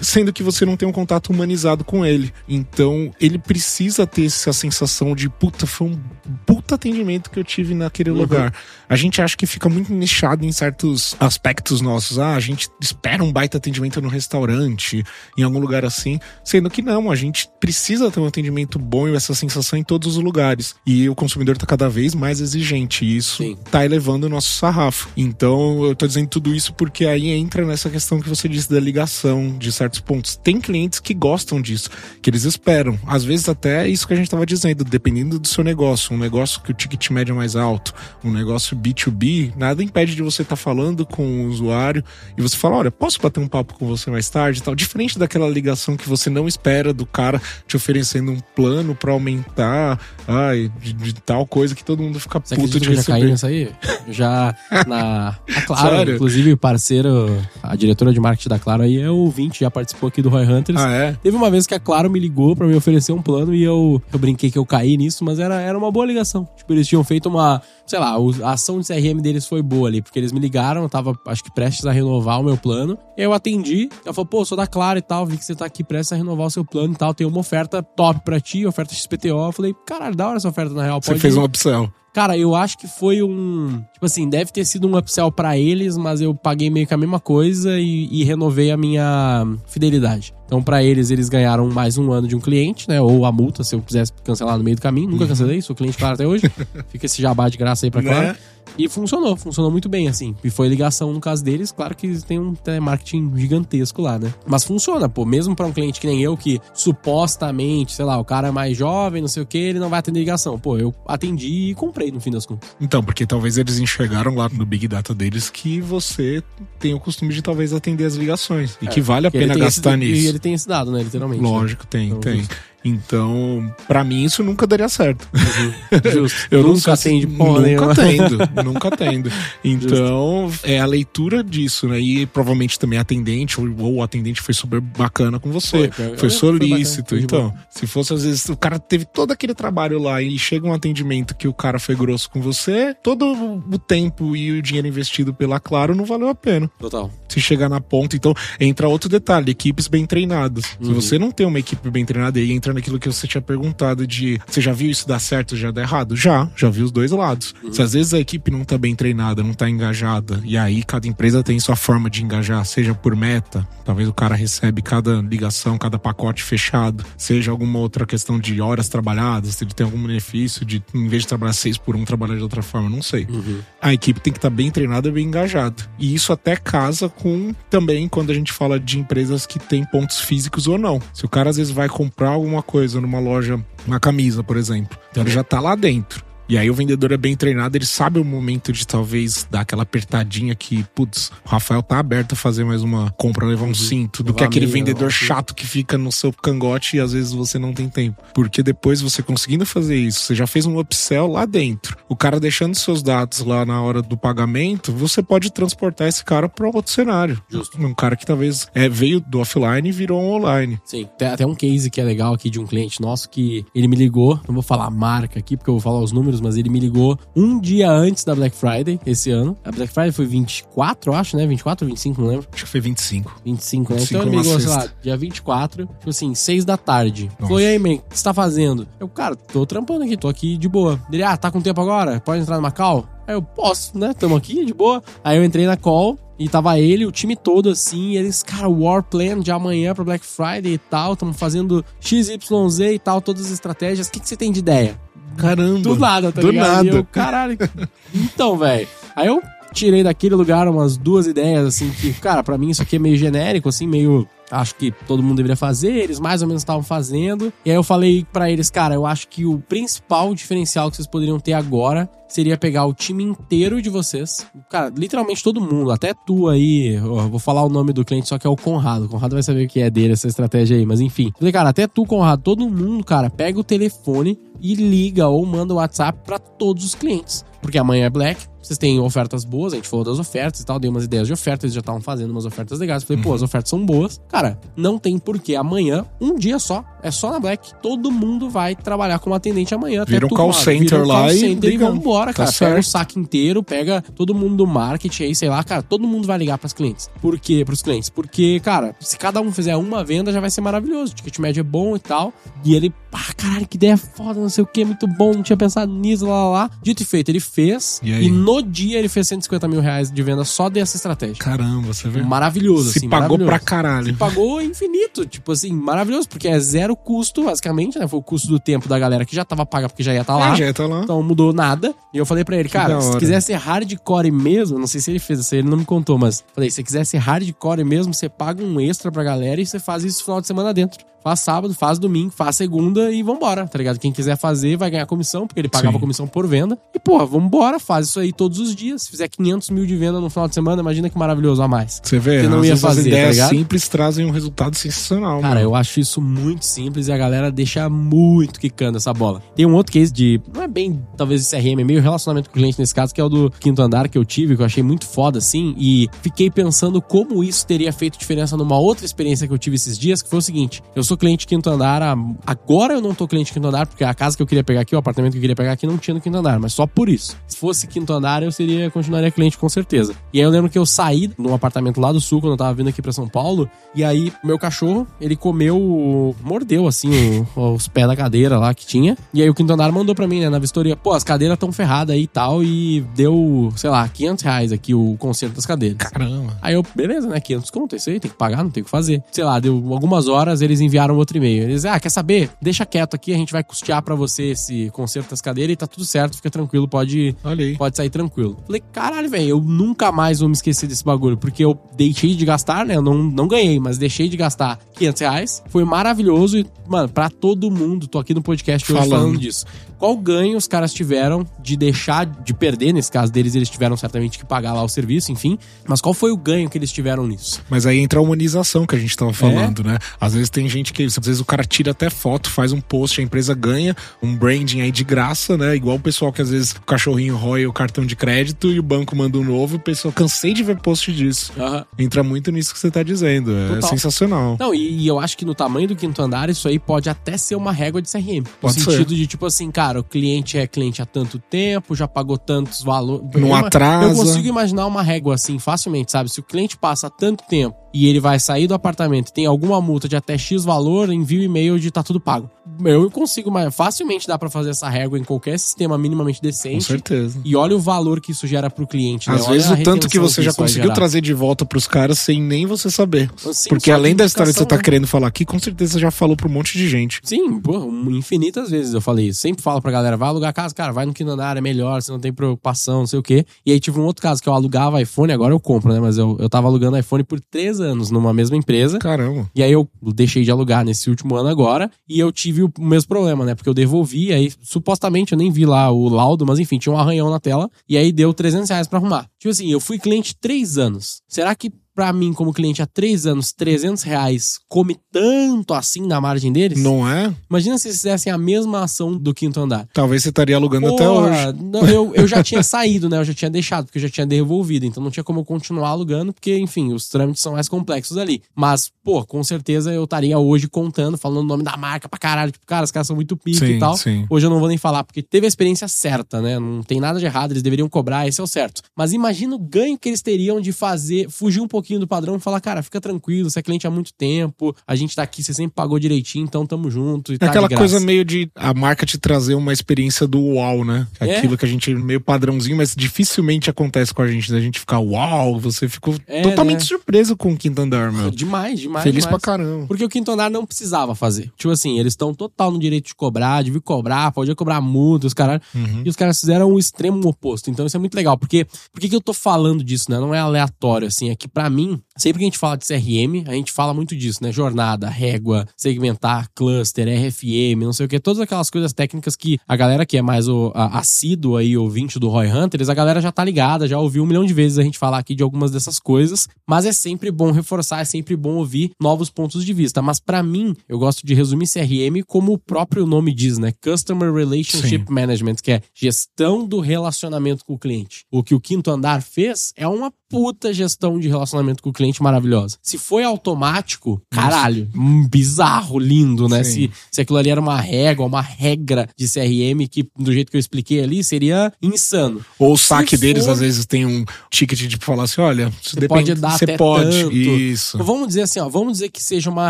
sendo 0.02 0.32
que 0.32 0.44
você 0.44 0.66
não 0.66 0.78
tem 0.78 0.88
um 0.88 0.92
contato 0.92 1.32
humanizado 1.32 1.84
com 1.84 2.06
ele. 2.06 2.32
Então 2.48 3.12
ele 3.20 3.40
precisa 3.40 4.06
ter 4.06 4.26
essa 4.26 4.54
sensação 4.54 5.16
de 5.16 5.30
puta, 5.30 5.66
foi 5.66 5.88
um 5.88 6.00
puta 6.46 6.76
atendimento 6.76 7.32
que 7.32 7.40
eu 7.40 7.44
tive 7.44 7.74
naquele 7.74 8.12
lugar. 8.12 8.54
A 8.88 8.96
gente 8.96 9.20
acha 9.22 9.36
que 9.36 9.48
fica 9.48 9.68
muito 9.68 9.92
nichado 9.92 10.27
fechado 10.28 10.46
em 10.46 10.52
certos 10.52 11.16
aspectos 11.20 11.80
nossos. 11.80 12.20
Ah, 12.20 12.36
a 12.36 12.40
gente 12.40 12.70
espera 12.82 13.24
um 13.24 13.32
baita 13.32 13.58
atendimento 13.58 14.02
no 14.02 14.10
restaurante, 14.10 15.04
em 15.38 15.44
algum 15.44 15.60
lugar 15.60 15.86
assim, 15.86 16.20
sendo 16.44 16.70
que 16.70 16.82
não, 16.82 17.10
a 17.10 17.16
gente 17.16 17.50
precisa 17.60 18.12
ter 18.12 18.20
um 18.20 18.26
atendimento 18.26 18.78
bom 18.78 19.08
e 19.08 19.16
essa 19.16 19.34
sensação 19.34 19.80
em 19.80 19.84
todos 19.84 20.18
os 20.18 20.24
lugares. 20.24 20.76
E 20.86 21.08
o 21.08 21.16
consumidor 21.16 21.56
está 21.56 21.66
cada 21.66 21.90
vez 21.90 22.14
mais 22.14 22.42
exigente, 22.42 23.06
e 23.06 23.18
isso 23.18 23.44
está 23.44 23.86
elevando 23.86 24.28
o 24.28 24.30
nosso 24.30 24.50
sarrafo. 24.54 25.10
Então, 25.16 25.86
eu 25.86 25.96
tô 25.96 26.06
dizendo 26.06 26.28
tudo 26.28 26.54
isso 26.54 26.74
porque 26.74 27.06
aí 27.06 27.30
entra 27.30 27.66
nessa 27.66 27.90
questão 27.90 28.20
que 28.20 28.28
você 28.28 28.50
disse 28.50 28.70
da 28.70 28.80
ligação 28.80 29.58
de 29.58 29.72
certos 29.72 30.00
pontos. 30.00 30.36
Tem 30.36 30.60
clientes 30.60 31.00
que 31.00 31.14
gostam 31.14 31.62
disso, 31.62 31.90
que 32.22 32.30
eles 32.30 32.44
esperam. 32.44 33.00
Às 33.08 33.24
vezes 33.24 33.48
até 33.48 33.86
é 33.86 33.88
isso 33.88 34.08
que 34.08 34.14
a 34.14 34.16
gente 34.16 34.26
estava 34.26 34.46
dizendo, 34.46 34.84
dependendo 34.84 35.40
do 35.40 35.48
seu 35.48 35.64
negócio, 35.64 36.14
um 36.14 36.20
negócio 36.20 36.62
que 36.62 36.72
o 36.72 36.74
ticket 36.74 37.10
médio 37.12 37.34
é 37.34 37.36
mais 37.36 37.56
alto, 37.56 37.94
um 38.24 38.32
negócio 38.32 38.76
B2B, 38.76 39.54
nada 39.56 39.84
impede 39.84 40.07
de 40.16 40.22
você 40.22 40.42
estar 40.42 40.56
tá 40.56 40.62
falando 40.62 41.06
com 41.06 41.46
o 41.46 41.48
usuário 41.48 42.04
e 42.38 42.42
você 42.42 42.56
fala, 42.56 42.78
olha, 42.78 42.92
posso 42.92 43.22
bater 43.22 43.40
um 43.40 43.48
papo 43.48 43.74
com 43.76 43.88
você 43.88 44.10
mais 44.10 44.30
tarde 44.30 44.60
e 44.60 44.64
tal. 44.64 44.76
Diferente 44.76 45.18
daquela 45.18 45.48
ligação 45.50 45.96
que 45.96 46.08
você 46.08 46.30
não 46.30 46.48
espera 46.48 46.94
do 46.94 47.06
cara 47.06 47.42
te 47.68 47.76
oferecendo 47.76 48.32
um 48.32 48.40
plano 48.56 48.96
para 48.96 49.12
aumentar 49.12 50.00
ai, 50.28 50.72
de, 50.82 50.94
de, 50.94 51.14
tal 51.14 51.46
coisa 51.46 51.74
que 51.74 51.84
todo 51.84 52.04
mundo 52.04 52.20
fica 52.20 52.40
puto 52.40 52.80
de 52.80 52.90
receber. 52.90 53.38
Já 53.38 53.48
aí? 53.48 53.72
Já 54.10 54.56
na... 54.86 55.30
A 55.56 55.62
Claro, 55.62 55.96
Sério? 55.98 56.16
inclusive 56.16 56.56
parceiro, 56.56 57.42
a 57.62 57.76
diretora 57.76 58.12
de 58.14 58.20
marketing 58.20 58.50
da 58.50 58.60
Claro 58.60 58.84
aí 58.84 59.00
é 59.00 59.10
ouvinte, 59.10 59.62
já 59.62 59.72
participou 59.72 60.10
aqui 60.10 60.22
do 60.22 60.30
Roy 60.30 60.46
Hunters. 60.46 60.80
Ah, 60.80 60.92
é? 60.92 61.12
Teve 61.24 61.36
uma 61.36 61.50
vez 61.50 61.66
que 61.66 61.74
a 61.74 61.80
Claro 61.80 62.10
me 62.10 62.20
ligou 62.20 62.56
para 62.56 62.68
me 62.68 62.76
oferecer 62.76 63.12
um 63.12 63.22
plano 63.22 63.54
e 63.54 63.64
eu, 63.64 64.02
eu 64.12 64.20
brinquei 64.20 64.52
que 64.52 64.58
eu 64.58 64.66
caí 64.66 64.98
nisso, 64.98 65.24
mas 65.24 65.40
era, 65.40 65.60
era 65.62 65.78
uma 65.78 65.92
boa 65.92 66.06
ligação. 66.06 66.48
Tipo, 66.58 66.74
eles 66.74 66.88
tinham 66.88 67.04
feito 67.04 67.30
uma, 67.30 67.62
sei 67.86 68.00
lá, 68.00 68.16
a 68.44 68.52
ação 68.52 68.80
de 68.80 68.88
CRM 68.88 69.22
deles 69.22 69.46
foi 69.46 69.62
boa 69.62 69.88
ali, 69.88 69.97
porque 70.02 70.20
eles 70.20 70.32
me 70.32 70.40
ligaram, 70.40 70.84
eu 70.84 70.90
tava, 70.90 71.18
acho 71.28 71.44
que 71.44 71.52
prestes 71.54 71.86
a 71.86 71.92
renovar 71.92 72.40
o 72.40 72.44
meu 72.44 72.58
plano. 72.58 72.98
Eu 73.18 73.34
atendi, 73.34 73.90
ela 74.06 74.14
falou, 74.14 74.26
pô, 74.26 74.46
sou 74.46 74.58
da 74.58 74.68
Claro 74.68 75.00
e 75.00 75.02
tal, 75.02 75.26
vi 75.26 75.38
que 75.38 75.46
você 75.46 75.56
tá 75.56 75.66
aqui 75.66 75.84
prestes 75.84 76.14
a 76.14 76.16
renovar 76.16 76.48
o 76.48 76.52
seu 76.52 76.64
plano 76.64 76.94
e 76.94 76.98
tal, 76.98 77.14
tem 77.14 77.26
uma 77.26 77.40
oferta 77.40 77.82
top 77.82 78.22
pra 78.24 78.40
ti, 78.40 78.66
oferta 78.66 78.94
XPTO. 78.94 79.28
Eu 79.28 79.52
falei, 79.52 79.76
caralho, 79.86 80.16
da 80.16 80.28
hora 80.28 80.38
essa 80.38 80.50
oferta 80.50 80.74
na 80.74 80.84
real. 80.84 81.00
Você 81.02 81.16
fez 81.16 81.36
ir. 81.36 81.38
uma 81.38 81.46
opção. 81.46 81.92
Cara, 82.18 82.36
eu 82.36 82.56
acho 82.56 82.80
que 82.80 82.88
foi 82.88 83.22
um. 83.22 83.80
Tipo 83.94 84.08
assim, 84.08 84.28
deve 84.28 84.52
ter 84.52 84.66
sido 84.66 84.88
um 84.88 84.98
upsell 84.98 85.32
para 85.32 85.56
eles, 85.56 85.96
mas 85.96 86.20
eu 86.20 86.34
paguei 86.34 86.68
meio 86.68 86.88
que 86.88 86.94
a 86.96 86.98
mesma 86.98 87.20
coisa 87.20 87.80
e, 87.80 88.10
e 88.12 88.24
renovei 88.24 88.72
a 88.72 88.76
minha 88.76 89.46
fidelidade. 89.68 90.34
Então, 90.48 90.64
para 90.64 90.82
eles, 90.82 91.12
eles 91.12 91.30
ganharam 91.30 91.70
mais 91.70 91.96
um 91.96 92.12
ano 92.12 92.28
de 92.28 92.36
um 92.36 92.40
cliente, 92.40 92.90
né? 92.90 93.00
Ou 93.00 93.24
a 93.24 93.32
multa, 93.32 93.64
se 93.64 93.76
eu 93.76 93.82
quisesse 93.84 94.14
cancelar 94.24 94.58
no 94.58 94.64
meio 94.64 94.78
do 94.78 94.82
caminho. 94.82 95.12
Nunca 95.12 95.26
uhum. 95.26 95.30
cancelei, 95.30 95.62
sou 95.62 95.76
cliente 95.76 95.98
claro 95.98 96.16
até 96.16 96.26
hoje. 96.26 96.50
Fica 96.90 97.06
esse 97.06 97.22
jabá 97.22 97.50
de 97.50 97.58
graça 97.58 97.86
aí 97.86 97.92
pra 97.92 98.02
Claro. 98.02 98.28
Né? 98.30 98.36
E 98.78 98.88
funcionou, 98.88 99.36
funcionou 99.36 99.72
muito 99.72 99.90
bem, 99.90 100.08
assim. 100.08 100.36
E 100.44 100.50
foi 100.50 100.68
ligação 100.68 101.12
no 101.12 101.20
caso 101.20 101.44
deles, 101.44 101.72
claro 101.72 101.96
que 101.96 102.08
tem 102.24 102.40
um 102.40 102.54
telemarketing 102.54 103.32
gigantesco 103.36 104.02
lá, 104.02 104.20
né? 104.20 104.34
Mas 104.46 104.64
funciona, 104.64 105.10
pô, 105.10 105.26
mesmo 105.26 105.56
para 105.56 105.66
um 105.66 105.74
cliente 105.74 106.00
que 106.00 106.08
nem 106.08 106.22
eu, 106.22 106.38
que 106.38 106.60
supostamente, 106.74 107.94
sei 107.94 108.06
lá, 108.06 108.20
o 108.20 108.26
cara 108.26 108.50
é 108.50 108.52
mais 108.52 108.78
jovem, 108.78 109.22
não 109.22 109.28
sei 109.28 109.42
o 109.44 109.46
que, 109.46 109.58
ele 109.58 109.80
não 109.80 109.90
vai 109.90 110.00
atender 110.00 110.20
ligação. 110.20 110.60
Pô, 110.60 110.78
eu 110.78 110.94
atendi 111.08 111.72
e 111.72 111.76
comprei 111.76 112.07
no 112.12 112.20
fim 112.20 112.32
das 112.32 112.46
contas. 112.46 112.70
Então, 112.80 113.04
porque 113.04 113.26
talvez 113.26 113.58
eles 113.58 113.80
enxergaram 113.80 114.36
lá 114.36 114.50
no 114.50 114.66
Big 114.66 114.88
Data 114.88 115.14
deles 115.14 115.50
que 115.50 115.82
você 115.82 116.44
tem 116.80 116.94
o 116.94 117.00
costume 117.00 117.34
de 117.34 117.42
talvez 117.42 117.74
atender 117.74 118.06
as 118.06 118.16
ligações. 118.16 118.78
E 118.82 118.88
é, 118.88 118.90
que 118.90 119.02
vale 119.02 119.28
a 119.28 119.32
pena 119.32 119.56
gastar 119.56 119.92
esse, 119.92 119.98
nisso. 119.98 120.22
E 120.22 120.28
ele 120.28 120.40
tem 120.40 120.54
esse 120.54 120.68
dado, 120.68 120.92
né, 120.92 121.04
literalmente. 121.04 121.42
Lógico, 121.42 121.84
né? 121.84 121.88
tem, 121.90 122.08
então, 122.08 122.20
tem. 122.20 122.38
Justo. 122.38 122.56
Então, 122.88 123.74
para 123.88 124.04
mim 124.04 124.24
isso 124.24 124.44
nunca 124.44 124.66
daria 124.66 124.90
certo. 124.90 125.28
Uhum. 125.34 126.28
Eu 126.52 126.64
nunca 126.64 126.94
atendo 126.94 127.28
Nunca 127.28 127.92
atendo, 127.92 128.38
nunca 128.64 128.88
atendo. 128.88 129.32
Então, 129.64 130.50
Justo. 130.50 130.66
é 130.66 130.80
a 130.80 130.86
leitura 130.86 131.44
disso, 131.44 131.88
né? 131.88 132.00
E 132.00 132.26
provavelmente 132.26 132.80
também 132.80 133.00
atendente, 133.00 133.60
ou, 133.60 133.68
ou 133.80 133.96
o 133.96 134.04
atendente 134.04 134.42
foi 134.42 134.54
super 134.54 134.80
bacana 134.80 135.40
com 135.40 135.52
você. 135.52 135.90
Foi, 135.92 136.18
foi 136.18 136.30
solícito. 136.30 137.10
Foi 137.10 137.20
então, 137.20 137.54
se 137.70 137.86
fosse 137.88 138.14
às 138.14 138.24
vezes 138.24 138.48
o 138.50 138.56
cara 138.56 138.80
teve 138.80 139.06
todo 139.06 139.32
aquele 139.32 139.54
trabalho 139.54 140.00
lá 140.00 140.22
e 140.22 140.38
chega 140.38 140.68
um 140.68 140.74
atendimento 140.74 141.36
que 141.36 141.48
o 141.48 141.54
cara 141.54 141.80
foi 141.80 141.96
grosso 141.96 142.30
com 142.30 142.42
você, 142.42 142.96
todo 143.04 143.26
o 143.26 143.78
tempo 143.78 144.36
e 144.36 144.52
o 144.52 144.62
dinheiro 144.62 144.88
investido 144.88 145.34
pela 145.34 145.60
Claro 145.60 145.96
não 145.96 146.06
valeu 146.06 146.30
a 146.30 146.36
pena. 146.36 146.70
Total. 146.80 147.12
Se 147.28 147.42
chegar 147.42 147.70
na 147.70 147.82
ponta, 147.82 148.16
então 148.16 148.34
entra 148.60 148.88
outro 148.88 149.10
detalhe, 149.10 149.52
equipes 149.52 149.88
bem 149.88 150.06
treinadas. 150.06 150.78
Uhum. 150.80 150.88
Se 150.88 150.94
você 150.94 151.20
não 151.20 151.32
tem 151.32 151.46
uma 151.46 151.60
equipe 151.60 151.90
bem 151.90 152.06
treinada 152.06 152.40
e 152.40 152.52
entra 152.52 152.74
naquilo 152.78 153.00
que 153.00 153.12
você 153.12 153.28
tinha 153.28 153.42
perguntado 153.42 154.08
de 154.08 154.40
você 154.48 154.62
já 154.62 154.72
viu 154.72 154.90
isso 154.90 155.08
dar 155.08 155.20
certo 155.20 155.56
já 155.56 155.72
dar 155.72 155.82
errado? 155.82 156.16
Já, 156.16 156.50
já 156.56 156.70
vi 156.70 156.84
os 156.84 156.92
dois 156.92 157.12
lados. 157.12 157.54
Uhum. 157.64 157.74
Se 157.74 157.82
às 157.82 157.94
vezes 157.94 158.14
a 158.14 158.20
equipe 158.20 158.52
não 158.52 158.64
tá 158.64 158.78
bem 158.78 158.96
treinada, 158.96 159.44
não 159.44 159.54
tá 159.54 159.70
engajada, 159.70 160.42
e 160.46 160.58
aí 160.58 160.84
cada 160.84 161.08
empresa 161.08 161.44
tem 161.44 161.60
sua 161.60 161.76
forma 161.76 162.10
de 162.10 162.24
engajar, 162.24 162.64
seja 162.66 162.94
por 162.94 163.16
meta, 163.16 163.68
talvez 163.84 164.08
o 164.08 164.14
cara 164.14 164.36
recebe 164.36 164.82
cada 164.82 165.22
ligação, 165.22 165.78
cada 165.78 165.98
pacote 165.98 166.44
fechado, 166.44 167.04
seja 167.18 167.52
alguma 167.52 167.80
outra 167.80 168.06
questão 168.06 168.40
de 168.40 168.62
horas 168.62 168.90
trabalhadas, 168.90 169.56
se 169.56 169.64
ele 169.64 169.74
tem 169.74 169.86
algum 169.86 170.02
benefício 170.02 170.66
de, 170.66 170.84
em 170.94 171.08
vez 171.08 171.24
de 171.24 171.28
trabalhar 171.28 171.54
seis 171.54 171.78
por 171.78 171.96
um, 171.96 172.06
trabalhar 172.06 172.36
de 172.36 172.44
outra 172.44 172.62
forma, 172.62 172.90
não 172.90 173.02
sei. 173.02 173.26
Uhum. 173.30 173.60
A 173.82 173.94
equipe 173.94 174.20
tem 174.20 174.32
que 174.32 174.40
estar 174.40 174.50
tá 174.50 174.56
bem 174.56 174.70
treinada 174.70 175.10
e 175.10 175.12
bem 175.12 175.26
engajada. 175.26 175.76
E 175.98 176.14
isso 176.14 176.32
até 176.32 176.56
casa 176.56 177.10
com 177.10 177.54
também 177.70 178.08
quando 178.08 178.32
a 178.32 178.34
gente 178.34 178.52
fala 178.52 178.80
de 178.80 179.00
empresas 179.00 179.46
que 179.46 179.60
têm 179.60 179.84
pontos 179.86 180.22
físicos 180.22 180.68
ou 180.68 180.78
não. 180.78 181.02
Se 181.14 181.26
o 181.26 181.30
cara 181.30 181.50
às 181.50 181.58
vezes 181.58 181.72
vai 181.72 181.88
comprar 181.88 182.30
alguma 182.30 182.57
coisa 182.62 183.00
numa 183.02 183.20
loja, 183.20 183.60
uma 183.86 184.00
camisa, 184.00 184.44
por 184.44 184.58
exemplo. 184.58 184.98
Então 185.12 185.24
ele 185.24 185.32
já 185.32 185.44
tá 185.44 185.60
lá 185.60 185.76
dentro. 185.76 186.27
E 186.50 186.58
aí 186.58 186.70
o 186.70 186.74
vendedor 186.74 187.12
é 187.12 187.18
bem 187.18 187.36
treinado, 187.36 187.78
ele 187.78 187.86
sabe 187.86 188.20
o 188.20 188.26
momento 188.26 188.72
de 188.72 188.88
talvez 188.88 189.48
dar 189.52 189.62
aquela 189.62 189.84
apertadinha 189.84 190.56
que, 190.56 190.86
putz, 190.96 191.32
o 191.46 191.50
Rafael 191.50 191.84
tá 191.84 192.00
aberto 192.00 192.34
a 192.34 192.36
fazer 192.36 192.64
mais 192.64 192.84
uma 192.84 193.12
compra, 193.12 193.46
levar 193.46 193.66
um 193.66 193.70
uhum. 193.70 193.74
cinto, 193.74 194.24
do 194.24 194.34
que 194.34 194.44
aquele 194.44 194.66
vendedor 194.66 195.12
chato 195.12 195.54
que 195.54 195.66
fica 195.66 195.98
no 195.98 196.12
seu 196.12 196.32
cangote 196.32 196.98
e 196.98 197.00
às 197.00 197.12
vezes 197.12 197.34
você 197.34 197.60
não 197.60 197.74
tem 197.74 197.90
tempo. 197.90 198.24
Porque 198.34 198.64
depois 198.64 199.02
você 199.02 199.22
conseguindo 199.22 199.66
fazer 199.66 199.98
isso, 199.98 200.22
você 200.22 200.36
já 200.36 200.48
fez 200.48 200.66
um 200.66 200.80
upsell 200.80 201.28
lá 201.28 201.46
dentro. 201.46 201.98
O 202.08 202.16
cara 202.16 202.40
deixando 202.40 202.76
seus 202.76 203.04
dados 203.04 203.40
lá 203.40 203.66
na 203.66 203.82
hora 203.82 204.02
do 204.02 204.16
pagamento, 204.16 204.94
você 204.94 205.22
pode 205.22 205.52
transportar 205.52 206.08
esse 206.08 206.24
cara 206.24 206.48
para 206.48 206.68
outro 206.68 206.92
cenário. 206.92 207.42
Justo. 207.50 207.78
Um 207.78 207.94
cara 207.94 208.16
que 208.16 208.26
talvez 208.26 208.68
é, 208.74 208.88
veio 208.88 209.20
do 209.20 209.40
offline 209.40 209.88
e 209.88 209.92
virou 209.92 210.22
um 210.22 210.32
online. 210.32 210.80
Sim. 210.86 211.08
Tem 211.18 211.28
até 211.28 211.46
um 211.46 211.56
case 211.56 211.90
que 211.90 212.00
é 212.00 212.04
legal 212.04 212.34
aqui 212.34 212.50
de 212.50 212.60
um 212.60 212.66
cliente 212.66 213.02
nosso 213.02 213.30
que 213.30 213.66
ele 213.74 213.88
me 213.88 213.96
ligou, 213.96 214.40
não 214.48 214.54
vou 214.54 214.64
falar 214.64 214.86
a 214.86 214.92
marca 214.92 215.40
aqui 215.40 215.58
porque 215.58 215.70
eu 215.70 215.76
vou 215.76 215.82
falar 215.82 216.00
os 216.00 216.12
números 216.12 216.37
mas 216.42 216.58
ele 216.58 216.70
me 216.70 216.80
ligou 216.80 217.18
um 217.36 217.60
dia 217.60 217.90
antes 217.92 218.24
da 218.24 218.36
Black 218.36 218.56
Friday, 218.56 219.00
esse 219.06 219.32
ano. 219.32 219.58
A 219.64 219.72
Black 219.72 219.94
Friday 219.94 220.12
foi 220.12 220.26
24, 220.26 221.12
eu 221.12 221.16
acho, 221.16 221.38
né? 221.38 221.46
24 221.46 221.86
ou 221.86 221.90
25, 221.90 222.22
não 222.22 222.28
lembro. 222.28 222.48
Acho 222.52 222.66
que 222.66 222.70
foi 222.70 222.82
25. 222.82 223.42
25, 223.46 223.94
né? 223.94 224.02
então 224.02 224.22
ele 224.22 224.32
me 224.32 224.38
ligou, 224.38 224.60
sei 224.60 224.70
lá, 224.70 224.88
dia 225.02 225.18
24, 225.18 225.86
tipo 225.86 226.10
assim, 226.10 226.34
6 226.34 226.66
da 226.66 226.78
tarde. 226.78 227.30
Falou, 227.40 227.60
e 227.60 227.66
aí, 227.66 227.80
man, 227.80 227.96
o 227.96 228.00
que 228.00 228.18
você 228.18 228.24
tá 228.24 228.34
fazendo? 228.34 228.88
Eu, 229.00 229.08
cara, 229.08 229.36
tô 229.36 229.66
trampando 229.66 230.04
aqui, 230.04 230.18
tô 230.18 230.28
aqui 230.28 230.58
de 230.58 230.68
boa. 230.68 231.00
Ele, 231.12 231.24
ah, 231.24 231.38
tá 231.38 231.52
com 231.52 231.62
tempo 231.62 231.82
agora? 231.82 232.20
Pode 232.20 232.42
entrar 232.42 232.58
numa 232.58 232.72
call? 232.72 233.08
Aí 233.28 233.36
eu, 233.36 233.42
posso, 233.42 233.98
né? 233.98 234.14
Tamo 234.14 234.36
aqui, 234.36 234.64
de 234.64 234.74
boa. 234.74 235.04
Aí 235.24 235.38
eu 235.38 235.44
entrei 235.44 235.66
na 235.66 235.76
call, 235.76 236.18
e 236.40 236.48
tava 236.48 236.80
ele, 236.80 237.06
o 237.06 237.12
time 237.12 237.36
todo 237.36 237.70
assim, 237.70 238.12
e 238.12 238.18
eles, 238.18 238.44
cara, 238.44 238.70
War 238.70 239.04
Plan 239.04 239.40
de 239.40 239.52
amanhã 239.52 239.94
pra 239.94 240.04
Black 240.04 240.26
Friday 240.26 240.74
e 240.74 240.78
tal, 240.78 241.14
estamos 241.14 241.36
fazendo 241.36 241.84
XYZ 242.00 242.80
e 242.94 243.00
tal, 243.00 243.22
todas 243.22 243.48
as 243.48 243.52
estratégias. 243.52 244.08
O 244.08 244.12
que, 244.12 244.20
que 244.20 244.28
você 244.28 244.38
tem 244.38 244.52
de 244.52 244.60
ideia? 244.60 245.00
Caramba. 245.38 245.80
Do 245.80 245.96
nada, 245.98 246.32
tá 246.32 246.42
do 246.42 246.52
ligado? 246.52 246.86
nada. 246.86 246.98
Eu, 246.98 247.06
caralho. 247.06 247.58
Então, 248.14 248.58
velho. 248.58 248.88
Aí 249.16 249.28
eu 249.28 249.42
tirei 249.74 250.04
daquele 250.04 250.34
lugar 250.36 250.68
umas 250.68 250.98
duas 250.98 251.28
ideias, 251.28 251.66
assim, 251.66 251.90
que, 251.92 252.14
cara, 252.14 252.42
para 252.44 252.58
mim 252.58 252.70
isso 252.70 252.82
aqui 252.82 252.96
é 252.96 253.00
meio 253.00 253.18
genérico, 253.18 253.70
assim, 253.70 253.86
meio. 253.88 254.28
Acho 254.50 254.76
que 254.76 254.92
todo 255.06 255.22
mundo 255.22 255.36
deveria 255.38 255.58
fazer, 255.58 255.92
eles 255.92 256.20
mais 256.20 256.42
ou 256.42 256.48
menos 256.48 256.62
estavam 256.62 256.82
fazendo. 256.82 257.52
E 257.66 257.70
aí 257.70 257.76
eu 257.76 257.84
falei 257.84 258.26
para 258.32 258.50
eles, 258.50 258.70
cara, 258.70 258.96
eu 258.96 259.06
acho 259.06 259.28
que 259.28 259.46
o 259.46 259.60
principal 259.60 260.34
diferencial 260.34 260.90
que 260.90 260.96
vocês 260.96 261.08
poderiam 261.08 261.38
ter 261.38 261.52
agora 261.52 262.10
seria 262.28 262.58
pegar 262.58 262.86
o 262.86 262.94
time 262.94 263.24
inteiro 263.24 263.82
de 263.82 263.90
vocês. 263.90 264.46
Cara, 264.70 264.92
literalmente 264.96 265.44
todo 265.44 265.62
mundo, 265.62 265.92
até 265.92 266.14
tu 266.14 266.48
aí, 266.48 266.98
vou 266.98 267.40
falar 267.40 267.64
o 267.64 267.70
nome 267.70 267.94
do 267.94 268.06
cliente, 268.06 268.28
só 268.28 268.38
que 268.38 268.46
é 268.46 268.50
o 268.50 268.56
Conrado. 268.56 269.06
O 269.06 269.10
Conrado 269.10 269.34
vai 269.34 269.44
saber 269.44 269.66
o 269.66 269.68
que 269.68 269.80
é 269.80 269.90
dele, 269.90 270.14
essa 270.14 270.28
estratégia 270.28 270.78
aí, 270.78 270.86
mas 270.86 271.00
enfim. 271.00 271.32
Falei, 271.38 271.52
cara, 271.52 271.70
até 271.70 271.88
tu, 271.88 272.06
Conrado, 272.06 272.42
todo 272.42 272.70
mundo, 272.70 273.04
cara, 273.04 273.30
pega 273.30 273.60
o 273.60 273.64
telefone 273.64 274.38
e 274.62 274.76
liga 274.76 275.28
ou 275.28 275.46
manda 275.46 275.74
o 275.74 275.78
WhatsApp 275.78 276.20
para 276.26 276.40
todos 276.40 276.84
os 276.84 276.96
clientes. 276.96 277.46
Porque 277.62 277.78
amanhã 277.78 278.06
é 278.06 278.10
Black, 278.10 278.46
vocês 278.62 278.78
têm 278.78 279.00
ofertas 279.00 279.44
boas, 279.44 279.74
a 279.74 279.76
gente 279.78 279.88
falou 279.88 280.06
das 280.06 280.20
ofertas 280.20 280.62
e 280.62 280.66
tal, 280.66 280.80
dei 280.80 280.90
umas 280.90 281.06
ideias 281.06 281.28
de 281.28 281.34
ofertas, 281.34 281.64
eles 281.64 281.74
já 281.74 281.80
estavam 281.80 282.02
fazendo 282.02 282.32
umas 282.32 282.46
ofertas 282.46 282.80
legais. 282.80 283.04
Falei, 283.04 283.18
uhum. 283.18 283.30
pô, 283.30 283.34
as 283.34 283.42
ofertas 283.42 283.70
são 283.70 283.86
boas. 283.86 284.22
Cara, 284.28 284.60
não 284.76 284.98
tem 285.00 285.18
porquê 285.18 285.56
amanhã, 285.56 286.06
um 286.20 286.36
dia 286.36 286.60
só, 286.60 286.84
É 287.04 287.12
só 287.12 287.32
na 287.32 287.40
Black. 287.40 287.74
Todo 287.82 288.12
mundo 288.12 288.50
vai 288.50 288.76
trabalhar 288.76 289.20
como 289.20 289.36
atendente 289.36 289.74
amanhã. 289.74 290.04
Vira 290.08 290.26
um 290.26 290.30
call 290.30 290.52
center 290.54 291.06
lá 291.06 291.22
call 291.22 291.30
e 291.32 291.40
center 291.40 291.72
e 291.74 291.78
vambora, 291.78 292.34
Tá 292.34 292.46
cara. 292.46 292.56
pega 292.58 292.80
o 292.80 292.84
saque 292.84 293.20
inteiro, 293.20 293.62
pega 293.64 294.04
todo 294.16 294.34
mundo 294.34 294.56
do 294.58 294.68
marketing 294.68 295.24
aí, 295.24 295.36
sei 295.36 295.50
lá, 295.50 295.64
cara. 295.64 295.82
Todo 295.84 296.08
mundo 296.08 296.26
vai 296.28 296.38
ligar 296.38 296.58
pras 296.58 296.74
clientes. 296.74 297.10
Por 297.22 297.40
quê? 297.40 297.64
Pros 297.66 297.82
clientes. 297.82 298.10
Porque, 298.10 298.60
cara, 298.62 298.96
se 299.00 299.18
cada 299.18 299.40
um 299.42 299.52
fizer 299.52 299.76
uma 299.76 300.04
venda, 300.04 300.32
já 300.32 300.40
vai 300.40 300.50
ser 300.50 300.62
maravilhoso. 300.62 301.14
O 301.14 301.16
ticket 301.16 301.38
médio 301.40 301.62
é 301.62 301.64
bom 301.64 301.96
e 301.96 302.00
tal. 302.00 302.34
E 302.66 302.76
ele, 302.76 302.92
ah, 303.12 303.34
caralho, 303.36 303.68
que 303.68 303.78
ideia 303.78 303.98
foda, 303.98 304.40
não 304.40 304.50
sei 304.50 304.64
o 304.64 304.68
que, 304.68 304.84
muito 304.86 305.08
bom, 305.08 305.34
não 305.34 305.44
tinha 305.44 305.58
pensado 305.58 305.92
nisso, 305.92 306.26
lá, 306.26 306.44
lá, 306.46 306.50
lá. 306.50 306.72
Dito 306.82 307.04
e 307.04 307.06
feito, 307.06 307.30
ele 307.30 307.40
fez. 307.40 308.00
E? 308.04 308.12
E 308.12 308.30
no 308.32 308.62
dia 308.62 309.00
ele 309.00 309.10
fez 309.10 309.28
150 309.28 309.68
mil 309.68 309.82
reais 309.82 310.12
de 310.12 310.22
venda 310.24 310.44
só 310.44 310.70
dessa 310.70 310.98
estratégia. 310.98 311.36
Caramba, 311.38 311.94
você 311.94 312.10
vê. 312.10 312.22
Maravilhoso, 312.22 312.92
Se 312.92 313.00
assim, 313.00 313.10
pagou 313.10 313.38
maravilhoso. 313.38 313.50
pra 313.50 313.60
caralho. 313.60 314.16
Pagou 314.16 314.62
infinito, 314.62 315.26
tipo 315.26 315.52
assim, 315.52 315.72
maravilhoso, 315.74 316.28
porque 316.30 316.48
é 316.48 316.60
zero 316.60 316.96
custo, 316.96 317.44
basicamente, 317.44 317.98
né? 317.98 318.08
Foi 318.08 318.20
o 318.20 318.24
custo 318.24 318.48
do 318.48 318.60
tempo 318.60 318.88
da 318.88 319.00
galera 319.00 319.26
que 319.26 319.36
já 319.36 319.44
tava 319.46 319.66
paga 319.66 319.88
porque 319.90 320.04
já 320.04 320.14
ia 320.14 320.22
estar 320.22 320.36
lá. 320.38 320.54
É, 320.54 320.56
já 320.56 320.74
tá 320.74 320.86
lá. 320.86 321.02
Então 321.04 321.22
mudou 321.24 321.54
nada. 321.54 321.94
E 322.14 322.18
eu 322.18 322.26
falei 322.26 322.44
pra 322.44 322.58
ele, 322.58 322.70
cara, 322.70 323.00
se 323.02 323.18
quiser 323.18 323.42
ser 323.42 323.56
hardcore 323.56 324.32
mesmo, 324.32 324.78
não 324.80 324.88
sei 324.88 325.02
se 325.02 325.12
ele 325.12 325.20
fez 325.20 325.40
isso, 325.40 325.56
ele 325.56 325.68
não 325.70 325.78
me 325.78 325.86
contou, 325.86 326.18
mas 326.18 326.44
falei, 326.54 326.70
se 326.70 326.84
quiser 326.84 327.06
ser 327.06 327.18
hardcore 327.18 327.84
mesmo, 327.84 328.14
você 328.14 328.28
paga 328.30 328.64
um 328.64 328.80
extra 328.80 329.12
pra 329.12 329.24
galera 329.24 329.62
e 329.62 329.66
você 329.66 329.80
faz 329.80 330.04
isso 330.04 330.20
no 330.20 330.26
final 330.26 330.42
de 330.42 330.48
semana 330.48 330.74
dentro. 330.74 331.06
Faz 331.28 331.42
sábado, 331.42 331.74
faz 331.74 332.00
domingo, 332.00 332.32
faz 332.32 332.56
segunda 332.56 333.12
e 333.12 333.22
vambora, 333.22 333.68
tá 333.68 333.78
ligado? 333.78 334.00
Quem 334.00 334.14
quiser 334.14 334.38
fazer 334.38 334.78
vai 334.78 334.90
ganhar 334.90 335.06
comissão, 335.06 335.46
porque 335.46 335.60
ele 335.60 335.68
pagava 335.68 335.96
Sim. 335.96 336.00
comissão 336.00 336.26
por 336.26 336.48
venda. 336.48 336.78
E, 336.96 337.00
porra, 337.00 337.26
vambora, 337.26 337.80
faz 337.80 338.08
isso 338.08 338.22
aí 338.22 338.32
todos 338.32 338.60
os 338.60 338.74
dias. 338.74 339.02
Se 339.02 339.10
fizer 339.10 339.28
500 339.28 339.70
mil 339.72 339.86
de 339.86 339.94
venda 339.98 340.22
no 340.22 340.30
final 340.30 340.48
de 340.48 340.54
semana, 340.54 340.82
imagina 340.82 341.10
que 341.10 341.18
maravilhoso 341.18 341.62
a 341.62 341.68
mais. 341.68 342.00
Você 342.02 342.18
vê, 342.18 342.44
Que 342.44 342.48
não 342.48 342.64
ia 342.64 342.78
fazer, 342.78 343.02
tá 343.02 343.08
ideias 343.10 343.36
ligado? 343.36 343.50
simples 343.50 343.90
trazem 343.90 344.26
um 344.26 344.30
resultado 344.30 344.78
sensacional. 344.78 345.42
Cara, 345.42 345.56
mano. 345.56 345.68
eu 345.68 345.76
acho 345.76 346.00
isso 346.00 346.22
muito 346.22 346.64
simples 346.64 347.10
e 347.10 347.12
a 347.12 347.18
galera 347.18 347.52
deixa 347.52 347.90
muito 347.90 348.58
quicando 348.58 348.98
essa 348.98 349.14
bola. 349.14 349.44
Tem 349.54 349.66
um 349.66 349.74
outro 349.74 349.92
case 349.92 350.14
de, 350.14 350.40
não 350.56 350.64
é 350.64 350.68
bem, 350.70 351.06
talvez 351.18 351.50
CRM, 351.50 351.82
é 351.82 351.84
meio 351.84 352.02
relacionamento 352.02 352.50
com 352.50 352.56
o 352.56 352.58
cliente 352.58 352.80
nesse 352.80 352.96
caso, 352.96 353.14
que 353.14 353.20
é 353.20 353.24
o 353.26 353.28
do 353.28 353.52
quinto 353.60 353.82
andar 353.82 354.08
que 354.08 354.18
eu 354.18 354.24
tive, 354.24 354.56
que 354.56 354.62
eu 354.62 354.66
achei 354.66 354.82
muito 354.82 355.06
foda, 355.06 355.40
assim, 355.40 355.76
e 355.78 356.08
fiquei 356.22 356.50
pensando 356.50 357.02
como 357.02 357.44
isso 357.44 357.68
teria 357.68 357.92
feito 357.92 358.18
diferença 358.18 358.56
numa 358.56 358.80
outra 358.80 359.06
experiência 359.06 359.46
que 359.46 359.54
eu 359.54 359.58
tive 359.58 359.76
esses 359.76 359.98
dias, 360.00 360.22
que 360.22 360.30
foi 360.30 360.40
o 360.40 360.42
seguinte, 360.42 360.82
eu 360.96 361.04
sou 361.04 361.17
cliente 361.18 361.46
quinto 361.48 361.70
andar, 361.70 362.02
agora 362.46 362.94
eu 362.94 363.02
não 363.02 363.14
tô 363.14 363.28
cliente 363.28 363.52
quinto 363.52 363.68
andar, 363.68 363.86
porque 363.88 364.04
a 364.04 364.14
casa 364.14 364.36
que 364.38 364.42
eu 364.44 364.48
queria 364.48 364.64
pegar 364.64 364.82
aqui, 364.82 364.96
o 364.96 365.00
apartamento 365.00 365.32
que 365.34 365.38
eu 365.38 365.42
queria 365.42 365.56
pegar 365.56 365.72
aqui 365.74 365.86
não 365.88 365.98
tinha 365.98 366.14
no 366.14 366.22
quinto 366.22 366.38
andar, 366.38 366.60
mas 366.60 366.74
só 366.74 366.86
por 366.88 367.10
isso. 367.10 367.36
Se 367.48 367.58
fosse 367.58 367.88
quinto 367.88 368.14
andar, 368.14 368.44
eu 368.44 368.52
seria, 368.52 368.90
continuaria 368.92 369.32
cliente 369.32 369.58
com 369.58 369.68
certeza. 369.70 370.14
E 370.34 370.40
aí 370.40 370.46
eu 370.46 370.50
lembro 370.50 370.70
que 370.70 370.78
eu 370.78 370.86
saí 370.86 371.28
de 371.28 371.36
um 371.40 371.54
apartamento 371.54 372.00
lá 372.00 372.12
do 372.12 372.22
sul, 372.22 372.40
quando 372.40 372.54
eu 372.54 372.58
tava 372.58 372.74
vindo 372.74 372.90
aqui 372.90 373.02
pra 373.02 373.12
São 373.12 373.28
Paulo, 373.28 373.70
e 373.96 374.04
aí 374.04 374.32
meu 374.44 374.58
cachorro, 374.60 375.08
ele 375.20 375.36
comeu, 375.36 376.36
mordeu 376.44 376.88
assim 376.88 377.46
o- 377.56 377.74
os 377.74 377.88
pés 377.88 378.08
da 378.08 378.16
cadeira 378.16 378.58
lá 378.58 378.74
que 378.74 378.86
tinha. 378.86 379.18
E 379.34 379.42
aí 379.42 379.50
o 379.50 379.54
quinto 379.54 379.72
andar 379.74 379.92
mandou 379.92 380.14
pra 380.16 380.28
mim, 380.28 380.40
né, 380.40 380.50
na 380.50 380.60
vistoria, 380.60 380.96
pô, 380.96 381.14
as 381.14 381.24
cadeiras 381.24 381.58
tão 381.58 381.72
ferradas 381.72 382.16
aí 382.16 382.24
e 382.24 382.28
tal, 382.28 382.64
e 382.64 383.02
deu, 383.16 383.72
sei 383.76 383.90
lá, 383.90 384.08
500 384.08 384.44
reais 384.44 384.72
aqui 384.72 384.94
o 384.94 385.16
conserto 385.18 385.56
das 385.56 385.66
cadeiras. 385.66 385.98
Caramba. 385.98 386.58
Aí 386.62 386.74
eu, 386.74 386.84
beleza, 386.96 387.28
né? 387.28 387.40
500 387.40 387.70
conto, 387.70 387.94
é 387.94 387.98
isso 387.98 388.10
aí, 388.10 388.20
tem 388.20 388.30
que 388.32 388.38
pagar, 388.38 388.64
não 388.64 388.70
tem 388.72 388.82
o 388.82 388.86
que 388.86 388.90
fazer. 388.92 389.24
Sei 389.32 389.44
lá, 389.44 389.60
deu 389.60 389.74
algumas 389.92 390.28
horas, 390.28 390.62
eles 390.62 390.80
enviaram 390.82 391.07
outro 391.16 391.38
e-mail. 391.38 391.64
Eles, 391.64 391.86
ah, 391.86 392.00
quer 392.00 392.10
saber? 392.10 392.50
Deixa 392.62 392.86
quieto 392.86 393.14
aqui, 393.14 393.34
a 393.34 393.38
gente 393.38 393.52
vai 393.52 393.64
custear 393.64 394.02
pra 394.02 394.16
você 394.16 394.52
esse 394.52 394.90
conserto 394.92 395.30
das 395.30 395.42
cadeiras 395.42 395.74
e 395.74 395.78
tá 395.78 395.88
tudo 395.88 396.06
certo, 396.06 396.36
fica 396.36 396.50
tranquilo, 396.50 396.88
pode, 396.88 397.36
pode 397.78 397.96
sair 397.98 398.10
tranquilo. 398.10 398.58
Falei, 398.66 398.84
caralho, 398.92 399.30
velho, 399.30 399.50
eu 399.50 399.62
nunca 399.62 400.12
mais 400.12 400.40
vou 400.40 400.50
me 400.50 400.56
esquecer 400.56 400.88
desse 400.88 401.04
bagulho, 401.04 401.38
porque 401.38 401.64
eu 401.64 401.80
deixei 401.96 402.36
de 402.36 402.46
gastar, 402.46 402.86
né? 402.86 402.96
Eu 402.96 403.02
não, 403.02 403.16
não 403.16 403.48
ganhei, 403.48 403.80
mas 403.80 403.98
deixei 403.98 404.28
de 404.28 404.38
gastar 404.38 404.80
500 404.96 405.22
reais. 405.22 405.64
Foi 405.68 405.84
maravilhoso 405.84 406.58
e, 406.58 406.66
mano, 406.88 407.10
pra 407.10 407.30
todo 407.30 407.70
mundo, 407.72 408.08
tô 408.08 408.20
aqui 408.20 408.34
no 408.34 408.42
podcast 408.42 408.92
hoje 408.92 409.02
Falando. 409.02 409.20
falando 409.20 409.40
disso. 409.40 409.66
Qual 409.98 410.16
ganho 410.16 410.58
os 410.58 410.68
caras 410.68 410.94
tiveram 410.94 411.46
de 411.60 411.76
deixar 411.76 412.26
de 412.26 412.54
perder, 412.54 412.94
nesse 412.94 413.12
caso 413.12 413.32
deles, 413.32 413.56
eles 413.56 413.70
tiveram 413.70 413.98
certamente 413.98 414.38
que 414.38 414.46
pagar 414.46 414.74
lá 414.74 414.84
o 414.84 414.90
serviço, 414.90 415.32
enfim. 415.32 415.58
Mas 415.88 416.02
qual 416.02 416.14
foi 416.14 416.32
o 416.32 416.38
ganho 416.38 416.70
que 416.70 416.78
eles 416.78 416.92
tiveram 416.92 417.26
nisso? 417.28 417.64
Mas 417.70 417.86
aí 417.86 418.00
entra 418.00 418.20
a 418.20 418.22
humanização 418.22 418.86
que 418.86 418.96
a 418.96 419.00
gente 419.00 419.16
tava 419.16 419.34
falando, 419.34 419.84
né? 419.84 419.98
Às 420.20 420.34
vezes 420.34 420.50
tem 420.50 420.68
gente 420.70 420.94
que, 420.94 421.04
às 421.04 421.18
vezes 421.18 421.42
o 421.42 421.46
cara 421.46 421.64
tira 421.64 421.92
até 421.92 422.10
foto, 422.10 422.50
faz 422.50 422.72
um 422.72 422.82
post, 422.82 423.20
a 423.20 423.24
empresa 423.24 423.54
ganha 423.54 423.96
um 424.22 424.36
branding 424.36 424.82
aí 424.82 424.92
de 424.92 425.04
graça, 425.04 425.58
né? 425.58 425.76
Igual 425.76 425.98
o 425.98 426.00
pessoal 426.00 426.32
que 426.32 426.42
às 426.42 426.50
vezes 426.50 426.72
o 426.72 426.82
cachorrinho 426.82 427.36
rói 427.36 427.66
o 427.66 427.74
cartão 427.74 428.06
de 428.06 428.16
crédito 428.16 428.72
e 428.72 428.80
o 428.80 428.84
banco 428.84 429.16
manda 429.16 429.38
um 429.38 429.44
novo, 429.44 429.78
o 429.78 429.80
pessoal 429.80 430.12
cansei 430.12 430.54
de 430.54 430.64
ver 430.64 430.78
post 430.78 431.12
disso. 431.12 431.52
Aham. 431.58 431.86
Entra 431.98 432.24
muito 432.24 432.52
nisso 432.52 432.74
que 432.74 432.80
você 432.80 432.92
tá 432.92 433.04
dizendo. 433.04 433.56
É 433.56 433.68
Total. 433.76 433.90
sensacional. 433.90 434.58
Não, 434.60 434.74
e, 434.74 435.02
e 435.02 435.08
eu 435.08 435.20
acho 435.20 435.38
que 435.38 435.46
no 435.46 435.56
tamanho 435.56 435.88
do 435.88 435.96
quinto 435.96 436.22
andar, 436.22 436.50
isso 436.50 436.68
aí 436.68 436.78
pode 436.78 437.10
até 437.10 437.38
ser 437.38 437.56
uma 437.56 437.72
régua 437.72 438.02
de 438.02 438.12
CRM. 438.12 438.44
Pode 438.62 438.78
no 438.78 438.84
ser. 438.84 438.92
sentido 438.92 439.16
de, 439.16 439.28
tipo 439.28 439.46
assim, 439.46 439.72
cara, 439.72 439.87
o 439.96 440.04
cliente 440.04 440.58
é 440.58 440.66
cliente 440.66 441.02
há 441.02 441.06
tanto 441.06 441.38
tempo, 441.40 441.96
já 441.96 442.08
pagou 442.08 442.38
tantos 442.38 442.82
valores. 442.82 443.26
Não 443.36 443.50
Eu- 443.50 443.56
atrasa. 443.56 444.10
Eu 444.12 444.16
consigo 444.16 444.48
imaginar 444.48 444.88
uma 444.88 445.04
régua 445.04 445.36
assim 445.36 445.60
facilmente, 445.60 446.12
sabe? 446.12 446.30
Se 446.32 446.40
o 446.40 446.44
cliente 446.44 446.76
passa 446.76 447.10
tanto 447.10 447.44
tempo 447.48 447.78
e 447.94 448.08
ele 448.08 448.20
vai 448.20 448.40
sair 448.40 448.68
do 448.68 448.74
apartamento 448.74 449.30
e 449.30 449.34
tem 449.34 449.46
alguma 449.46 449.80
multa 449.80 450.10
de 450.10 450.16
até 450.16 450.38
X 450.38 450.64
valor, 450.64 451.14
envia 451.14 451.40
o 451.40 451.44
e-mail 451.44 451.80
de 451.80 451.92
tá 451.92 452.02
tudo 452.04 452.20
pago. 452.20 452.50
Eu 452.86 453.10
consigo, 453.12 453.50
mas 453.52 453.74
facilmente 453.76 454.28
dá 454.28 454.38
pra 454.38 454.50
fazer 454.50 454.70
essa 454.72 454.90
régua 454.90 455.18
em 455.18 455.24
qualquer 455.24 455.58
sistema 455.60 455.98
minimamente 455.98 456.40
Com 456.42 456.48
decente. 456.48 456.84
certeza. 456.86 457.40
E 457.44 457.56
olha 457.56 457.76
o 457.76 457.80
valor 457.80 458.20
que 458.22 458.32
isso 458.32 458.46
gera 458.48 458.70
pro 458.70 458.86
cliente. 458.88 459.30
né? 459.30 459.36
Às 459.36 459.44
Olha 459.48 459.54
vezes 459.54 459.70
o 459.72 459.84
tanto 459.84 460.08
que 460.10 460.20
você 460.20 460.42
já 460.42 460.50
isso 460.52 460.60
vai 460.60 460.68
conseguiu 460.68 460.94
trazer 460.94 461.22
de 461.22 461.34
volta 461.34 461.66
pros 461.66 461.88
caras 461.88 462.20
sem 462.20 462.42
nem 462.42 462.66
você 462.66 462.90
saber. 462.90 463.30
Sim, 463.54 463.70
Porque 463.70 463.92
além 463.92 464.16
da 464.16 464.26
história 464.26 464.52
que 464.52 464.60
você 464.60 464.66
tá 464.66 464.78
querendo 464.78 465.08
falar 465.08 465.28
aqui, 465.28 465.46
com 465.46 465.60
certeza 465.60 465.94
você 465.94 466.00
já 466.00 466.12
falou 466.12 466.36
pra 466.36 466.48
um 466.48 466.52
monte 466.52 466.78
de 466.78 466.88
gente. 466.88 467.20
Sim, 467.24 467.60
pô, 467.60 467.90
infinitas 468.12 468.70
vezes 468.70 468.94
eu 468.94 469.02
falei 469.02 469.28
isso. 469.28 469.40
Sempre 469.42 469.62
falo 469.62 469.82
pra 469.82 469.92
galera, 469.92 470.18
vai 470.18 470.30
alugar 470.30 470.54
casa, 470.54 470.74
cara, 470.74 470.92
vai 470.92 471.06
no 471.06 471.14
quinto 471.14 471.32
andar, 471.32 471.58
é 471.58 471.62
melhor, 471.62 472.02
você 472.02 472.12
não 472.12 472.20
tem 472.20 472.34
preocupação, 472.34 473.00
não 473.00 473.08
sei 473.08 473.20
o 473.20 473.24
quê. 473.24 473.46
E 473.66 473.72
aí 473.72 473.80
tive 473.80 474.00
um 474.00 474.04
outro 474.04 474.22
caso 474.22 474.42
que 474.42 474.50
eu 474.50 474.54
alugava 474.54 475.02
iPhone, 475.02 475.32
agora 475.32 475.54
eu 475.54 475.60
compro, 475.60 475.92
né? 475.94 476.00
Mas 476.00 476.18
eu, 476.18 476.38
eu 476.40 476.50
tava 476.50 476.68
alugando 476.68 476.98
iPhone 476.98 477.24
por 477.24 477.40
três 477.40 477.80
anos 477.80 478.12
numa 478.12 478.34
mesma 478.34 478.56
empresa. 478.58 479.00
Caramba. 479.00 479.50
E 479.56 479.64
aí 479.64 479.72
eu 479.72 479.88
deixei 480.02 480.44
de 480.44 480.52
alugar 480.52 480.84
nesse 480.84 481.10
último 481.10 481.36
ano 481.36 481.50
agora. 481.50 481.90
E 482.08 482.20
eu 482.20 482.32
tive 482.32 482.62
o 482.78 482.84
mesmo 482.84 483.10
problema, 483.10 483.46
né? 483.46 483.56
Porque 483.56 483.70
eu 483.70 483.74
devolvi, 483.74 484.34
aí 484.34 484.52
supostamente 484.62 485.34
eu 485.34 485.38
nem 485.38 485.52
vi 485.52 485.66
lá 485.66 485.92
o 485.92 486.10
laudo, 486.10 486.46
mas 486.46 486.60
enfim, 486.60 486.78
tinha 486.78 486.94
um 486.94 486.98
arranhão 486.98 487.30
na 487.30 487.40
tela. 487.40 487.70
E 487.88 487.98
aí 487.98 488.12
deu 488.12 488.34
300 488.34 488.70
reais 488.70 488.88
pra 488.88 489.00
arrumar. 489.00 489.28
Tipo 489.40 489.52
assim, 489.52 489.72
eu 489.72 489.80
fui 489.80 489.98
cliente 489.98 490.36
três 490.40 490.78
anos. 490.78 491.22
Será 491.28 491.54
que 491.56 491.72
pra 491.98 492.14
mim, 492.14 492.32
como 492.32 492.54
cliente 492.54 492.80
há 492.80 492.86
três 492.86 493.26
anos, 493.26 493.52
300 493.52 494.04
reais 494.04 494.60
come 494.70 494.96
tanto 495.12 495.74
assim 495.74 496.06
na 496.06 496.22
margem 496.22 496.54
deles? 496.54 496.78
Não 496.80 497.10
é? 497.10 497.34
Imagina 497.50 497.76
se 497.80 497.88
eles 497.88 497.98
fizessem 497.98 498.32
a 498.32 498.38
mesma 498.38 498.84
ação 498.84 499.18
do 499.18 499.34
quinto 499.34 499.60
andar. 499.60 499.88
Talvez 499.92 500.22
você 500.22 500.30
estaria 500.30 500.56
alugando 500.56 500.90
até 500.90 501.04
Porra, 501.08 501.48
hoje. 501.50 501.58
não, 501.60 501.88
eu, 501.90 502.14
eu 502.14 502.28
já 502.28 502.44
tinha 502.44 502.62
saído, 502.62 503.10
né? 503.10 503.18
Eu 503.18 503.24
já 503.24 503.34
tinha 503.34 503.50
deixado, 503.50 503.86
porque 503.86 503.98
eu 503.98 504.02
já 504.04 504.10
tinha 504.10 504.28
devolvido. 504.28 504.86
Então 504.86 505.02
não 505.02 505.10
tinha 505.10 505.24
como 505.24 505.40
eu 505.40 505.44
continuar 505.44 505.90
alugando, 505.90 506.32
porque, 506.32 506.56
enfim, 506.60 506.94
os 506.94 507.10
trâmites 507.10 507.42
são 507.42 507.54
mais 507.54 507.68
complexos 507.68 508.16
ali. 508.16 508.44
Mas, 508.56 508.92
pô, 509.04 509.26
com 509.26 509.44
certeza 509.44 509.92
eu 509.92 510.04
estaria 510.04 510.38
hoje 510.38 510.68
contando, 510.68 511.18
falando 511.18 511.46
o 511.46 511.48
nome 511.48 511.64
da 511.64 511.76
marca 511.78 512.08
pra 512.08 512.20
caralho. 512.20 512.52
Tipo, 512.52 512.68
cara, 512.68 512.84
os 512.86 512.92
caras 512.92 513.08
são 513.08 513.16
muito 513.16 513.36
pica 513.36 513.66
Sim, 513.66 513.74
e 513.74 513.80
tal. 513.80 513.98
sim. 513.98 514.28
Hoje 514.30 514.46
eu 514.46 514.52
não 514.52 514.60
vou 514.60 514.68
nem 514.68 514.78
falar, 514.78 515.04
porque 515.04 515.24
teve 515.24 515.48
a 515.48 515.50
experiência 515.50 515.88
certa, 515.88 516.40
né? 516.44 516.60
Não 516.60 516.84
tem 516.84 517.00
nada 517.00 517.18
de 517.18 517.26
errado, 517.26 517.54
eles 517.54 517.64
deveriam 517.64 517.90
cobrar, 517.90 518.28
esse 518.28 518.40
é 518.40 518.44
o 518.44 518.48
certo. 518.48 518.84
Mas 518.96 519.14
imagina 519.14 519.56
o 519.56 519.60
ganho 519.60 519.98
que 519.98 520.08
eles 520.10 520.22
teriam 520.22 520.62
de 520.62 520.72
fazer, 520.72 521.28
fugir 521.32 521.60
um 521.60 521.68
pouquinho 521.68 521.87
do 522.00 522.08
padrão 522.08 522.36
e 522.36 522.40
falar, 522.40 522.60
cara, 522.60 522.84
fica 522.84 523.00
tranquilo, 523.00 523.50
você 523.50 523.60
é 523.60 523.62
cliente 523.62 523.88
há 523.88 523.90
muito 523.92 524.14
tempo, 524.14 524.76
a 524.86 524.96
gente 524.96 525.16
tá 525.16 525.24
aqui, 525.24 525.42
você 525.44 525.54
sempre 525.54 525.74
pagou 525.76 525.98
direitinho, 526.00 526.44
então 526.44 526.66
tamo 526.66 526.90
junto. 526.92 527.34
É 527.34 527.38
tá 527.38 527.46
aquela 527.48 527.70
coisa 527.70 528.00
meio 528.00 528.26
de 528.26 528.50
a 528.56 528.74
marca 528.74 529.06
te 529.06 529.18
trazer 529.18 529.56
uma 529.56 529.72
experiência 529.72 530.28
do 530.28 530.40
uau, 530.42 530.84
né? 530.84 531.08
É. 531.20 531.38
Aquilo 531.38 531.58
que 531.58 531.66
a 531.66 531.68
gente 531.68 531.94
meio 531.96 532.20
padrãozinho, 532.20 532.76
mas 532.76 532.94
dificilmente 532.96 533.70
acontece 533.70 534.14
com 534.14 534.22
a 534.22 534.28
gente. 534.28 534.52
né? 534.52 534.58
A 534.58 534.62
gente 534.62 534.80
ficar 534.80 535.00
uau, 535.00 535.60
você 535.60 535.88
ficou 535.88 536.16
É, 536.28 536.42
totalmente 536.42 536.80
né? 536.80 536.86
surpreso 536.86 537.36
com 537.38 537.54
o 537.54 537.58
Quinto 537.58 537.82
Andar, 537.82 538.12
meu. 538.12 538.30
Demais, 538.32 538.80
demais. 538.80 539.04
Feliz 539.04 539.24
demais. 539.24 539.42
pra 539.42 539.52
caramba. 539.54 539.86
Porque 539.88 540.04
o 540.04 540.10
quinto 540.10 540.32
andar 540.32 540.50
não 540.50 540.66
precisava 540.66 541.14
fazer. 541.16 541.52
Tipo 541.56 541.72
assim, 541.72 542.00
eles 542.00 542.14
estão 542.14 542.34
total 542.34 542.72
no 542.72 542.80
direito 542.80 543.08
de 543.08 543.16
cobrar, 543.16 543.62
de 543.64 543.72
vir 543.72 543.82
cobrar, 543.82 544.32
podia 544.32 544.56
cobrar 544.56 544.82
multa, 544.82 545.28
os 545.28 545.34
caras. 545.34 545.62
Uhum. 545.76 546.02
E 546.06 546.10
os 546.10 546.16
caras 546.16 546.40
fizeram 546.40 546.72
o 546.72 546.80
extremo 546.80 547.28
oposto. 547.28 547.70
Então 547.70 547.86
isso 547.86 547.96
é 547.96 548.00
muito 548.00 548.16
legal. 548.16 548.38
Porque 548.38 548.66
por 548.92 549.00
que 549.00 549.16
eu 549.16 549.22
tô 549.22 549.34
falando 549.34 549.84
disso, 549.84 550.10
né? 550.10 550.20
Não 550.20 550.34
é 550.34 550.40
aleatório, 550.40 551.08
assim. 551.08 551.30
É 551.30 551.36
que 551.36 551.48
pra 551.48 551.70
mim, 551.70 551.77
sempre 552.16 552.40
que 552.40 552.46
a 552.46 552.48
gente 552.48 552.58
fala 552.58 552.78
de 552.78 552.86
CRM, 552.86 553.48
a 553.48 553.54
gente 553.54 553.72
fala 553.72 553.94
muito 553.94 554.16
disso, 554.16 554.40
né? 554.42 554.52
Jornada, 554.52 555.10
régua, 555.10 555.68
segmentar, 555.76 556.50
cluster, 556.56 557.08
RFM, 557.08 557.82
não 557.82 557.94
sei 557.94 558.06
o 558.06 558.10
que. 558.10 558.20
Todas 558.20 558.42
aquelas 558.42 558.70
coisas 558.70 558.94
técnicas 558.94 559.36
que 559.36 559.58
a 559.68 559.76
galera 559.76 560.06
que 560.06 560.18
é 560.18 560.22
mais 560.22 560.48
o, 560.48 560.72
a, 560.74 561.00
assíduo 561.00 561.58
aí, 561.58 561.78
ouvinte 561.78 562.20
do 562.20 562.30
Roy 562.30 562.48
Hunters, 562.48 562.90
a 562.90 562.94
galera 562.94 563.22
já 563.22 563.32
tá 563.32 563.44
ligada, 563.44 563.88
já 563.88 564.00
ouviu 564.00 564.24
um 564.24 564.26
milhão 564.26 564.46
de 564.46 564.54
vezes 564.54 564.78
a 564.78 564.84
gente 564.84 564.98
falar 564.98 565.20
aqui 565.20 565.36
de 565.36 565.44
algumas 565.44 565.72
dessas 565.72 566.00
coisas. 566.00 566.48
Mas 566.68 566.86
é 566.86 566.92
sempre 566.92 567.32
bom 567.32 567.52
reforçar, 567.52 568.02
é 568.02 568.06
sempre 568.06 568.36
bom 568.36 568.56
ouvir 568.56 568.92
novos 569.00 569.30
pontos 569.30 569.66
de 569.66 569.74
vista. 569.74 570.02
Mas 570.02 570.20
pra 570.20 570.42
mim, 570.42 570.76
eu 570.88 570.98
gosto 570.98 571.26
de 571.26 571.34
resumir 571.34 571.68
CRM 571.68 572.24
como 572.26 572.54
o 572.54 572.58
próprio 572.58 573.06
nome 573.06 573.34
diz, 573.34 573.58
né? 573.58 573.74
Customer 573.84 574.34
Relationship 574.34 575.06
Sim. 575.08 575.14
Management, 575.14 575.56
que 575.56 575.72
é 575.72 575.82
gestão 575.94 576.66
do 576.66 576.80
relacionamento 576.80 577.64
com 577.66 577.74
o 577.74 577.80
cliente. 577.80 578.26
O 578.32 578.44
que 578.44 578.56
o 578.56 578.60
quinto 578.60 578.90
andar 578.90 579.22
fez 579.22 579.74
é 579.76 579.88
uma 579.88 580.12
puta 580.30 580.74
gestão 580.74 581.20
de 581.20 581.28
relacionamento 581.28 581.67
relacionamento 581.68 581.84
com 581.84 581.90
o 581.90 581.94
cliente 581.94 582.24
maravilhosa. 582.24 582.78
Se 582.82 582.98
foi 582.98 583.24
automático, 583.24 584.22
caralho, 584.30 584.90
hum, 584.96 585.28
bizarro, 585.28 586.00
lindo, 586.00 586.48
né? 586.48 586.64
Se, 586.64 586.90
se 587.12 587.22
aquilo 587.22 587.38
ali 587.38 587.50
era 587.50 587.60
uma 587.60 587.80
régua, 587.80 588.26
uma 588.26 588.42
regra 588.42 589.10
de 589.18 589.28
CRM 589.28 589.88
que, 589.90 590.08
do 590.18 590.32
jeito 590.32 590.50
que 590.50 590.58
eu 590.58 590.60
expliquei 590.60 591.04
ali, 591.04 591.24
seria 591.24 591.72
insano. 591.82 592.44
Ou 592.58 592.74
o 592.74 592.78
saque 592.78 593.18
deles, 593.18 593.48
às 593.48 593.60
vezes, 593.60 593.86
tem 593.86 594.06
um 594.06 594.26
ticket 594.50 594.80
de 594.80 594.98
falar 594.98 595.24
assim: 595.24 595.42
olha, 595.42 595.72
você 595.82 596.00
depende, 596.00 596.32
pode 596.32 596.42
dar 596.42 596.58
você 596.58 596.78
pode. 596.78 597.24
Tanto. 597.24 597.36
Isso. 597.36 597.98
Vamos 597.98 598.30
dizer 598.30 598.44
assim, 598.44 598.60
ó, 598.60 598.70
vamos 598.70 598.94
dizer 598.94 599.10
que 599.10 599.22
seja 599.22 599.50
uma 599.50 599.70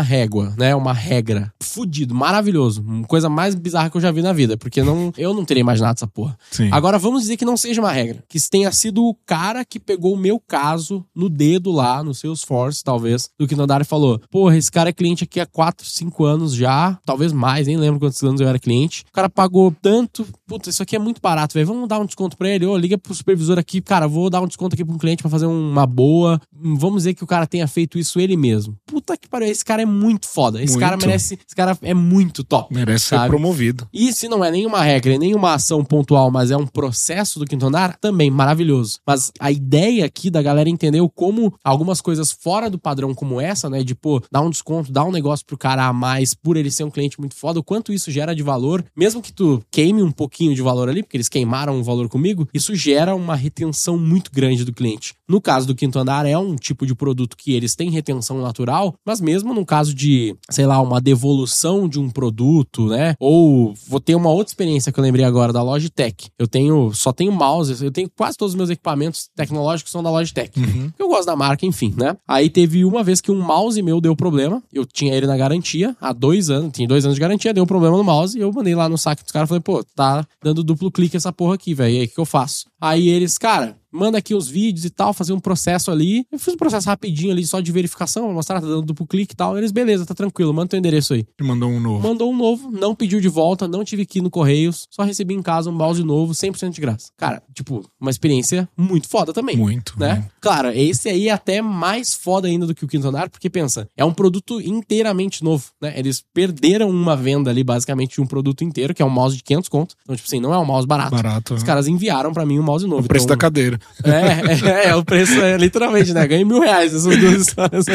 régua, 0.00 0.54
né? 0.56 0.74
Uma 0.74 0.92
regra. 0.92 1.52
Fudido, 1.60 2.14
maravilhoso. 2.14 2.84
Coisa 3.06 3.28
mais 3.28 3.54
bizarra 3.54 3.90
que 3.90 3.96
eu 3.96 4.00
já 4.00 4.10
vi 4.10 4.22
na 4.22 4.32
vida, 4.32 4.56
porque 4.56 4.82
não, 4.82 5.12
eu 5.16 5.34
não 5.34 5.44
teria 5.44 5.60
imaginado 5.60 5.96
essa 5.96 6.06
porra. 6.06 6.38
Sim. 6.50 6.68
Agora 6.72 6.98
vamos 6.98 7.22
dizer 7.22 7.36
que 7.36 7.44
não 7.44 7.56
seja 7.56 7.80
uma 7.80 7.92
regra. 7.92 8.22
Que 8.28 8.38
tenha 8.48 8.70
sido 8.72 9.04
o 9.04 9.14
cara 9.26 9.64
que 9.64 9.78
pegou 9.78 10.14
o 10.14 10.18
meu 10.18 10.40
caso 10.40 11.04
no 11.14 11.28
dedo 11.28 11.72
lá, 11.78 12.02
no 12.02 12.14
Salesforce, 12.14 12.82
talvez, 12.82 13.30
do 13.38 13.46
que 13.46 13.56
Nandari 13.56 13.84
falou: 13.84 14.20
porra, 14.30 14.56
esse 14.56 14.70
cara 14.70 14.90
é 14.90 14.92
cliente 14.92 15.24
aqui 15.24 15.40
há 15.40 15.46
4, 15.46 15.86
5 15.86 16.24
anos 16.24 16.54
já, 16.54 16.98
talvez 17.04 17.32
mais, 17.32 17.66
nem 17.66 17.76
lembro 17.76 18.00
quantos 18.00 18.22
anos 18.22 18.40
eu 18.40 18.48
era 18.48 18.58
cliente. 18.58 19.04
O 19.08 19.12
cara 19.12 19.28
pagou 19.28 19.74
tanto, 19.80 20.26
puta, 20.46 20.68
isso 20.68 20.82
aqui 20.82 20.96
é 20.96 20.98
muito 20.98 21.20
barato, 21.20 21.54
velho. 21.54 21.66
Vamos 21.66 21.88
dar 21.88 21.98
um 21.98 22.06
desconto 22.06 22.36
pra 22.36 22.48
ele. 22.48 22.66
Ô, 22.66 22.76
liga 22.76 22.98
pro 22.98 23.14
supervisor 23.14 23.58
aqui, 23.58 23.80
cara, 23.80 24.06
vou 24.06 24.28
dar 24.28 24.40
um 24.40 24.46
desconto 24.46 24.74
aqui 24.74 24.84
pra 24.84 24.94
um 24.94 24.98
cliente 24.98 25.22
para 25.22 25.30
fazer 25.30 25.46
uma 25.46 25.86
boa. 25.86 26.40
Vamos 26.52 26.98
dizer 26.98 27.14
que 27.14 27.24
o 27.24 27.26
cara 27.26 27.46
tenha 27.46 27.66
feito 27.66 27.98
isso 27.98 28.18
ele 28.18 28.36
mesmo. 28.36 28.76
Puta 28.86 28.97
que 29.16 29.28
pariu, 29.28 29.48
esse 29.48 29.64
cara 29.64 29.82
é 29.82 29.86
muito 29.86 30.28
foda. 30.28 30.62
Esse 30.62 30.74
muito. 30.74 30.80
cara 30.80 30.96
merece, 30.96 31.38
esse 31.46 31.56
cara 31.56 31.78
é 31.82 31.94
muito 31.94 32.44
top. 32.44 32.74
Merece 32.74 33.06
sabe? 33.06 33.22
ser 33.22 33.28
promovido. 33.28 33.88
E 33.92 34.12
se 34.12 34.28
não 34.28 34.44
é 34.44 34.50
nenhuma 34.50 34.82
regra, 34.82 35.18
nenhuma 35.18 35.54
ação 35.54 35.84
pontual, 35.84 36.30
mas 36.30 36.50
é 36.50 36.56
um 36.56 36.66
processo 36.66 37.38
do 37.38 37.46
quinto 37.46 37.66
andar, 37.66 37.96
também 37.96 38.30
maravilhoso. 38.30 39.00
Mas 39.06 39.32
a 39.38 39.50
ideia 39.50 40.04
aqui 40.04 40.30
da 40.30 40.42
galera 40.42 40.68
entendeu 40.68 41.08
como 41.08 41.54
algumas 41.62 42.00
coisas 42.00 42.30
fora 42.32 42.68
do 42.68 42.78
padrão 42.78 43.14
como 43.14 43.40
essa, 43.40 43.68
né, 43.68 43.82
de 43.82 43.94
pô, 43.94 44.22
dar 44.30 44.40
um 44.40 44.50
desconto, 44.50 44.92
dar 44.92 45.04
um 45.04 45.12
negócio 45.12 45.44
pro 45.44 45.58
cara 45.58 45.86
a 45.86 45.92
mais 45.92 46.34
por 46.34 46.56
ele 46.56 46.70
ser 46.70 46.84
um 46.84 46.90
cliente 46.90 47.18
muito 47.18 47.34
foda, 47.34 47.60
o 47.60 47.62
quanto 47.62 47.92
isso 47.92 48.10
gera 48.10 48.34
de 48.34 48.42
valor, 48.42 48.84
mesmo 48.96 49.22
que 49.22 49.32
tu 49.32 49.62
queime 49.70 50.02
um 50.02 50.12
pouquinho 50.12 50.54
de 50.54 50.62
valor 50.62 50.88
ali, 50.88 51.02
porque 51.02 51.16
eles 51.16 51.28
queimaram 51.28 51.78
o 51.78 51.84
valor 51.84 52.08
comigo, 52.08 52.48
isso 52.52 52.74
gera 52.74 53.14
uma 53.14 53.34
retenção 53.34 53.98
muito 53.98 54.30
grande 54.32 54.64
do 54.64 54.72
cliente. 54.72 55.14
No 55.28 55.40
caso 55.40 55.66
do 55.66 55.74
quinto 55.74 55.98
andar, 55.98 56.26
é 56.26 56.36
um 56.38 56.56
tipo 56.56 56.86
de 56.86 56.94
produto 56.94 57.36
que 57.36 57.52
eles 57.52 57.74
têm 57.74 57.90
retenção 57.90 58.40
natural, 58.40 58.94
mas 59.06 59.20
mesmo 59.20 59.54
no 59.54 59.64
caso 59.64 59.94
de, 59.94 60.36
sei 60.50 60.66
lá, 60.66 60.80
uma 60.80 61.00
devolução 61.00 61.88
de 61.88 61.98
um 61.98 62.10
produto, 62.10 62.86
né? 62.86 63.14
Ou 63.18 63.74
vou 63.88 64.00
ter 64.00 64.14
uma 64.14 64.30
outra 64.30 64.50
experiência 64.50 64.92
que 64.92 64.98
eu 64.98 65.02
lembrei 65.02 65.24
agora 65.24 65.52
da 65.52 65.62
Logitech. 65.62 66.30
Eu 66.38 66.46
tenho, 66.46 66.92
só 66.92 67.12
tenho 67.12 67.32
mouse, 67.32 67.82
eu 67.82 67.90
tenho 67.90 68.10
quase 68.16 68.36
todos 68.36 68.52
os 68.52 68.56
meus 68.56 68.70
equipamentos 68.70 69.28
tecnológicos 69.34 69.90
são 69.90 70.02
da 70.02 70.10
Logitech. 70.10 70.58
Uhum. 70.58 70.92
Eu 70.98 71.08
gosto 71.08 71.26
da 71.26 71.36
marca, 71.36 71.64
enfim, 71.64 71.94
né? 71.96 72.16
Aí 72.26 72.50
teve 72.50 72.84
uma 72.84 73.02
vez 73.02 73.20
que 73.20 73.30
um 73.30 73.40
mouse 73.40 73.80
meu 73.82 74.00
deu 74.00 74.14
problema, 74.14 74.62
eu 74.72 74.84
tinha 74.84 75.14
ele 75.14 75.26
na 75.26 75.36
garantia 75.36 75.96
há 76.00 76.12
dois 76.12 76.50
anos, 76.50 76.72
tinha 76.72 76.86
dois 76.86 77.04
anos 77.04 77.14
de 77.14 77.20
garantia, 77.20 77.54
deu 77.54 77.64
um 77.64 77.66
problema 77.66 77.96
no 77.96 78.04
mouse 78.04 78.36
e 78.36 78.40
eu 78.40 78.52
mandei 78.52 78.74
lá 78.74 78.88
no 78.88 78.98
saque 78.98 79.22
dos 79.22 79.32
caras 79.32 79.48
e 79.48 79.50
falei, 79.50 79.62
pô, 79.62 79.82
tá 79.94 80.26
dando 80.42 80.62
duplo 80.62 80.90
clique 80.90 81.16
essa 81.16 81.32
porra 81.32 81.54
aqui, 81.54 81.74
velho. 81.74 81.94
E 81.94 82.00
aí 82.00 82.06
o 82.06 82.08
que 82.08 82.18
eu 82.18 82.26
faço? 82.26 82.66
Aí 82.80 83.08
eles, 83.08 83.38
cara, 83.38 83.76
manda 83.92 84.18
aqui 84.18 84.34
os 84.34 84.48
vídeos 84.48 84.84
e 84.84 84.90
tal, 84.90 85.12
fazer 85.12 85.32
um 85.32 85.40
processo 85.40 85.90
ali. 85.90 86.26
Eu 86.30 86.38
fiz 86.38 86.54
um 86.54 86.56
processo 86.56 86.88
rapidinho 86.88 87.32
ali, 87.32 87.46
só 87.46 87.60
de 87.60 87.72
verificação, 87.72 88.24
pra 88.24 88.32
mostrar, 88.32 88.60
tá 88.60 88.66
dando 88.66 88.82
duplo 88.82 89.06
clique 89.06 89.34
e 89.34 89.36
tal. 89.36 89.56
Eles, 89.56 89.72
beleza, 89.72 90.06
tá 90.06 90.14
tranquilo, 90.14 90.52
manda 90.52 90.68
teu 90.68 90.78
endereço 90.78 91.14
aí. 91.14 91.26
E 91.40 91.44
mandou 91.44 91.70
um 91.70 91.80
novo. 91.80 92.06
Mandou 92.06 92.32
um 92.32 92.36
novo, 92.36 92.70
não 92.70 92.94
pediu 92.94 93.20
de 93.20 93.28
volta, 93.28 93.68
não 93.68 93.84
tive 93.84 94.04
que 94.04 94.18
ir 94.18 94.22
no 94.22 94.30
Correios, 94.30 94.86
só 94.90 95.02
recebi 95.02 95.34
em 95.34 95.42
casa 95.42 95.70
um 95.70 95.72
mouse 95.72 96.02
novo, 96.02 96.32
100% 96.32 96.70
de 96.70 96.80
graça. 96.80 97.10
Cara, 97.16 97.42
tipo, 97.54 97.84
uma 98.00 98.10
experiência 98.10 98.68
muito 98.76 99.08
foda 99.08 99.32
também. 99.32 99.56
Muito, 99.56 99.98
né? 99.98 100.14
né? 100.14 100.30
Claro, 100.40 100.70
esse 100.70 101.08
aí 101.08 101.28
é 101.28 101.32
até 101.32 101.62
mais 101.62 102.14
foda 102.14 102.48
ainda 102.48 102.66
do 102.66 102.74
que 102.74 102.84
o 102.84 102.88
Quinto 102.88 103.08
Andar, 103.08 103.28
porque 103.28 103.50
pensa, 103.50 103.88
é 103.96 104.04
um 104.04 104.12
produto 104.12 104.60
inteiramente 104.60 105.42
novo, 105.42 105.66
né? 105.80 105.94
Eles 105.96 106.24
perderam 106.32 106.90
uma 106.90 107.16
venda 107.16 107.50
ali, 107.50 107.64
basicamente, 107.64 108.14
de 108.14 108.20
um 108.20 108.26
produto 108.26 108.64
inteiro, 108.64 108.94
que 108.94 109.02
é 109.02 109.04
um 109.04 109.10
mouse 109.10 109.36
de 109.36 109.42
500 109.42 109.68
conto. 109.68 109.94
Então, 110.02 110.16
tipo 110.16 110.26
assim, 110.26 110.40
não 110.40 110.52
é 110.52 110.58
um 110.58 110.64
mouse 110.64 110.86
barato. 110.86 111.14
Barato. 111.14 111.54
Os 111.54 111.62
né? 111.62 111.66
caras 111.66 111.88
enviaram 111.88 112.32
para 112.32 112.44
mim 112.46 112.58
um 112.58 112.62
mouse 112.62 112.86
novo. 112.86 113.04
O 113.04 113.08
preço 113.08 113.24
então, 113.24 113.36
da 113.36 113.40
cadeira. 113.40 113.77
É, 114.04 114.84
é 114.84 114.88
é, 114.88 114.94
o 114.94 115.04
preço 115.04 115.40
é 115.40 115.56
literalmente, 115.56 116.12
né? 116.12 116.26
Ganhei 116.26 116.44
mil 116.44 116.60
reais 116.60 116.94
essas 116.94 117.16
duas 117.16 117.48
histórias. 117.48 117.86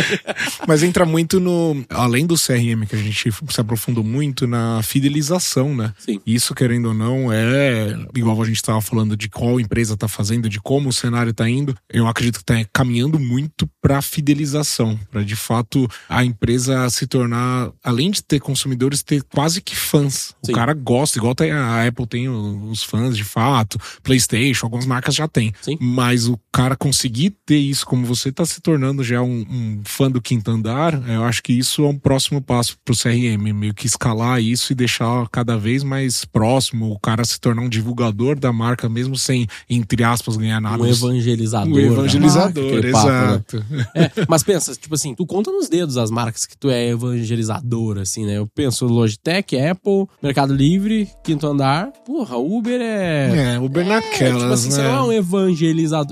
Mas 0.67 0.83
entra 0.83 1.05
muito 1.05 1.39
no. 1.39 1.83
Além 1.89 2.25
do 2.25 2.35
CRM, 2.35 2.85
que 2.87 2.95
a 2.95 2.99
gente 2.99 3.31
se 3.31 3.61
aprofundou 3.61 4.03
muito, 4.03 4.47
na 4.47 4.81
fidelização, 4.83 5.75
né? 5.75 5.93
Sim. 5.97 6.19
Isso, 6.25 6.53
querendo 6.53 6.89
ou 6.89 6.93
não, 6.93 7.31
é. 7.31 7.95
Igual 8.15 8.41
a 8.41 8.45
gente 8.45 8.57
estava 8.57 8.81
falando 8.81 9.15
de 9.15 9.29
qual 9.29 9.59
empresa 9.59 9.97
tá 9.97 10.07
fazendo, 10.07 10.49
de 10.49 10.59
como 10.59 10.89
o 10.89 10.93
cenário 10.93 11.33
tá 11.33 11.49
indo. 11.49 11.75
Eu 11.89 12.07
acredito 12.07 12.39
que 12.39 12.45
tá 12.45 12.55
caminhando 12.71 13.19
muito 13.19 13.69
para 13.81 14.01
fidelização, 14.01 14.99
para 15.11 15.23
de 15.23 15.35
fato 15.35 15.89
a 16.07 16.23
empresa 16.23 16.89
se 16.89 17.07
tornar, 17.07 17.71
além 17.83 18.11
de 18.11 18.23
ter 18.23 18.39
consumidores, 18.39 19.03
ter 19.03 19.23
quase 19.23 19.61
que 19.61 19.75
fãs. 19.75 20.35
Sim. 20.43 20.51
O 20.51 20.55
cara 20.55 20.73
gosta, 20.73 21.17
igual 21.17 21.33
a 21.39 21.87
Apple 21.87 22.07
tem 22.07 22.29
os 22.29 22.83
fãs 22.83 23.15
de 23.15 23.23
fato, 23.23 23.79
PlayStation, 24.01 24.65
algumas 24.65 24.85
marcas 24.85 25.15
já 25.15 25.27
tem. 25.27 25.53
Sim. 25.61 25.72
Mas 25.79 26.27
o 26.27 26.39
cara 26.51 26.75
conseguir 26.75 27.35
ter 27.45 27.57
isso 27.57 27.85
como 27.85 28.05
você 28.05 28.29
está 28.29 28.45
se 28.45 28.61
tornando 28.61 29.03
já 29.03 29.21
um, 29.21 29.45
um, 29.49 29.81
fã 29.83 30.09
do 30.09 30.21
quinto 30.21 30.51
andar, 30.51 30.93
eu 31.09 31.23
acho 31.23 31.41
que 31.41 31.53
isso 31.53 31.83
é 31.83 31.87
um 31.87 31.97
próximo 31.97 32.41
passo 32.41 32.77
pro 32.85 32.95
CRM, 32.95 33.53
meio 33.53 33.73
que 33.73 33.87
escalar 33.87 34.41
isso 34.41 34.71
e 34.71 34.75
deixar 34.75 35.27
cada 35.29 35.57
vez 35.57 35.83
mais 35.83 36.25
próximo, 36.25 36.91
o 36.91 36.99
cara 36.99 37.25
se 37.25 37.39
tornar 37.39 37.63
um 37.63 37.69
divulgador 37.69 38.37
da 38.37 38.53
marca, 38.53 38.87
mesmo 38.87 39.17
sem, 39.17 39.47
entre 39.69 40.03
aspas, 40.03 40.37
ganhar 40.37 40.61
nada. 40.61 40.83
Um 40.83 40.85
evangelizador. 40.85 41.73
Um 41.73 41.79
evangelizador, 41.79 42.71
marca, 42.71 42.87
exato. 42.87 43.57
Papo, 43.57 43.73
né? 43.73 43.87
é, 43.95 44.11
mas 44.27 44.43
pensa, 44.43 44.75
tipo 44.75 44.93
assim, 44.93 45.15
tu 45.15 45.25
conta 45.25 45.51
nos 45.51 45.67
dedos 45.67 45.97
as 45.97 46.11
marcas 46.11 46.45
que 46.45 46.57
tu 46.57 46.69
é 46.69 46.89
evangelizador, 46.89 47.97
assim, 47.99 48.25
né? 48.25 48.37
Eu 48.37 48.47
penso 48.47 48.85
Logitech, 48.85 49.57
Apple, 49.57 50.07
Mercado 50.21 50.53
Livre, 50.53 51.09
Quinto 51.23 51.47
Andar. 51.47 51.91
Porra, 52.05 52.37
Uber 52.37 52.79
é. 52.79 53.55
É, 53.55 53.59
Uber 53.59 53.85
é, 53.85 53.89
naquelas, 53.89 54.41
tipo 54.41 54.53
assim, 54.53 54.69
né? 54.69 54.75
Você 54.75 54.81
não 54.81 54.95
é 54.95 55.01
um 55.03 55.11
evangelizador. 55.11 55.62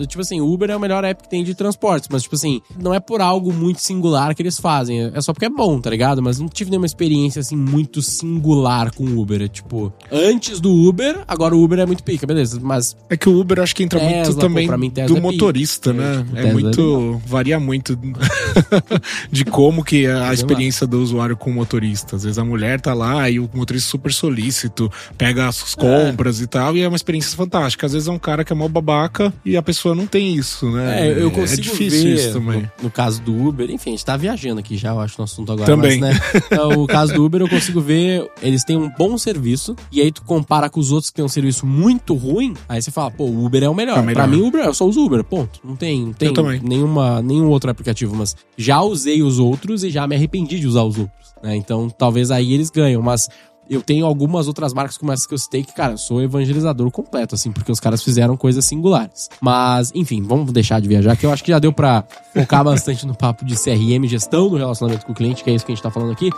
Tipo 0.08 0.22
assim, 0.22 0.42
Uber 0.42 0.70
é 0.70 0.76
o 0.76 0.80
melhor 0.80 1.04
app 1.04 1.24
que 1.24 1.30
tem 1.30 1.44
de 1.44 1.56
transportes, 1.56 2.08
mas, 2.12 2.24
tipo 2.24 2.36
assim, 2.36 2.62
não 2.80 2.94
é 2.94 3.00
por 3.00 3.22
algo 3.22 3.54
muito 3.54 3.82
singular 3.82 4.36
que 4.36 4.42
eles 4.42 4.60
fazem. 4.60 5.12
É 5.14 5.22
só 5.22 5.34
porque 5.34 5.46
é 5.46 5.50
bom, 5.50 5.80
tá 5.80 5.90
ligado? 5.90 6.22
Mas 6.22 6.40
não 6.40 6.48
tive 6.48 6.70
nenhuma 6.70 6.86
experiência, 6.86 7.40
assim, 7.40 7.56
muito 7.56 8.02
singular 8.02 8.94
com 8.94 9.04
o 9.04 9.20
Uber. 9.20 9.42
É 9.42 9.48
tipo, 9.48 9.92
antes 10.12 10.60
do 10.60 10.72
Uber, 10.72 11.24
agora 11.28 11.56
o 11.56 11.64
Uber 11.64 11.80
é 11.80 11.86
muito 11.86 12.04
pica, 12.04 12.26
beleza. 12.26 12.60
Mas. 12.62 12.96
É 13.10 13.18
que 13.18 13.30
o 13.30 13.40
Uber 13.40 13.60
acho 13.60 13.76
que 13.76 13.84
entra 13.84 14.00
Tesla, 14.00 14.24
muito 14.24 14.40
também 14.40 14.68
pô, 14.68 14.78
mim, 14.78 14.90
do 14.90 15.18
é 15.18 15.20
motorista, 15.20 15.92
pica, 15.92 16.04
né? 16.04 16.26
É, 16.34 16.36
tipo, 16.36 16.48
é 16.48 16.54
muito. 16.54 17.22
É 17.26 17.30
varia 17.30 17.60
muito 17.60 17.98
de 19.32 19.46
como 19.46 19.84
que 19.84 20.06
é 20.06 20.14
a 20.14 20.34
experiência 20.34 20.86
do 20.88 21.02
usuário 21.02 21.36
com 21.36 21.50
o 21.50 21.54
motorista. 21.54 22.16
Às 22.16 22.24
vezes 22.24 22.38
a 22.38 22.46
mulher 22.46 22.80
tá 22.80 22.94
lá 22.94 23.30
e 23.30 23.40
o 23.40 23.50
motorista 23.54 23.90
super 23.90 24.12
solícito, 24.12 24.92
pega 25.18 25.48
as 25.48 25.76
compras 25.76 26.40
é. 26.40 26.44
e 26.44 26.48
tal, 26.48 26.78
e 26.78 26.82
é 26.82 26.88
uma 26.88 26.96
experiência 26.96 27.36
fantástica. 27.36 27.86
Às 27.86 27.94
vezes 27.94 28.08
é 28.08 28.12
um 28.12 28.20
cara 28.20 28.44
que 28.44 28.54
é 28.54 28.56
mó 28.56 28.68
babaca 28.68 29.34
e 29.44 29.58
a 29.58 29.62
pessoa 29.62 29.96
não 29.96 30.06
tem 30.06 30.36
isso, 30.36 30.70
né? 30.70 31.08
É, 31.08 31.22
eu 31.22 31.28
é 31.28 31.32
consigo 31.32 31.62
é 31.62 31.64
difícil 31.64 32.14
isso 32.14 32.34
também. 32.34 32.62
No, 32.62 32.84
no, 32.84 32.92
caso 32.92 33.22
do 33.22 33.48
Uber, 33.48 33.70
enfim, 33.70 33.92
a 33.92 33.94
gente 33.94 34.06
tá 34.06 34.16
viajando 34.16 34.60
aqui 34.60 34.78
já, 34.78 34.92
eu 34.92 35.00
acho, 35.00 35.16
no 35.18 35.24
assunto 35.24 35.52
agora. 35.52 35.66
Também. 35.66 36.00
Mas, 36.00 36.20
né, 36.20 36.22
então, 36.46 36.84
o 36.84 36.88
caso 36.88 37.14
do 37.14 37.26
Uber, 37.26 37.42
eu 37.42 37.50
consigo 37.50 37.82
ver, 37.82 38.30
eles 38.42 38.64
têm 38.64 38.78
um 38.78 38.90
bom 38.90 39.18
serviço, 39.18 39.76
e 39.92 40.02
aí 40.02 40.12
tu 40.12 40.24
compara 40.24 40.70
com 40.70 40.80
os 40.80 40.92
outros 40.92 41.10
que 41.10 41.16
têm 41.16 41.26
um 41.26 41.30
serviço 41.30 41.66
muito 41.66 42.14
ruim, 42.14 42.54
aí 42.68 42.82
você 42.82 42.92
fala, 42.92 43.10
pô, 43.12 43.26
o 43.26 43.46
Uber 43.46 43.64
é 43.64 43.70
o 43.70 43.74
melhor. 43.74 43.98
É 43.98 44.02
o 44.02 44.04
melhor. 44.04 44.22
Pra 44.24 44.28
mim, 44.28 44.42
o 44.42 44.48
Uber, 44.48 44.64
eu 44.64 44.74
só 44.74 44.86
uso 44.86 45.04
Uber, 45.04 45.24
ponto. 45.24 45.60
Não 45.64 45.76
tem, 45.76 46.06
não 46.06 46.14
tem 46.14 46.34
nenhuma, 46.62 47.22
nenhum 47.22 47.50
outro 47.50 47.70
aplicativo, 47.70 48.16
mas 48.16 48.36
já 48.58 48.82
usei 48.82 49.24
os 49.24 49.40
outros 49.40 49.84
e 49.84 49.90
já 49.90 50.08
me 50.08 50.16
arrependi 50.16 50.60
de 50.60 50.68
usar 50.68 50.84
os 50.84 50.98
outros. 50.98 51.22
Né? 51.42 51.56
Então, 51.56 51.90
talvez 51.90 52.32
aí 52.32 52.54
eles 52.54 52.70
ganham, 52.70 53.02
mas 53.02 53.28
eu 53.72 53.82
tenho 53.82 54.06
algumas 54.06 54.48
outras 54.48 54.74
marcas 54.74 54.98
como 54.98 55.14
essas 55.14 55.26
que 55.26 55.34
eu 55.34 55.38
citei 55.38 55.64
que, 55.64 55.74
cara, 55.74 55.94
eu 55.94 55.98
sou 55.98 56.22
evangelizador 56.22 56.92
completo, 56.92 57.36
assim, 57.36 57.54
porque 57.54 57.72
os 57.72 57.80
caras 57.80 58.04
fizeram 58.04 58.36
coisas 58.36 58.66
singulares. 58.66 59.30
Mas, 59.40 59.94
enfim, 59.96 60.22
vamos 60.22 60.52
deixar 60.52 60.82
de 60.82 60.90
viajar, 60.90 61.16
que 61.16 61.26
eu 61.26 61.32
acho 61.32 61.42
que 61.42 61.52
já 61.52 61.60
deu 61.60 61.72
pra 61.72 62.04
focar 62.34 62.64
bastante 62.66 63.08
no 63.08 63.16
papo 63.16 63.46
de 63.46 63.56
CRM, 63.56 64.06
gestão 64.08 64.50
do 64.50 64.58
relacionamento 64.58 65.06
com 65.06 65.14
o 65.14 65.16
cliente, 65.16 65.42
que 65.42 65.50
é 65.50 65.54
isso 65.54 65.66
que 65.66 65.72
a 65.72 65.76
gente 65.76 65.84
tá 65.84 65.90
falando 65.90 66.12
aqui. 66.12 66.30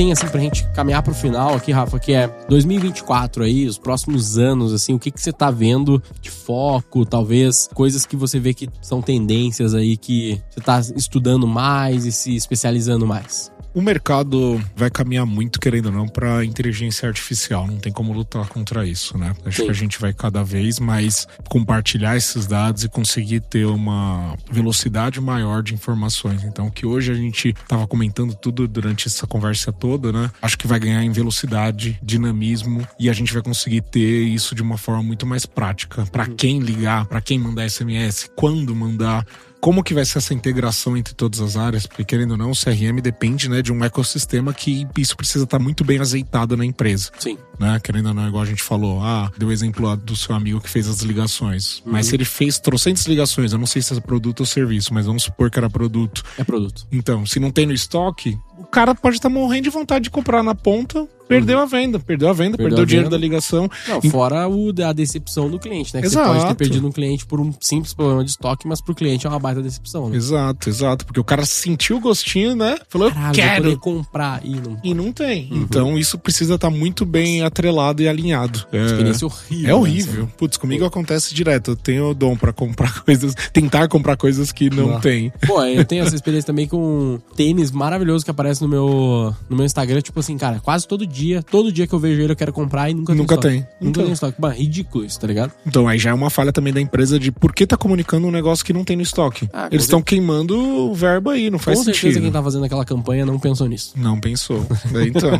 Tem, 0.00 0.12
assim, 0.12 0.28
pra 0.28 0.40
gente 0.40 0.66
caminhar 0.70 1.02
pro 1.02 1.14
final 1.14 1.54
aqui, 1.54 1.72
Rafa, 1.72 1.98
que 1.98 2.14
é 2.14 2.26
2024 2.48 3.44
aí, 3.44 3.66
os 3.66 3.76
próximos 3.76 4.38
anos, 4.38 4.72
assim, 4.72 4.94
o 4.94 4.98
que 4.98 5.10
que 5.10 5.20
você 5.20 5.30
tá 5.30 5.50
vendo 5.50 6.02
de 6.22 6.30
foco, 6.30 7.04
talvez, 7.04 7.68
coisas 7.74 8.06
que 8.06 8.16
você 8.16 8.40
vê 8.40 8.54
que 8.54 8.66
são 8.80 9.02
tendências 9.02 9.74
aí 9.74 9.98
que 9.98 10.40
você 10.48 10.60
tá 10.62 10.80
estudando 10.96 11.46
mais 11.46 12.06
e 12.06 12.12
se 12.12 12.34
especializando 12.34 13.06
mais? 13.06 13.52
O 13.72 13.80
mercado 13.80 14.60
vai 14.74 14.90
caminhar 14.90 15.24
muito, 15.24 15.60
querendo 15.60 15.86
ou 15.86 15.92
não, 15.92 16.08
para 16.08 16.44
inteligência 16.44 17.08
artificial. 17.08 17.66
Não 17.68 17.78
tem 17.78 17.92
como 17.92 18.12
lutar 18.12 18.48
contra 18.48 18.84
isso, 18.84 19.16
né? 19.16 19.32
Acho 19.44 19.58
Sim. 19.58 19.64
que 19.66 19.70
a 19.70 19.74
gente 19.74 20.00
vai 20.00 20.12
cada 20.12 20.42
vez 20.42 20.80
mais 20.80 21.28
compartilhar 21.48 22.16
esses 22.16 22.46
dados 22.46 22.82
e 22.82 22.88
conseguir 22.88 23.40
ter 23.40 23.66
uma 23.66 24.36
velocidade 24.50 25.20
maior 25.20 25.62
de 25.62 25.72
informações. 25.72 26.42
Então, 26.42 26.68
que 26.68 26.84
hoje 26.84 27.12
a 27.12 27.14
gente 27.14 27.50
estava 27.50 27.86
comentando 27.86 28.34
tudo 28.34 28.66
durante 28.66 29.06
essa 29.06 29.26
conversa 29.26 29.72
toda, 29.72 30.10
né? 30.10 30.30
Acho 30.42 30.58
que 30.58 30.66
vai 30.66 30.80
ganhar 30.80 31.04
em 31.04 31.12
velocidade, 31.12 31.98
dinamismo 32.02 32.86
e 32.98 33.08
a 33.08 33.12
gente 33.12 33.32
vai 33.32 33.42
conseguir 33.42 33.82
ter 33.82 34.22
isso 34.22 34.52
de 34.54 34.62
uma 34.62 34.78
forma 34.78 35.02
muito 35.02 35.24
mais 35.24 35.46
prática. 35.46 36.04
Para 36.06 36.28
uhum. 36.28 36.34
quem 36.34 36.58
ligar, 36.58 37.06
para 37.06 37.20
quem 37.20 37.38
mandar 37.38 37.68
SMS, 37.70 38.28
quando 38.34 38.74
mandar 38.74 39.24
como 39.60 39.84
que 39.84 39.92
vai 39.92 40.04
ser 40.04 40.18
essa 40.18 40.32
integração 40.32 40.96
entre 40.96 41.14
todas 41.14 41.40
as 41.40 41.56
áreas? 41.56 41.86
Porque, 41.86 42.04
querendo 42.04 42.32
ou 42.32 42.36
não, 42.36 42.50
o 42.50 42.54
CRM 42.54 43.00
depende 43.02 43.48
né, 43.48 43.60
de 43.60 43.72
um 43.72 43.84
ecossistema 43.84 44.54
que 44.54 44.86
isso 44.96 45.16
precisa 45.16 45.44
estar 45.44 45.58
muito 45.58 45.84
bem 45.84 46.00
azeitado 46.00 46.56
na 46.56 46.64
empresa. 46.64 47.10
Sim. 47.18 47.36
Né? 47.58 47.78
Querendo 47.80 48.06
ou 48.06 48.14
não, 48.14 48.26
igual 48.26 48.42
a 48.42 48.46
gente 48.46 48.62
falou, 48.62 49.02
ah, 49.02 49.30
deu 49.36 49.48
o 49.48 49.52
exemplo 49.52 49.96
do 49.96 50.16
seu 50.16 50.34
amigo 50.34 50.60
que 50.60 50.70
fez 50.70 50.88
as 50.88 51.00
ligações. 51.00 51.80
Uhum. 51.84 51.92
Mas 51.92 52.06
se 52.06 52.16
ele 52.16 52.24
fez 52.24 52.58
trocentas 52.58 53.06
ligações, 53.06 53.52
eu 53.52 53.58
não 53.58 53.66
sei 53.66 53.82
se 53.82 53.92
é 53.92 54.00
produto 54.00 54.40
ou 54.40 54.46
serviço, 54.46 54.94
mas 54.94 55.06
vamos 55.06 55.24
supor 55.24 55.50
que 55.50 55.58
era 55.58 55.68
produto. 55.68 56.24
É 56.38 56.44
produto. 56.44 56.86
Então, 56.90 57.26
se 57.26 57.38
não 57.38 57.50
tem 57.50 57.66
no 57.66 57.72
estoque, 57.72 58.38
o 58.60 58.66
cara 58.66 58.94
pode 58.94 59.16
estar 59.16 59.28
morrendo 59.28 59.64
de 59.64 59.70
vontade 59.70 60.04
de 60.04 60.10
comprar 60.10 60.42
na 60.42 60.54
ponta, 60.54 61.08
perdeu 61.30 61.58
uhum. 61.58 61.62
a 61.62 61.66
venda, 61.66 62.00
perdeu 62.00 62.28
a 62.28 62.32
venda, 62.32 62.56
perdeu, 62.56 62.76
perdeu 62.76 62.82
o 62.82 62.86
dinheiro 62.86 63.08
da 63.08 63.16
ligação. 63.16 63.70
Não, 63.88 64.02
fora 64.10 64.48
o, 64.48 64.74
a 64.84 64.92
decepção 64.92 65.48
do 65.48 65.60
cliente, 65.60 65.94
né? 65.94 66.00
Que 66.00 66.08
exato. 66.08 66.26
você 66.26 66.34
pode 66.34 66.48
ter 66.48 66.54
perdido 66.56 66.88
um 66.88 66.90
cliente 66.90 67.24
por 67.24 67.40
um 67.40 67.52
simples 67.60 67.94
problema 67.94 68.24
de 68.24 68.30
estoque, 68.30 68.66
mas 68.66 68.80
pro 68.80 68.96
cliente 68.96 69.28
é 69.28 69.30
uma 69.30 69.38
baita 69.38 69.62
decepção, 69.62 70.08
né? 70.08 70.16
Exato, 70.16 70.68
exato. 70.68 71.06
Porque 71.06 71.20
o 71.20 71.24
cara 71.24 71.46
sentiu 71.46 71.98
o 71.98 72.00
gostinho, 72.00 72.56
né? 72.56 72.76
Falou, 72.88 73.12
Caralho, 73.12 73.34
quero 73.34 73.78
comprar 73.78 74.44
e 74.44 74.56
não... 74.56 74.76
E 74.82 74.92
não 74.92 75.12
tem. 75.12 75.48
Uhum. 75.52 75.58
Então 75.58 75.96
isso 75.96 76.18
precisa 76.18 76.56
estar 76.56 76.68
tá 76.68 76.76
muito 76.76 77.06
bem 77.06 77.42
atrelado 77.42 78.02
e 78.02 78.08
alinhado. 78.08 78.66
É, 78.72 78.84
experiência 78.86 79.24
horrível. 79.24 79.70
É 79.70 79.74
horrível. 79.74 80.22
Né? 80.24 80.28
Putz, 80.36 80.56
comigo 80.56 80.84
acontece 80.84 81.32
direto. 81.32 81.72
Eu 81.72 81.76
tenho 81.76 82.10
o 82.10 82.14
dom 82.14 82.36
para 82.36 82.52
comprar 82.52 83.02
coisas, 83.06 83.36
tentar 83.52 83.86
comprar 83.86 84.16
coisas 84.16 84.50
que 84.50 84.68
não, 84.68 84.88
não. 84.88 85.00
tem. 85.00 85.32
Pô, 85.46 85.62
eu 85.62 85.84
tenho 85.84 86.02
essa 86.02 86.16
experiência 86.16 86.48
também 86.48 86.66
com 86.66 87.20
tênis 87.36 87.70
maravilhoso 87.70 88.24
que 88.24 88.32
aparece 88.32 88.49
no 88.58 88.66
meu 88.66 89.34
no 89.48 89.56
meu 89.56 89.66
Instagram, 89.66 90.00
tipo 90.00 90.18
assim, 90.18 90.36
cara, 90.38 90.60
quase 90.60 90.88
todo 90.88 91.06
dia, 91.06 91.42
todo 91.42 91.70
dia 91.70 91.86
que 91.86 91.92
eu 91.92 91.98
vejo 91.98 92.20
ele 92.20 92.32
eu 92.32 92.36
quero 92.36 92.52
comprar 92.52 92.90
e 92.90 92.94
nunca, 92.94 93.14
nunca 93.14 93.36
tem. 93.36 93.60
Nunca 93.80 94.00
então. 94.00 94.04
tem 94.04 94.12
estoque. 94.12 94.40
Mano, 94.40 94.54
ridículo 94.54 95.04
isso, 95.04 95.20
tá 95.20 95.26
ligado? 95.26 95.52
Então 95.66 95.86
aí 95.86 95.98
já 95.98 96.10
é 96.10 96.14
uma 96.14 96.30
falha 96.30 96.52
também 96.52 96.72
da 96.72 96.80
empresa 96.80 97.18
de 97.18 97.30
por 97.30 97.54
que 97.54 97.66
tá 97.66 97.76
comunicando 97.76 98.26
um 98.26 98.30
negócio 98.30 98.64
que 98.64 98.72
não 98.72 98.84
tem 98.84 98.96
no 98.96 99.02
estoque. 99.02 99.48
Ah, 99.52 99.68
Eles 99.70 99.84
estão 99.84 100.00
queimando 100.00 100.58
o 100.58 100.94
verbo 100.94 101.30
aí, 101.30 101.50
não 101.50 101.58
faz 101.58 101.78
com 101.78 101.84
sentido. 101.84 101.94
Com 101.94 102.00
certeza 102.00 102.20
quem 102.20 102.32
tá 102.32 102.42
fazendo 102.42 102.64
aquela 102.64 102.84
campanha 102.84 103.26
não 103.26 103.38
pensou 103.38 103.68
nisso. 103.68 103.92
Não 103.96 104.18
pensou. 104.18 104.66
Então, 105.10 105.30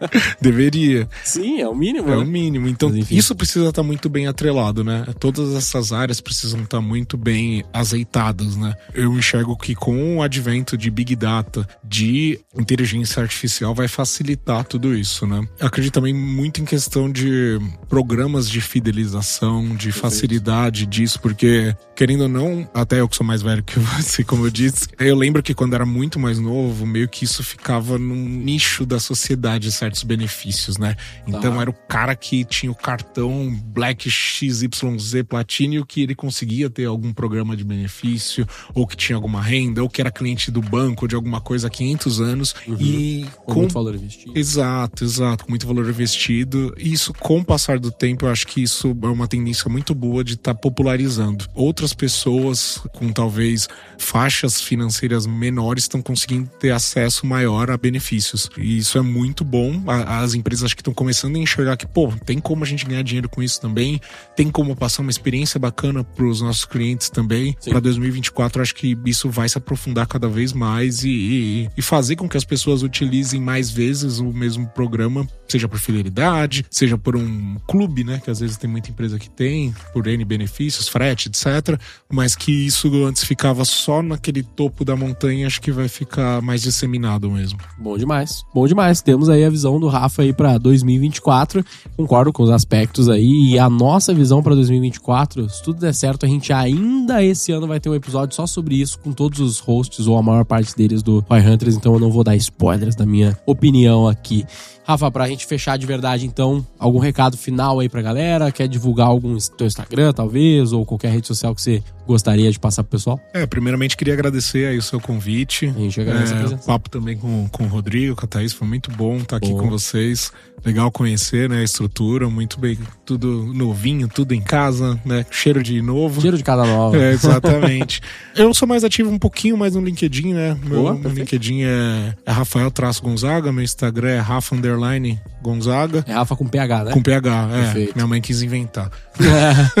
deveria. 0.40 1.08
Sim, 1.22 1.60
é 1.60 1.68
o 1.68 1.74
mínimo. 1.74 2.08
É 2.08 2.16
né? 2.16 2.16
o 2.16 2.26
mínimo. 2.26 2.68
Então, 2.68 2.92
isso 3.10 3.34
precisa 3.34 3.68
estar 3.68 3.82
tá 3.82 3.86
muito 3.86 4.08
bem 4.08 4.26
atrelado, 4.26 4.82
né? 4.82 5.06
Todas 5.18 5.54
essas 5.54 5.92
áreas 5.92 6.20
precisam 6.20 6.62
estar 6.62 6.78
tá 6.78 6.82
muito 6.82 7.16
bem 7.16 7.64
azeitadas, 7.72 8.56
né? 8.56 8.74
Eu 8.94 9.12
enxergo 9.12 9.56
que 9.56 9.74
com 9.74 10.18
o 10.18 10.22
advento 10.22 10.76
de 10.76 10.90
Big 10.90 11.14
Data, 11.16 11.66
de 11.84 12.40
inteligência 12.60 13.22
artificial, 13.22 13.74
vai 13.74 13.88
facilitar 13.88 14.64
tudo 14.64 14.94
isso, 14.94 15.26
né? 15.26 15.46
Acredito 15.60 15.94
também 15.94 16.14
muito 16.14 16.60
em 16.60 16.64
questão 16.64 17.10
de 17.10 17.58
programas 17.90 18.48
de 18.48 18.60
fidelização, 18.60 19.74
de 19.74 19.90
facilidade 19.90 20.86
disso, 20.86 21.20
porque, 21.20 21.74
querendo 21.96 22.22
ou 22.22 22.28
não, 22.28 22.70
até 22.72 23.00
eu 23.00 23.08
que 23.08 23.16
sou 23.16 23.26
mais 23.26 23.42
velho 23.42 23.64
que 23.64 23.80
você, 23.98 24.22
como 24.22 24.46
eu 24.46 24.50
disse, 24.50 24.88
eu 24.96 25.16
lembro 25.16 25.42
que 25.42 25.52
quando 25.52 25.74
era 25.74 25.84
muito 25.84 26.16
mais 26.16 26.38
novo, 26.38 26.86
meio 26.86 27.08
que 27.08 27.24
isso 27.24 27.42
ficava 27.42 27.98
num 27.98 28.14
nicho 28.14 28.86
da 28.86 29.00
sociedade 29.00 29.72
certos 29.72 30.04
benefícios, 30.04 30.78
né? 30.78 30.94
Então 31.26 31.52
tá. 31.54 31.60
era 31.60 31.70
o 31.70 31.72
cara 31.72 32.14
que 32.14 32.44
tinha 32.44 32.70
o 32.70 32.76
cartão 32.76 33.52
Black 33.64 34.08
XYZ 34.08 35.24
Platinum 35.28 35.84
que 35.84 36.02
ele 36.02 36.14
conseguia 36.14 36.70
ter 36.70 36.84
algum 36.84 37.12
programa 37.12 37.56
de 37.56 37.64
benefício, 37.64 38.46
ou 38.72 38.86
que 38.86 38.96
tinha 38.96 39.16
alguma 39.16 39.42
renda, 39.42 39.82
ou 39.82 39.88
que 39.88 40.00
era 40.00 40.12
cliente 40.12 40.48
do 40.48 40.62
banco, 40.62 41.08
de 41.08 41.16
alguma 41.16 41.40
coisa 41.40 41.66
há 41.66 41.70
500 41.70 42.20
anos, 42.20 42.54
uhum. 42.68 42.76
e 42.78 43.26
com 43.44 43.54
muito 43.54 43.74
valor 43.74 43.96
investido. 43.96 44.38
Exato, 44.38 45.02
exato, 45.02 45.44
com 45.44 45.50
muito 45.50 45.66
valor 45.66 45.88
investido. 45.88 46.72
E 46.78 46.92
isso, 46.92 47.12
com 47.14 47.40
o 47.40 47.44
passar 47.44 47.79
do 47.80 47.90
tempo, 47.90 48.26
eu 48.26 48.30
acho 48.30 48.46
que 48.46 48.62
isso 48.62 48.96
é 49.02 49.06
uma 49.06 49.26
tendência 49.26 49.70
muito 49.70 49.94
boa 49.94 50.22
de 50.22 50.34
estar 50.34 50.54
tá 50.54 50.60
popularizando. 50.60 51.46
Outras 51.54 51.92
pessoas 51.92 52.80
com 52.92 53.12
talvez 53.12 53.68
faixas 53.98 54.60
financeiras 54.60 55.26
menores 55.26 55.84
estão 55.84 56.02
conseguindo 56.02 56.48
ter 56.58 56.70
acesso 56.70 57.26
maior 57.26 57.70
a 57.70 57.76
benefícios. 57.76 58.50
E 58.56 58.78
isso 58.78 58.98
é 58.98 59.02
muito 59.02 59.44
bom. 59.44 59.82
As 59.86 60.34
empresas 60.34 60.64
acho 60.64 60.76
que 60.76 60.80
estão 60.80 60.94
começando 60.94 61.36
a 61.36 61.38
enxergar 61.38 61.76
que, 61.76 61.86
pô, 61.86 62.12
tem 62.24 62.38
como 62.38 62.64
a 62.64 62.66
gente 62.66 62.84
ganhar 62.84 63.02
dinheiro 63.02 63.28
com 63.28 63.42
isso 63.42 63.60
também, 63.60 64.00
tem 64.36 64.50
como 64.50 64.76
passar 64.76 65.02
uma 65.02 65.10
experiência 65.10 65.58
bacana 65.58 66.04
para 66.04 66.24
os 66.24 66.40
nossos 66.40 66.64
clientes 66.64 67.10
também. 67.10 67.56
Para 67.64 67.80
2024, 67.80 68.62
acho 68.62 68.74
que 68.74 68.96
isso 69.04 69.30
vai 69.30 69.48
se 69.48 69.58
aprofundar 69.58 70.06
cada 70.06 70.28
vez 70.28 70.52
mais 70.52 71.04
e, 71.04 71.10
e, 71.10 71.70
e 71.76 71.82
fazer 71.82 72.16
com 72.16 72.28
que 72.28 72.36
as 72.36 72.44
pessoas 72.44 72.82
utilizem 72.82 73.40
mais 73.40 73.70
vezes 73.70 74.18
o 74.18 74.32
mesmo 74.32 74.66
programa, 74.68 75.26
seja 75.48 75.68
por 75.68 75.78
fidelidade, 75.78 76.64
seja 76.70 76.96
por 76.96 77.16
um 77.16 77.56
clube, 77.70 78.02
né? 78.02 78.20
Que 78.22 78.28
às 78.28 78.40
vezes 78.40 78.56
tem 78.56 78.68
muita 78.68 78.90
empresa 78.90 79.16
que 79.16 79.30
tem, 79.30 79.72
por 79.92 80.04
N 80.08 80.24
benefícios, 80.24 80.88
frete, 80.88 81.28
etc. 81.28 81.80
Mas 82.10 82.34
que 82.34 82.50
isso 82.50 82.92
antes 83.04 83.22
ficava 83.22 83.64
só 83.64 84.02
naquele 84.02 84.42
topo 84.42 84.84
da 84.84 84.96
montanha, 84.96 85.46
acho 85.46 85.60
que 85.60 85.70
vai 85.70 85.86
ficar 85.86 86.42
mais 86.42 86.62
disseminado 86.62 87.30
mesmo. 87.30 87.60
Bom 87.78 87.96
demais. 87.96 88.44
Bom 88.52 88.66
demais. 88.66 89.00
Temos 89.00 89.28
aí 89.28 89.44
a 89.44 89.48
visão 89.50 89.78
do 89.78 89.86
Rafa 89.86 90.22
aí 90.22 90.32
para 90.32 90.58
2024. 90.58 91.64
Concordo 91.96 92.32
com 92.32 92.42
os 92.42 92.50
aspectos 92.50 93.08
aí. 93.08 93.52
E 93.52 93.58
a 93.58 93.70
nossa 93.70 94.12
visão 94.12 94.42
para 94.42 94.56
2024, 94.56 95.48
se 95.48 95.62
tudo 95.62 95.78
der 95.78 95.94
certo, 95.94 96.26
a 96.26 96.28
gente 96.28 96.52
ainda 96.52 97.22
esse 97.22 97.52
ano 97.52 97.68
vai 97.68 97.78
ter 97.78 97.88
um 97.88 97.94
episódio 97.94 98.34
só 98.34 98.48
sobre 98.48 98.80
isso, 98.80 98.98
com 98.98 99.12
todos 99.12 99.38
os 99.38 99.60
hosts, 99.60 100.08
ou 100.08 100.18
a 100.18 100.22
maior 100.22 100.44
parte 100.44 100.74
deles 100.74 101.04
do 101.04 101.24
Fire 101.28 101.48
Hunters. 101.48 101.76
Então 101.76 101.94
eu 101.94 102.00
não 102.00 102.10
vou 102.10 102.24
dar 102.24 102.34
spoilers 102.34 102.96
da 102.96 103.06
minha 103.06 103.38
opinião 103.46 104.08
aqui. 104.08 104.44
Rafa, 104.90 105.08
pra 105.08 105.28
gente 105.28 105.46
fechar 105.46 105.78
de 105.78 105.86
verdade, 105.86 106.26
então, 106.26 106.66
algum 106.76 106.98
recado 106.98 107.36
final 107.36 107.59
aí 107.60 107.88
pra 107.88 108.00
galera? 108.00 108.50
Quer 108.50 108.68
divulgar 108.68 109.08
algum 109.08 109.36
teu 109.56 109.66
Instagram, 109.66 110.12
talvez, 110.12 110.72
ou 110.72 110.86
qualquer 110.86 111.12
rede 111.12 111.26
social 111.26 111.54
que 111.54 111.60
você 111.60 111.82
gostaria 112.06 112.50
de 112.50 112.58
passar 112.58 112.82
pro 112.82 112.92
pessoal? 112.92 113.20
É, 113.32 113.46
primeiramente 113.46 113.96
queria 113.96 114.14
agradecer 114.14 114.66
aí 114.66 114.78
o 114.78 114.82
seu 114.82 115.00
convite. 115.00 115.66
A 115.66 115.78
gente 115.78 116.00
agradece 116.00 116.34
é, 116.34 116.38
a 116.38 116.46
O 116.46 116.58
papo 116.58 116.90
também 116.90 117.16
com, 117.16 117.48
com 117.48 117.64
o 117.64 117.68
Rodrigo, 117.68 118.16
com 118.16 118.24
a 118.24 118.28
Thaís, 118.28 118.52
foi 118.52 118.66
muito 118.66 118.90
bom 118.90 119.18
estar 119.18 119.36
aqui 119.36 119.52
com 119.52 119.68
vocês. 119.68 120.32
Legal 120.64 120.90
conhecer, 120.90 121.48
né, 121.48 121.60
a 121.60 121.62
estrutura, 121.62 122.28
muito 122.28 122.60
bem, 122.60 122.78
tudo 123.06 123.50
novinho, 123.54 124.06
tudo 124.08 124.34
em 124.34 124.42
casa, 124.42 125.00
né, 125.06 125.24
cheiro 125.30 125.62
de 125.62 125.80
novo. 125.80 126.20
Cheiro 126.20 126.36
de 126.36 126.44
casa 126.44 126.66
nova. 126.66 126.96
É, 126.98 127.12
exatamente. 127.12 128.02
Eu 128.36 128.52
sou 128.52 128.68
mais 128.68 128.84
ativo 128.84 129.10
um 129.10 129.18
pouquinho 129.18 129.56
mais 129.56 129.74
no 129.74 129.80
LinkedIn, 129.80 130.34
né, 130.34 130.58
meu, 130.62 130.82
Boa, 130.82 130.94
meu 130.94 131.10
LinkedIn 131.10 131.62
é, 131.62 132.14
é 132.26 132.30
Rafael 132.30 132.70
Traço 132.70 133.02
Gonzaga, 133.02 133.50
meu 133.50 133.64
Instagram 133.64 134.10
é 134.10 134.18
Rafa 134.18 134.54
Underline 134.54 135.18
Gonzaga. 135.42 136.04
É 136.06 136.12
Rafa 136.12 136.36
com 136.36 136.46
PH, 136.46 136.84
né? 136.84 136.92
Com 136.92 137.02
PH, 137.02 137.46
é. 137.54 137.88
Minha 137.94 138.06
mãe 138.06 138.20
quis 138.20 138.42
inventar. 138.42 138.90
É. 139.20 139.80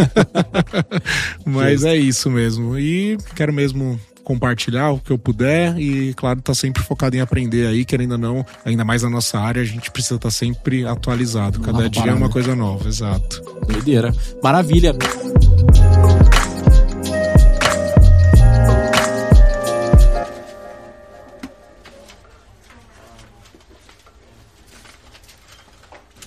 Mas 1.44 1.84
é 1.84 1.96
isso 1.96 2.30
mesmo. 2.30 2.78
E 2.78 3.16
quero 3.34 3.52
mesmo 3.52 3.98
compartilhar 4.30 4.90
o 4.90 5.00
que 5.00 5.10
eu 5.10 5.18
puder 5.18 5.76
e, 5.76 6.14
claro, 6.14 6.40
tá 6.40 6.54
sempre 6.54 6.82
focado 6.82 7.16
em 7.16 7.20
aprender 7.20 7.66
aí, 7.66 7.84
querendo 7.84 8.12
ou 8.12 8.18
não, 8.18 8.46
ainda 8.64 8.84
mais 8.84 9.02
na 9.02 9.10
nossa 9.10 9.40
área, 9.40 9.60
a 9.60 9.64
gente 9.64 9.90
precisa 9.90 10.14
estar 10.14 10.28
tá 10.28 10.30
sempre 10.30 10.86
atualizado. 10.86 11.60
Cada 11.60 11.88
dia 11.88 12.02
parada. 12.02 12.10
é 12.10 12.14
uma 12.14 12.30
coisa 12.30 12.54
nova, 12.54 12.88
exato. 12.88 13.42
Doideira. 13.66 14.14
Maravilha. 14.42 14.94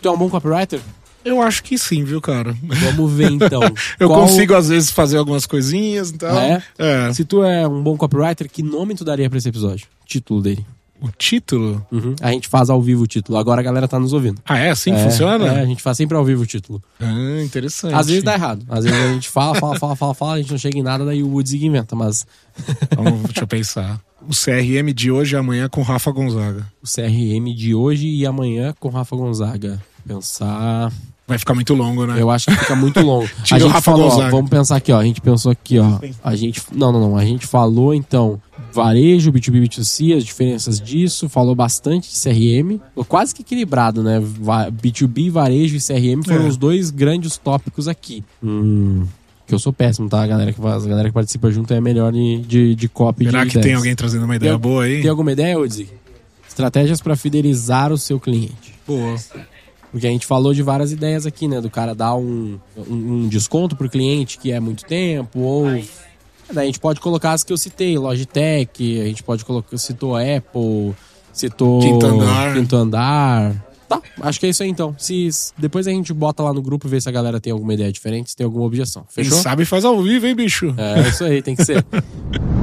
Tu 0.02 0.10
é 0.10 0.12
um 0.12 0.18
bom 0.18 0.30
copywriter? 0.30 0.82
Eu 1.26 1.42
acho 1.42 1.64
que 1.64 1.78
sim, 1.78 2.04
viu, 2.04 2.20
cara? 2.22 2.56
Vamos 2.64 3.12
ver 3.12 3.32
então. 3.32 3.62
eu 4.00 4.08
Qual... 4.08 4.22
consigo, 4.22 4.54
às 4.56 4.70
vezes, 4.70 4.92
fazer 4.92 5.18
algumas 5.18 5.46
coisinhas 5.46 6.10
e 6.10 6.18
tal. 6.18 6.38
É? 6.38 6.64
é? 6.78 7.14
Se 7.14 7.24
tu 7.24 7.44
é 7.44 7.68
um 7.68 7.82
bom 7.82 7.96
copywriter, 7.96 8.50
que 8.50 8.62
nome 8.62 8.96
tu 8.96 9.06
daria 9.06 9.30
pra 9.30 9.38
esse 9.38 9.50
episódio? 9.50 9.88
Título 10.06 10.42
dele. 10.42 10.66
O 11.04 11.10
título? 11.18 11.86
Uhum. 11.92 12.16
A 12.22 12.32
gente 12.32 12.48
faz 12.48 12.70
ao 12.70 12.82
vivo 12.82 13.04
o 13.04 13.08
título. 13.08 13.38
Agora 13.38 13.60
a 13.60 13.64
galera 13.64 13.90
tá 13.90 14.00
nos 14.00 14.14
ouvindo. 14.14 14.42
Ah, 14.46 14.58
é? 14.58 14.70
Assim 14.70 14.94
é, 14.94 15.04
funciona? 15.04 15.48
É, 15.48 15.60
a 15.62 15.66
gente 15.66 15.84
faz 15.84 15.98
sempre 15.98 16.16
ao 16.16 16.24
vivo 16.24 16.44
o 16.44 16.46
título. 16.46 16.82
Ah, 16.98 17.44
interessante. 17.44 17.94
Às 17.94 18.08
vezes 18.08 18.24
dá 18.24 18.36
errado. 18.36 18.66
Às 18.70 18.86
vezes 18.86 18.98
a 18.98 19.14
gente 19.14 19.28
fala, 19.28 19.54
fala, 19.56 19.78
fala, 19.78 19.96
fala, 19.98 20.14
fala, 20.14 20.34
a 20.36 20.38
gente 20.38 20.52
não 20.52 20.58
chega 20.58 20.78
em 20.78 20.82
nada, 20.82 21.04
daí 21.04 21.22
o 21.22 21.28
Woods 21.28 21.52
inventa, 21.52 21.94
mas. 21.94 22.26
Vamos, 22.96 23.24
deixa 23.28 23.42
eu 23.42 23.48
pensar. 23.48 24.00
O 24.22 24.32
CRM 24.32 24.94
de 24.94 25.12
hoje 25.12 25.36
e 25.36 25.38
amanhã 25.38 25.68
com 25.68 25.82
Rafa 25.82 26.10
Gonzaga. 26.10 26.66
O 26.82 26.88
CRM 26.88 27.54
de 27.54 27.76
hoje 27.76 28.08
e 28.08 28.26
amanhã 28.26 28.74
com 28.80 28.88
Rafa 28.88 29.14
Gonzaga. 29.14 29.84
Pensar. 30.08 30.90
Vai 31.34 31.40
ficar 31.40 31.56
muito 31.56 31.74
longo, 31.74 32.06
né? 32.06 32.22
Eu 32.22 32.30
acho 32.30 32.46
que 32.46 32.56
fica 32.56 32.76
muito 32.76 33.00
longo. 33.02 33.28
a 33.52 33.58
gente 33.58 33.82
falou, 33.82 34.08
ó, 34.08 34.30
vamos 34.30 34.52
pensar 34.52 34.76
aqui, 34.76 34.92
ó. 34.92 35.00
A 35.00 35.04
gente 35.04 35.20
pensou 35.20 35.52
aqui, 35.52 35.80
ó. 35.80 36.00
A 36.24 36.36
gente. 36.36 36.62
Não, 36.72 36.92
não, 36.92 37.00
não. 37.00 37.18
A 37.18 37.26
gente 37.26 37.48
falou, 37.48 37.92
então, 37.92 38.40
varejo, 38.72 39.32
B2B, 39.32 39.68
B2C, 39.68 40.16
as 40.16 40.24
diferenças 40.24 40.80
disso, 40.80 41.28
falou 41.28 41.56
bastante 41.56 42.08
de 42.08 42.22
CRM, 42.22 42.80
quase 43.08 43.34
que 43.34 43.42
equilibrado, 43.42 44.04
né? 44.04 44.22
B2B, 44.22 45.32
varejo 45.32 45.76
e 45.76 45.80
CRM 45.80 46.24
foram 46.24 46.46
é. 46.46 46.50
os 46.50 46.56
dois 46.56 46.92
grandes 46.92 47.36
tópicos 47.36 47.88
aqui. 47.88 48.24
Hum, 48.44 49.06
que 49.48 49.56
eu 49.56 49.60
sou 49.60 49.74
péssimo, 49.74 50.08
tá? 50.08 50.22
A 50.22 50.28
galera 50.28 50.54
que, 50.54 50.62
a 50.62 50.80
galera 50.80 51.08
que 51.08 51.14
participa 51.14 51.50
junto 51.50 51.74
é 51.74 51.82
melhor 51.82 52.12
de, 52.12 52.42
de, 52.42 52.76
de 52.76 52.88
copy 52.88 53.26
Será 53.26 53.44
de 53.44 53.50
que 53.50 53.58
ideias. 53.58 53.66
tem 53.66 53.76
alguém 53.76 53.96
trazendo 53.96 54.26
uma 54.26 54.36
ideia 54.36 54.52
tem, 54.52 54.62
boa 54.62 54.84
aí? 54.84 55.02
Tem 55.02 55.10
alguma 55.10 55.32
ideia, 55.32 55.58
Udzi? 55.58 55.90
Estratégias 56.48 57.02
para 57.02 57.16
fidelizar 57.16 57.92
o 57.92 57.98
seu 57.98 58.20
cliente. 58.20 58.76
Boa. 58.86 59.16
Porque 59.94 60.08
a 60.08 60.10
gente 60.10 60.26
falou 60.26 60.56
de 60.56 60.64
várias 60.64 60.92
ideias 60.92 61.28
aqui, 61.28 61.48
né? 61.48 61.62
Do 61.62 61.70
cara 61.70 61.94
dar 61.94 62.16
um, 62.16 62.60
um, 62.76 62.94
um 62.94 63.28
desconto 63.28 63.76
pro 63.76 63.88
cliente 63.88 64.40
que 64.40 64.52
é 64.52 64.60
muito 64.60 64.84
tempo, 64.86 65.40
ou. 65.40 65.68
Daí 66.52 66.64
a 66.64 66.66
gente 66.66 66.80
pode 66.80 67.00
colocar 67.00 67.34
as 67.34 67.44
que 67.44 67.54
eu 67.54 67.58
citei, 67.58 67.96
Logitech, 67.96 69.00
a 69.00 69.06
gente 69.06 69.22
pode 69.22 69.46
colocar. 69.46 69.78
Citou 69.78 70.16
Apple, 70.16 70.96
citou. 71.32 71.80
Quinto 71.80 72.08
andar. 72.08 72.54
Quinto 72.56 72.76
andar. 72.76 73.66
Tá, 73.88 74.02
acho 74.22 74.40
que 74.40 74.48
é 74.48 74.50
isso 74.50 74.64
aí 74.64 74.70
então. 74.70 74.96
Se, 74.98 75.30
depois 75.60 75.86
a 75.86 75.92
gente 75.92 76.12
bota 76.12 76.42
lá 76.42 76.52
no 76.52 76.62
grupo 76.64 76.88
ver 76.88 77.00
se 77.00 77.08
a 77.08 77.12
galera 77.12 77.40
tem 77.40 77.54
alguma 77.54 77.76
ideia 77.76 77.92
diferente, 77.92 78.32
se 78.32 78.36
tem 78.36 78.46
alguma 78.46 78.66
objeção. 78.66 79.06
Fechou? 79.08 79.34
Quem 79.34 79.44
sabe 79.44 79.64
faz 79.64 79.86
ao 79.86 80.02
vivo, 80.02 80.26
hein, 80.26 80.34
bicho? 80.34 80.74
É, 80.76 81.08
isso 81.08 81.24
aí, 81.24 81.40
tem 81.44 81.56
que 81.56 81.64
ser. 81.64 81.86